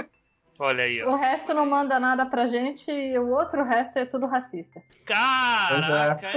Olha 0.58 0.86
aí, 0.86 1.04
ó. 1.04 1.12
O 1.12 1.16
resto 1.16 1.54
não 1.54 1.66
manda 1.66 2.00
nada 2.00 2.26
pra 2.26 2.48
gente 2.48 2.90
e 2.90 3.20
o 3.20 3.30
outro 3.32 3.64
resto 3.66 4.00
é 4.00 4.06
tudo 4.06 4.26
racista. 4.26 4.82
Caraca! 5.06 6.28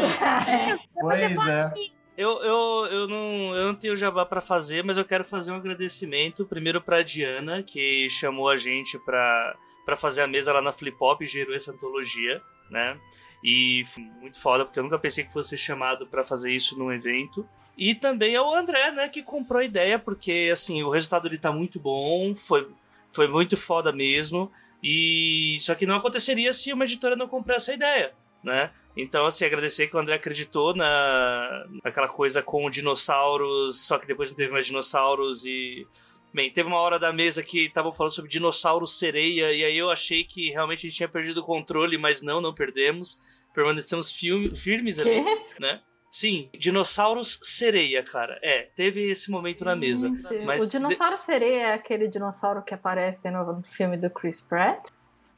Pois 1.01 1.47
é. 1.47 1.73
Eu, 2.21 2.43
eu, 2.43 2.87
eu, 2.91 3.09
não, 3.09 3.55
eu 3.57 3.67
não 3.69 3.75
tenho 3.75 3.97
jabá 3.97 4.27
pra 4.27 4.43
fazer, 4.43 4.85
mas 4.85 4.99
eu 4.99 5.07
quero 5.07 5.25
fazer 5.25 5.53
um 5.53 5.57
agradecimento 5.57 6.45
primeiro 6.45 6.79
pra 6.79 7.01
Diana, 7.01 7.63
que 7.63 8.11
chamou 8.11 8.51
a 8.51 8.59
gente 8.59 8.99
pra 8.99 9.57
fazer 9.97 10.21
a 10.21 10.27
mesa 10.27 10.53
lá 10.53 10.61
na 10.61 10.71
Flip 10.71 10.99
Hop 11.01 11.23
e 11.23 11.27
gerou 11.27 11.55
essa 11.55 11.73
antologia, 11.73 12.43
né? 12.71 13.01
E 13.43 13.87
muito 14.21 14.39
foda, 14.39 14.67
porque 14.67 14.79
eu 14.79 14.83
nunca 14.83 14.99
pensei 14.99 15.25
que 15.25 15.33
fosse 15.33 15.57
chamado 15.57 16.07
pra 16.07 16.23
fazer 16.23 16.53
isso 16.53 16.79
num 16.79 16.93
evento. 16.93 17.49
E 17.75 17.95
também 17.95 18.35
é 18.35 18.43
o 18.43 18.55
André, 18.55 18.91
né, 18.91 19.09
que 19.09 19.23
comprou 19.23 19.59
a 19.59 19.65
ideia, 19.65 19.99
porque, 19.99 20.51
assim, 20.53 20.83
o 20.83 20.91
resultado 20.91 21.23
dele 21.23 21.39
tá 21.39 21.51
muito 21.51 21.81
bom, 21.81 22.35
foi, 22.35 22.69
foi 23.11 23.29
muito 23.29 23.57
foda 23.57 23.93
mesmo. 23.93 24.53
E 24.83 25.55
isso 25.55 25.73
aqui 25.73 25.87
não 25.87 25.97
aconteceria 25.97 26.53
se 26.53 26.71
uma 26.71 26.85
editora 26.85 27.17
não 27.17 27.27
comprasse 27.27 27.71
a 27.71 27.75
ideia, 27.75 28.13
né? 28.45 28.71
Então, 28.97 29.25
assim, 29.25 29.45
agradecer 29.45 29.87
que 29.87 29.97
o 29.97 29.99
André 29.99 30.15
acreditou 30.15 30.75
na 30.75 31.65
naquela 31.85 32.09
coisa 32.09 32.43
com 32.43 32.69
dinossauros, 32.69 33.81
só 33.87 33.99
que 33.99 34.07
depois 34.07 34.31
não 34.31 34.37
teve 34.37 34.53
mais 34.53 34.67
dinossauros 34.67 35.45
e. 35.45 35.87
Bem, 36.33 36.51
teve 36.53 36.69
uma 36.69 36.79
hora 36.79 36.97
da 36.97 37.13
mesa 37.13 37.43
que 37.43 37.67
estavam 37.67 37.93
falando 37.93 38.13
sobre 38.13 38.31
dinossauro 38.31 38.87
sereia, 38.87 39.53
e 39.53 39.65
aí 39.65 39.77
eu 39.77 39.91
achei 39.91 40.23
que 40.23 40.51
realmente 40.51 40.87
a 40.87 40.89
gente 40.89 40.97
tinha 40.97 41.09
perdido 41.09 41.41
o 41.41 41.45
controle, 41.45 41.99
mas 41.99 42.23
não, 42.23 42.41
não 42.41 42.55
perdemos. 42.55 43.19
Permanecemos 43.53 44.13
firmes 44.13 45.01
ali, 45.01 45.25
né? 45.59 45.81
Sim, 46.13 46.49
dinossauros 46.57 47.39
sereia, 47.43 48.03
cara. 48.03 48.39
É, 48.43 48.69
teve 48.75 49.11
esse 49.11 49.31
momento 49.31 49.65
na 49.65 49.77
mesa. 49.77 50.09
Gente, 50.09 50.45
Mas 50.45 50.67
o 50.67 50.71
dinossauro 50.71 51.19
sereia 51.19 51.63
é 51.69 51.75
aquele 51.75 52.09
dinossauro 52.09 52.63
que 52.63 52.75
aparece 52.75 53.31
no 53.31 53.63
filme 53.63 53.97
do 53.97 54.11
Chris 54.11 54.41
Pratt? 54.41 54.89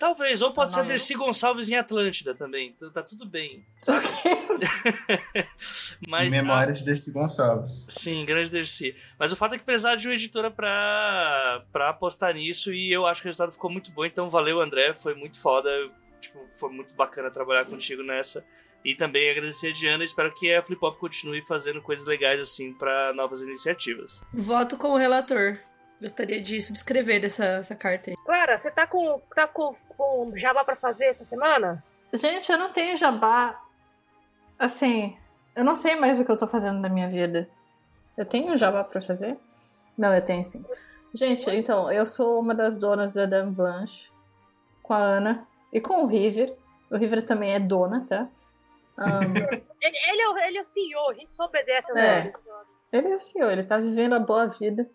Talvez, 0.02 0.42
ou 0.42 0.52
pode 0.52 0.72
Não, 0.72 0.74
ser 0.74 0.80
não. 0.80 0.88
Dercy 0.88 1.14
Gonçalves 1.14 1.68
em 1.68 1.76
Atlântida 1.76 2.34
também. 2.34 2.72
Tá, 2.72 2.90
tá 2.90 3.02
tudo 3.04 3.24
bem. 3.24 3.64
Mas. 6.08 6.32
Memórias 6.32 6.80
de 6.80 6.84
Dercy 6.84 7.12
Gonçalves. 7.12 7.86
Sim, 7.88 8.24
grande 8.24 8.50
Dercy. 8.50 8.96
Mas 9.16 9.30
o 9.30 9.36
fato 9.36 9.54
é 9.54 9.58
que 9.58 9.64
precisava 9.64 9.96
de 9.96 10.08
uma 10.08 10.14
editora 10.14 10.50
pra, 10.50 11.64
pra 11.70 11.90
apostar 11.90 12.34
nisso 12.34 12.72
e 12.72 12.92
eu 12.92 13.06
acho 13.06 13.22
que 13.22 13.28
o 13.28 13.30
resultado 13.30 13.52
ficou 13.52 13.70
muito 13.70 13.92
bom. 13.92 14.04
Então 14.04 14.28
valeu, 14.28 14.60
André. 14.60 14.92
Foi 14.92 15.14
muito 15.14 15.40
foda. 15.40 15.70
Tipo, 16.20 16.48
foi 16.58 16.72
muito 16.72 16.96
bacana 16.96 17.30
trabalhar 17.30 17.64
contigo 17.64 18.02
nessa. 18.02 18.44
E 18.84 18.96
também 18.96 19.30
agradecer 19.30 19.68
a 19.68 19.72
Diana. 19.72 20.02
Espero 20.02 20.34
que 20.34 20.52
a 20.52 20.64
Flip 20.64 20.84
Hop 20.84 20.98
continue 20.98 21.42
fazendo 21.42 21.80
coisas 21.80 22.06
legais 22.06 22.40
assim 22.40 22.72
pra 22.72 23.12
novas 23.14 23.40
iniciativas. 23.40 24.20
Voto 24.32 24.76
com 24.76 24.94
o 24.94 24.96
relator. 24.96 25.60
Gostaria 26.02 26.42
de 26.42 26.60
subscrever 26.60 27.20
dessa 27.20 27.44
essa 27.44 27.76
carta 27.76 28.10
aí. 28.10 28.16
Clara, 28.26 28.58
você 28.58 28.72
tá 28.72 28.88
com, 28.88 29.20
tá 29.32 29.46
com, 29.46 29.76
com 30.02 30.36
jabá 30.36 30.64
pra 30.64 30.74
fazer 30.74 31.06
essa 31.06 31.24
semana? 31.24 31.82
Gente, 32.12 32.50
eu 32.50 32.58
não 32.58 32.72
tenho 32.72 32.96
jabá. 32.96 33.60
Assim, 34.58 35.16
eu 35.54 35.64
não 35.64 35.76
sei 35.76 35.94
mais 35.96 36.18
o 36.18 36.24
que 36.24 36.30
eu 36.30 36.36
tô 36.36 36.46
fazendo 36.46 36.80
na 36.80 36.88
minha 36.88 37.08
vida. 37.08 37.48
Eu 38.16 38.26
tenho 38.26 38.56
jabá 38.58 38.82
pra 38.84 39.00
fazer? 39.00 39.38
Não, 39.96 40.14
eu 40.14 40.22
tenho 40.22 40.44
sim. 40.44 40.64
Gente, 41.14 41.48
então, 41.50 41.90
eu 41.92 42.06
sou 42.06 42.40
uma 42.40 42.54
das 42.54 42.76
donas 42.76 43.12
da 43.12 43.26
Dame 43.26 43.52
Blanche 43.52 44.10
com 44.82 44.92
a 44.94 44.98
Ana 44.98 45.46
e 45.72 45.80
com 45.80 46.02
o 46.02 46.06
River. 46.06 46.56
O 46.90 46.96
River 46.96 47.24
também 47.24 47.52
é 47.54 47.60
dona, 47.60 48.04
tá? 48.08 48.28
Ahn, 48.98 49.34
Ele, 49.80 49.96
ele 50.10 50.22
é, 50.22 50.28
o, 50.28 50.38
ele 50.38 50.58
é 50.58 50.60
o 50.60 50.64
CEO, 50.64 51.10
a 51.10 51.14
gente 51.14 51.32
só 51.32 51.46
obedece 51.46 51.90
ao 51.90 51.96
É. 51.96 52.32
ele 52.92 53.08
é 53.08 53.16
o 53.16 53.20
senhor, 53.20 53.50
ele 53.50 53.64
tá 53.64 53.78
vivendo 53.78 54.14
a 54.14 54.20
boa 54.20 54.46
vida 54.46 54.88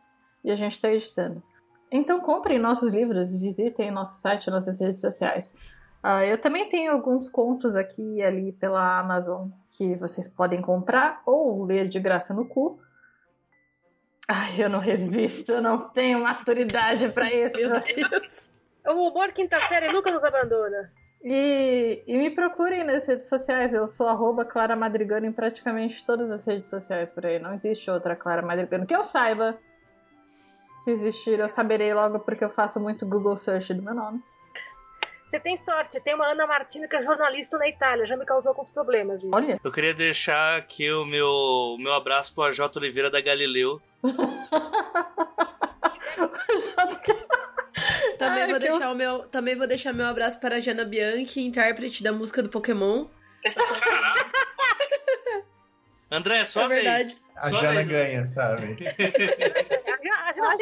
e 0.46 0.52
a 0.52 0.56
gente 0.56 0.80
tá 0.80 0.90
editando. 0.90 1.44
Então 1.92 2.20
comprem 2.20 2.60
nossos 2.60 2.92
livros, 2.92 3.40
visitem 3.40 3.92
nosso 3.92 4.22
site, 4.22 4.50
nossas 4.50 4.80
redes 4.80 5.00
sociais. 5.00 5.54
Ah, 6.04 6.26
eu 6.26 6.38
também 6.38 6.70
tenho 6.70 6.92
alguns 6.92 7.30
contos 7.30 7.76
aqui 7.76 8.18
e 8.18 8.24
ali 8.24 8.54
pela 8.54 9.00
Amazon 9.00 9.50
que 9.78 9.96
vocês 9.96 10.28
podem 10.28 10.62
comprar 10.62 11.22
ou 11.26 11.64
ler 11.66 11.88
de 11.88 12.00
graça 12.00 12.34
no 12.34 12.48
cu. 12.48 12.80
Ai, 14.28 14.62
eu 14.62 14.70
não 14.70 14.80
resisto, 14.80 15.54
eu 15.54 15.62
não 15.62 15.90
tenho 15.90 16.22
maturidade 16.22 17.10
pra 17.10 17.34
isso. 17.34 17.58
Meu 17.58 17.72
Deus. 17.72 18.50
O 18.86 19.10
humor 19.10 19.32
quinta 19.34 19.58
série 19.68 19.92
nunca 19.92 20.12
nos 20.12 20.24
abandona. 20.24 20.92
E, 21.24 22.04
e 22.08 22.18
me 22.18 22.30
procurem 22.30 22.84
nas 22.84 23.06
redes 23.06 23.28
sociais. 23.28 23.74
Eu 23.74 23.88
sou 23.88 24.08
arroba 24.08 24.46
Clara 24.46 24.76
Madrigano 24.76 25.26
em 25.26 25.32
praticamente 25.32 26.06
todas 26.06 26.30
as 26.30 26.46
redes 26.46 26.70
sociais 26.70 27.10
por 27.10 27.26
aí. 27.26 27.40
Não 27.40 27.54
existe 27.54 27.90
outra 27.90 28.16
Clara 28.16 28.42
Madrigano 28.42 28.86
que 28.86 28.96
eu 28.96 29.04
saiba. 29.04 29.58
Se 30.88 30.92
existir, 30.92 31.38
eu 31.38 31.50
saberei 31.50 31.94
logo 31.94 32.18
porque 32.22 32.46
eu 32.46 32.50
faço 32.50 32.80
muito 32.80 33.06
Google 33.06 33.36
Search 33.36 33.74
do 33.74 33.84
meu 33.84 33.94
nome. 33.94 34.24
Você 35.28 35.38
tem 35.38 35.58
sorte, 35.58 36.00
tem 36.00 36.16
uma 36.16 36.28
Ana 36.28 36.48
Martina 36.48 36.88
que 36.88 36.96
é 36.96 37.04
jornalista 37.04 37.58
na 37.58 37.68
Itália, 37.68 38.06
já 38.06 38.16
me 38.16 38.24
causou 38.26 38.52
alguns 38.52 38.70
problemas. 38.70 39.22
gente. 39.22 39.36
Olha. 39.36 39.60
Eu 39.62 39.70
queria 39.70 39.94
deixar 39.94 40.58
aqui 40.58 40.90
o 40.90 41.04
meu, 41.04 41.28
o 41.28 41.78
meu 41.78 41.92
abraço 41.94 42.34
pro 42.34 42.46
AJ 42.46 42.62
Oliveira 42.78 43.12
da 43.12 43.20
Galileu. 43.20 43.82
Também, 48.18 48.44
Ai, 48.44 48.50
vou 48.50 48.60
deixar 48.60 48.90
o 48.92 48.96
meu, 48.96 49.20
também 49.28 49.56
vou 49.56 49.68
deixar 49.68 49.92
meu 49.94 50.08
abraço 50.08 50.40
para 50.40 50.56
a 50.56 50.60
Jana 50.60 50.84
Bianchi, 50.86 51.42
intérprete 51.42 52.02
da 52.02 52.12
música 52.14 52.42
do 52.42 52.48
Pokémon. 52.50 53.06
André, 56.10 56.46
sua 56.46 56.64
É 56.64 56.68
verdade. 56.70 57.04
vez. 57.04 57.22
A 57.36 57.50
Sua 57.50 57.60
Jana 57.60 57.74
vez. 57.74 57.90
ganha, 57.90 58.26
sabe? 58.26 58.78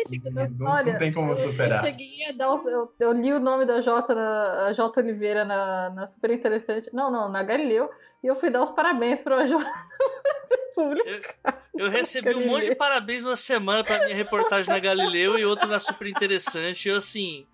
Fica- 0.10 0.30
Não, 0.58 0.72
Olha, 0.72 0.92
não 0.94 1.00
tem 1.00 1.12
como 1.14 1.32
eu- 1.32 1.36
superar. 1.36 1.84
Eu, 1.84 1.90
cheguei 1.92 2.30
a 2.30 2.32
dar 2.34 2.46
eu, 2.66 2.94
eu 3.00 3.12
li 3.12 3.34
o 3.34 3.40
nome 3.40 3.66
da 3.66 3.82
Jota, 3.82 4.14
na, 4.16 4.66
a 4.68 4.74
Jota 4.74 5.00
Oliveira 5.02 5.44
na, 5.46 5.90
na 5.92 6.08
Super 6.08 6.32
Interessante. 6.32 6.90
Não, 6.94 7.12
não, 7.12 7.30
na 7.30 7.44
Galileu. 7.44 7.90
E 8.24 8.28
eu 8.28 8.36
fui 8.36 8.50
dar 8.50 8.64
os 8.64 8.72
parabéns 8.72 9.20
pra 9.22 9.46
Jota 9.46 9.66
Público. 10.76 11.34
Eu 11.74 11.90
recebi 11.90 12.34
um 12.36 12.48
monte 12.48 12.66
de 12.66 12.76
parabéns 12.76 13.24
uma 13.24 13.36
semana 13.36 13.84
pra 13.84 14.00
minha 14.04 14.16
reportagem 14.16 14.70
na 14.74 14.80
Galileu 14.80 15.38
e 15.38 15.46
outro 15.46 15.68
na 15.68 15.80
Super 15.80 16.08
Interessante. 16.08 16.90
Eu 16.90 16.98
assim. 16.98 17.46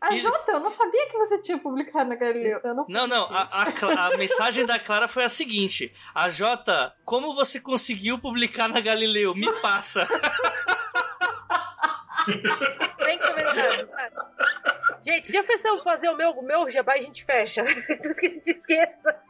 A 0.00 0.14
E- 0.14 0.20
Jota, 0.20 0.52
eu 0.52 0.60
não 0.60 0.70
sabia 0.70 1.06
que 1.08 1.18
você 1.18 1.40
tinha 1.40 1.58
publicado 1.58 2.08
na 2.08 2.14
Galileu. 2.14 2.60
Eu 2.62 2.72
não 2.74 2.86
Não, 2.88 3.06
não, 3.08 3.24
a, 3.24 3.64
a 3.64 4.06
a 4.06 4.16
mensagem 4.16 4.64
da 4.64 4.78
Clara 4.78 5.08
foi 5.08 5.24
a 5.24 5.28
seguinte: 5.28 5.92
A 6.14 6.30
Jota, 6.30 6.94
como 7.04 7.34
você 7.34 7.58
conseguiu 7.60 8.16
publicar 8.18 8.68
na 8.68 8.80
Galileu? 8.80 9.34
Me 9.34 9.50
passa. 9.60 10.06
Sem 12.92 13.18
comentário. 13.18 13.88
Gente, 15.04 15.32
já 15.32 15.42
pensamos 15.42 15.82
fazer 15.82 16.08
o 16.08 16.16
meu, 16.16 16.30
o 16.30 16.42
meu 16.42 16.68
jabá 16.70 16.96
e 16.96 17.00
a 17.00 17.02
gente 17.04 17.24
fecha. 17.24 17.62
Esqueça. 18.46 19.20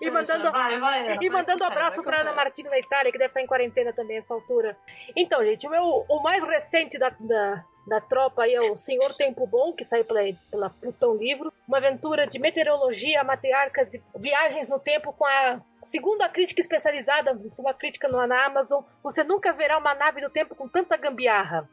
E 0.00 0.10
mandando, 0.10 0.50
Vai, 0.50 0.80
vai, 0.80 1.00
Ana, 1.00 1.12
e 1.14 1.16
vai, 1.16 1.28
mandando 1.28 1.58
vai, 1.58 1.68
abraço 1.68 2.02
vai, 2.02 2.04
vai. 2.12 2.20
Ana 2.22 2.32
Martina 2.32 2.70
na 2.70 2.78
Itália, 2.78 3.12
que 3.12 3.18
deve 3.18 3.28
estar 3.30 3.42
em 3.42 3.46
quarentena 3.46 3.92
também 3.92 4.16
nessa 4.16 4.32
altura. 4.32 4.76
Então, 5.14 5.44
gente, 5.44 5.66
o, 5.66 5.70
meu, 5.70 5.84
o 6.08 6.22
mais 6.22 6.42
recente 6.42 6.98
da, 6.98 7.10
da, 7.20 7.62
da 7.86 8.00
tropa 8.00 8.44
aí 8.44 8.54
é 8.54 8.60
o 8.62 8.74
Senhor 8.74 9.14
Tempo 9.16 9.46
Bom, 9.46 9.74
que 9.74 9.84
saiu 9.84 10.04
pela, 10.06 10.20
pela 10.50 10.70
Plutão 10.70 11.14
Livro. 11.14 11.52
Uma 11.68 11.76
aventura 11.76 12.26
de 12.26 12.38
meteorologia, 12.38 13.22
matriarcas 13.22 13.92
e 13.92 14.02
viagens 14.16 14.66
no 14.70 14.78
tempo 14.80 15.12
com 15.12 15.26
a 15.26 15.60
segunda 15.82 16.26
crítica 16.30 16.62
especializada, 16.62 17.38
uma 17.58 17.74
crítica 17.74 18.08
no- 18.08 18.26
na 18.26 18.46
Amazon. 18.46 18.82
Você 19.02 19.22
nunca 19.22 19.52
verá 19.52 19.76
uma 19.76 19.94
nave 19.94 20.22
do 20.22 20.30
tempo 20.30 20.54
com 20.54 20.66
tanta 20.66 20.96
gambiarra. 20.96 21.68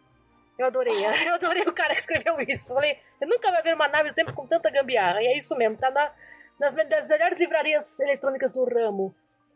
Eu 0.58 0.68
adorei, 0.68 0.93
eu 1.28 1.34
adorei 1.36 1.64
o 1.64 1.74
cara 1.74 1.93
que 1.93 2.01
escreveu 2.01 2.39
isso. 2.41 2.74
Falei, 2.74 2.97
eu 3.20 3.28
nunca 3.28 3.51
vai 3.51 3.62
ver 3.62 3.76
uma 3.76 3.88
nave 3.88 4.10
do 4.10 4.16
tempo 4.16 4.34
com 4.34 4.47
tanta 4.47 4.70
gambiarra. 4.70 5.22
E 5.22 5.28
é 5.28 5.38
isso 5.38 5.56
mesmo, 5.56 5.78
tá 5.78 5.91
na, 5.91 6.12
nas 6.60 6.74
das 6.74 7.08
melhores 7.08 7.38
livrarias 7.38 7.99
eletrônicas 7.99 8.51
do 8.51 8.64
ramo. 8.64 9.14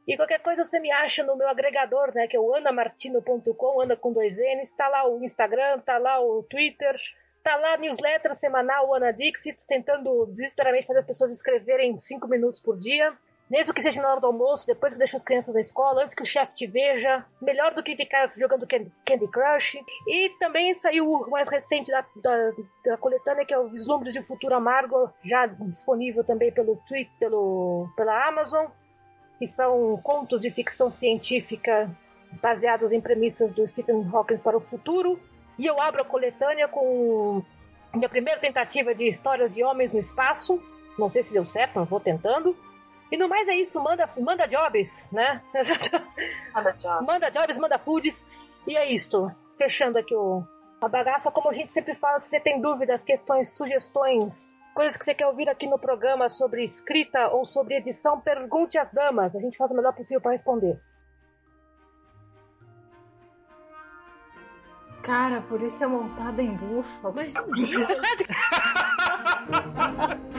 E 0.08 0.18
qualquer 0.18 0.40
coisa 0.40 0.64
você 0.64 0.80
me 0.80 0.92
acha 0.92 1.24
no 1.24 1.36
meu 1.36 1.48
agregador, 1.48 2.14
né? 2.16 2.28
Que 2.28 2.36
é 2.36 2.40
o 2.40 2.56
anamartino.com, 2.56 3.82
Ana 3.82 3.96
com 3.96 4.12
dois 4.12 4.38
N's. 4.38 4.72
Tá 4.72 4.88
lá 4.88 5.08
o 5.08 5.24
Instagram, 5.24 5.80
tá 5.82 5.98
lá 6.00 6.20
o 6.20 6.42
Twitter, 6.44 6.96
tá 7.44 7.56
lá 7.56 7.76
a 7.76 7.78
newsletter 7.78 8.34
semanal, 8.34 8.94
Ana 8.94 9.12
Dixit, 9.12 9.68
tentando 9.68 10.26
desesperadamente 10.28 10.88
fazer 10.88 11.00
as 11.00 11.06
pessoas 11.06 11.32
escreverem 11.32 11.96
cinco 12.00 12.28
minutos 12.28 12.60
por 12.60 12.78
dia. 12.78 13.16
Mesmo 13.50 13.74
que 13.74 13.82
seja 13.82 14.02
na 14.02 14.12
hora 14.12 14.22
do 14.22 14.28
almoço, 14.28 14.68
depois 14.68 14.94
que 14.94 15.00
deixa 15.00 15.18
as 15.18 15.24
crianças 15.24 15.56
na 15.56 15.62
escola, 15.62 16.02
antes 16.02 16.14
que 16.14 16.22
o 16.22 16.26
chefe 16.26 16.54
te 16.54 16.68
veja, 16.68 17.26
melhor 17.42 17.74
do 17.74 17.82
que 17.82 17.96
ficar 17.96 18.32
jogando 18.38 18.68
Candy 18.68 19.28
Crush. 19.28 19.80
E 20.08 20.30
também 20.40 20.76
saiu 20.76 21.12
o 21.12 21.30
mais 21.32 21.50
recente 21.50 21.92
da, 21.92 22.06
da, 22.18 22.52
da 22.86 22.98
coletânea, 22.98 23.46
que 23.46 23.54
é 23.54 23.58
o 23.58 23.68
Vislumbres 23.68 24.14
de 24.14 24.20
um 24.20 24.24
Futuro 24.24 24.54
Amargo, 24.54 25.12
já 25.26 25.48
disponível 25.48 26.24
também 26.24 26.52
pelo 26.52 26.76
Twitter, 26.88 27.12
pelo, 27.18 27.90
pela 27.98 28.28
Amazon, 28.28 28.68
que 29.40 29.48
são 29.48 30.00
contos 30.04 30.44
de 30.44 30.52
ficção 30.52 30.90
científica 30.90 31.90
baseados 32.42 32.92
em 32.92 33.02
premissas 33.02 33.52
do 33.52 33.68
Stephen 33.68 34.08
Hawking 34.14 34.44
para 34.44 34.58
o 34.58 34.62
futuro. 34.62 35.20
E 35.58 35.66
eu 35.66 35.82
abro 35.82 36.04
a 36.04 36.06
coletânea 36.06 36.68
com 36.68 37.44
minha 37.96 38.08
primeira 38.08 38.40
tentativa 38.40 38.94
de 38.94 39.08
histórias 39.08 39.52
de 39.52 39.64
homens 39.64 39.92
no 39.92 39.98
espaço. 39.98 40.62
Não 41.00 41.10
sei 41.10 41.24
se 41.24 41.34
deu 41.34 41.46
certo, 41.46 41.80
mas 41.80 41.90
vou 41.90 42.00
tentando. 42.00 42.56
E 43.12 43.18
no 43.18 43.28
mais 43.28 43.48
é 43.48 43.56
isso, 43.56 43.82
manda, 43.82 44.08
manda 44.20 44.48
jobs, 44.48 45.10
né? 45.12 45.42
Manda 46.54 46.72
jobs. 46.74 47.08
manda 47.08 47.30
jobs, 47.30 47.58
manda 47.58 47.80
foods. 47.80 48.28
E 48.68 48.76
é 48.76 48.92
isto. 48.92 49.32
Fechando 49.58 49.98
aqui 49.98 50.16
o, 50.16 50.44
a 50.82 50.88
bagaça, 50.88 51.32
como 51.32 51.50
a 51.50 51.54
gente 51.54 51.72
sempre 51.72 51.96
fala, 51.96 52.20
se 52.20 52.30
você 52.30 52.40
tem 52.40 52.62
dúvidas, 52.62 53.04
questões, 53.04 53.56
sugestões, 53.56 54.56
coisas 54.74 54.98
que 54.98 55.04
você 55.04 55.14
quer 55.14 55.28
ouvir 55.28 55.50
aqui 55.50 55.68
no 55.68 55.80
programa 55.80 56.30
sobre 56.30 56.64
escrita 56.64 57.28
ou 57.30 57.46
sobre 57.46 57.76
edição, 57.76 58.20
pergunte 58.20 58.78
às 58.78 58.92
damas. 58.92 59.36
A 59.36 59.40
gente 59.40 59.58
faz 59.58 59.72
o 59.72 59.76
melhor 59.76 59.94
possível 59.94 60.22
para 60.22 60.32
responder. 60.32 60.80
Cara, 65.02 65.38
a 65.38 65.42
polícia 65.42 65.86
é 65.86 65.88
montada 65.88 66.42
em 66.42 66.56
búfalo. 66.56 67.16
Mas 67.16 67.34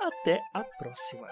até 0.00 0.40
a 0.54 0.64
próxima. 0.64 1.28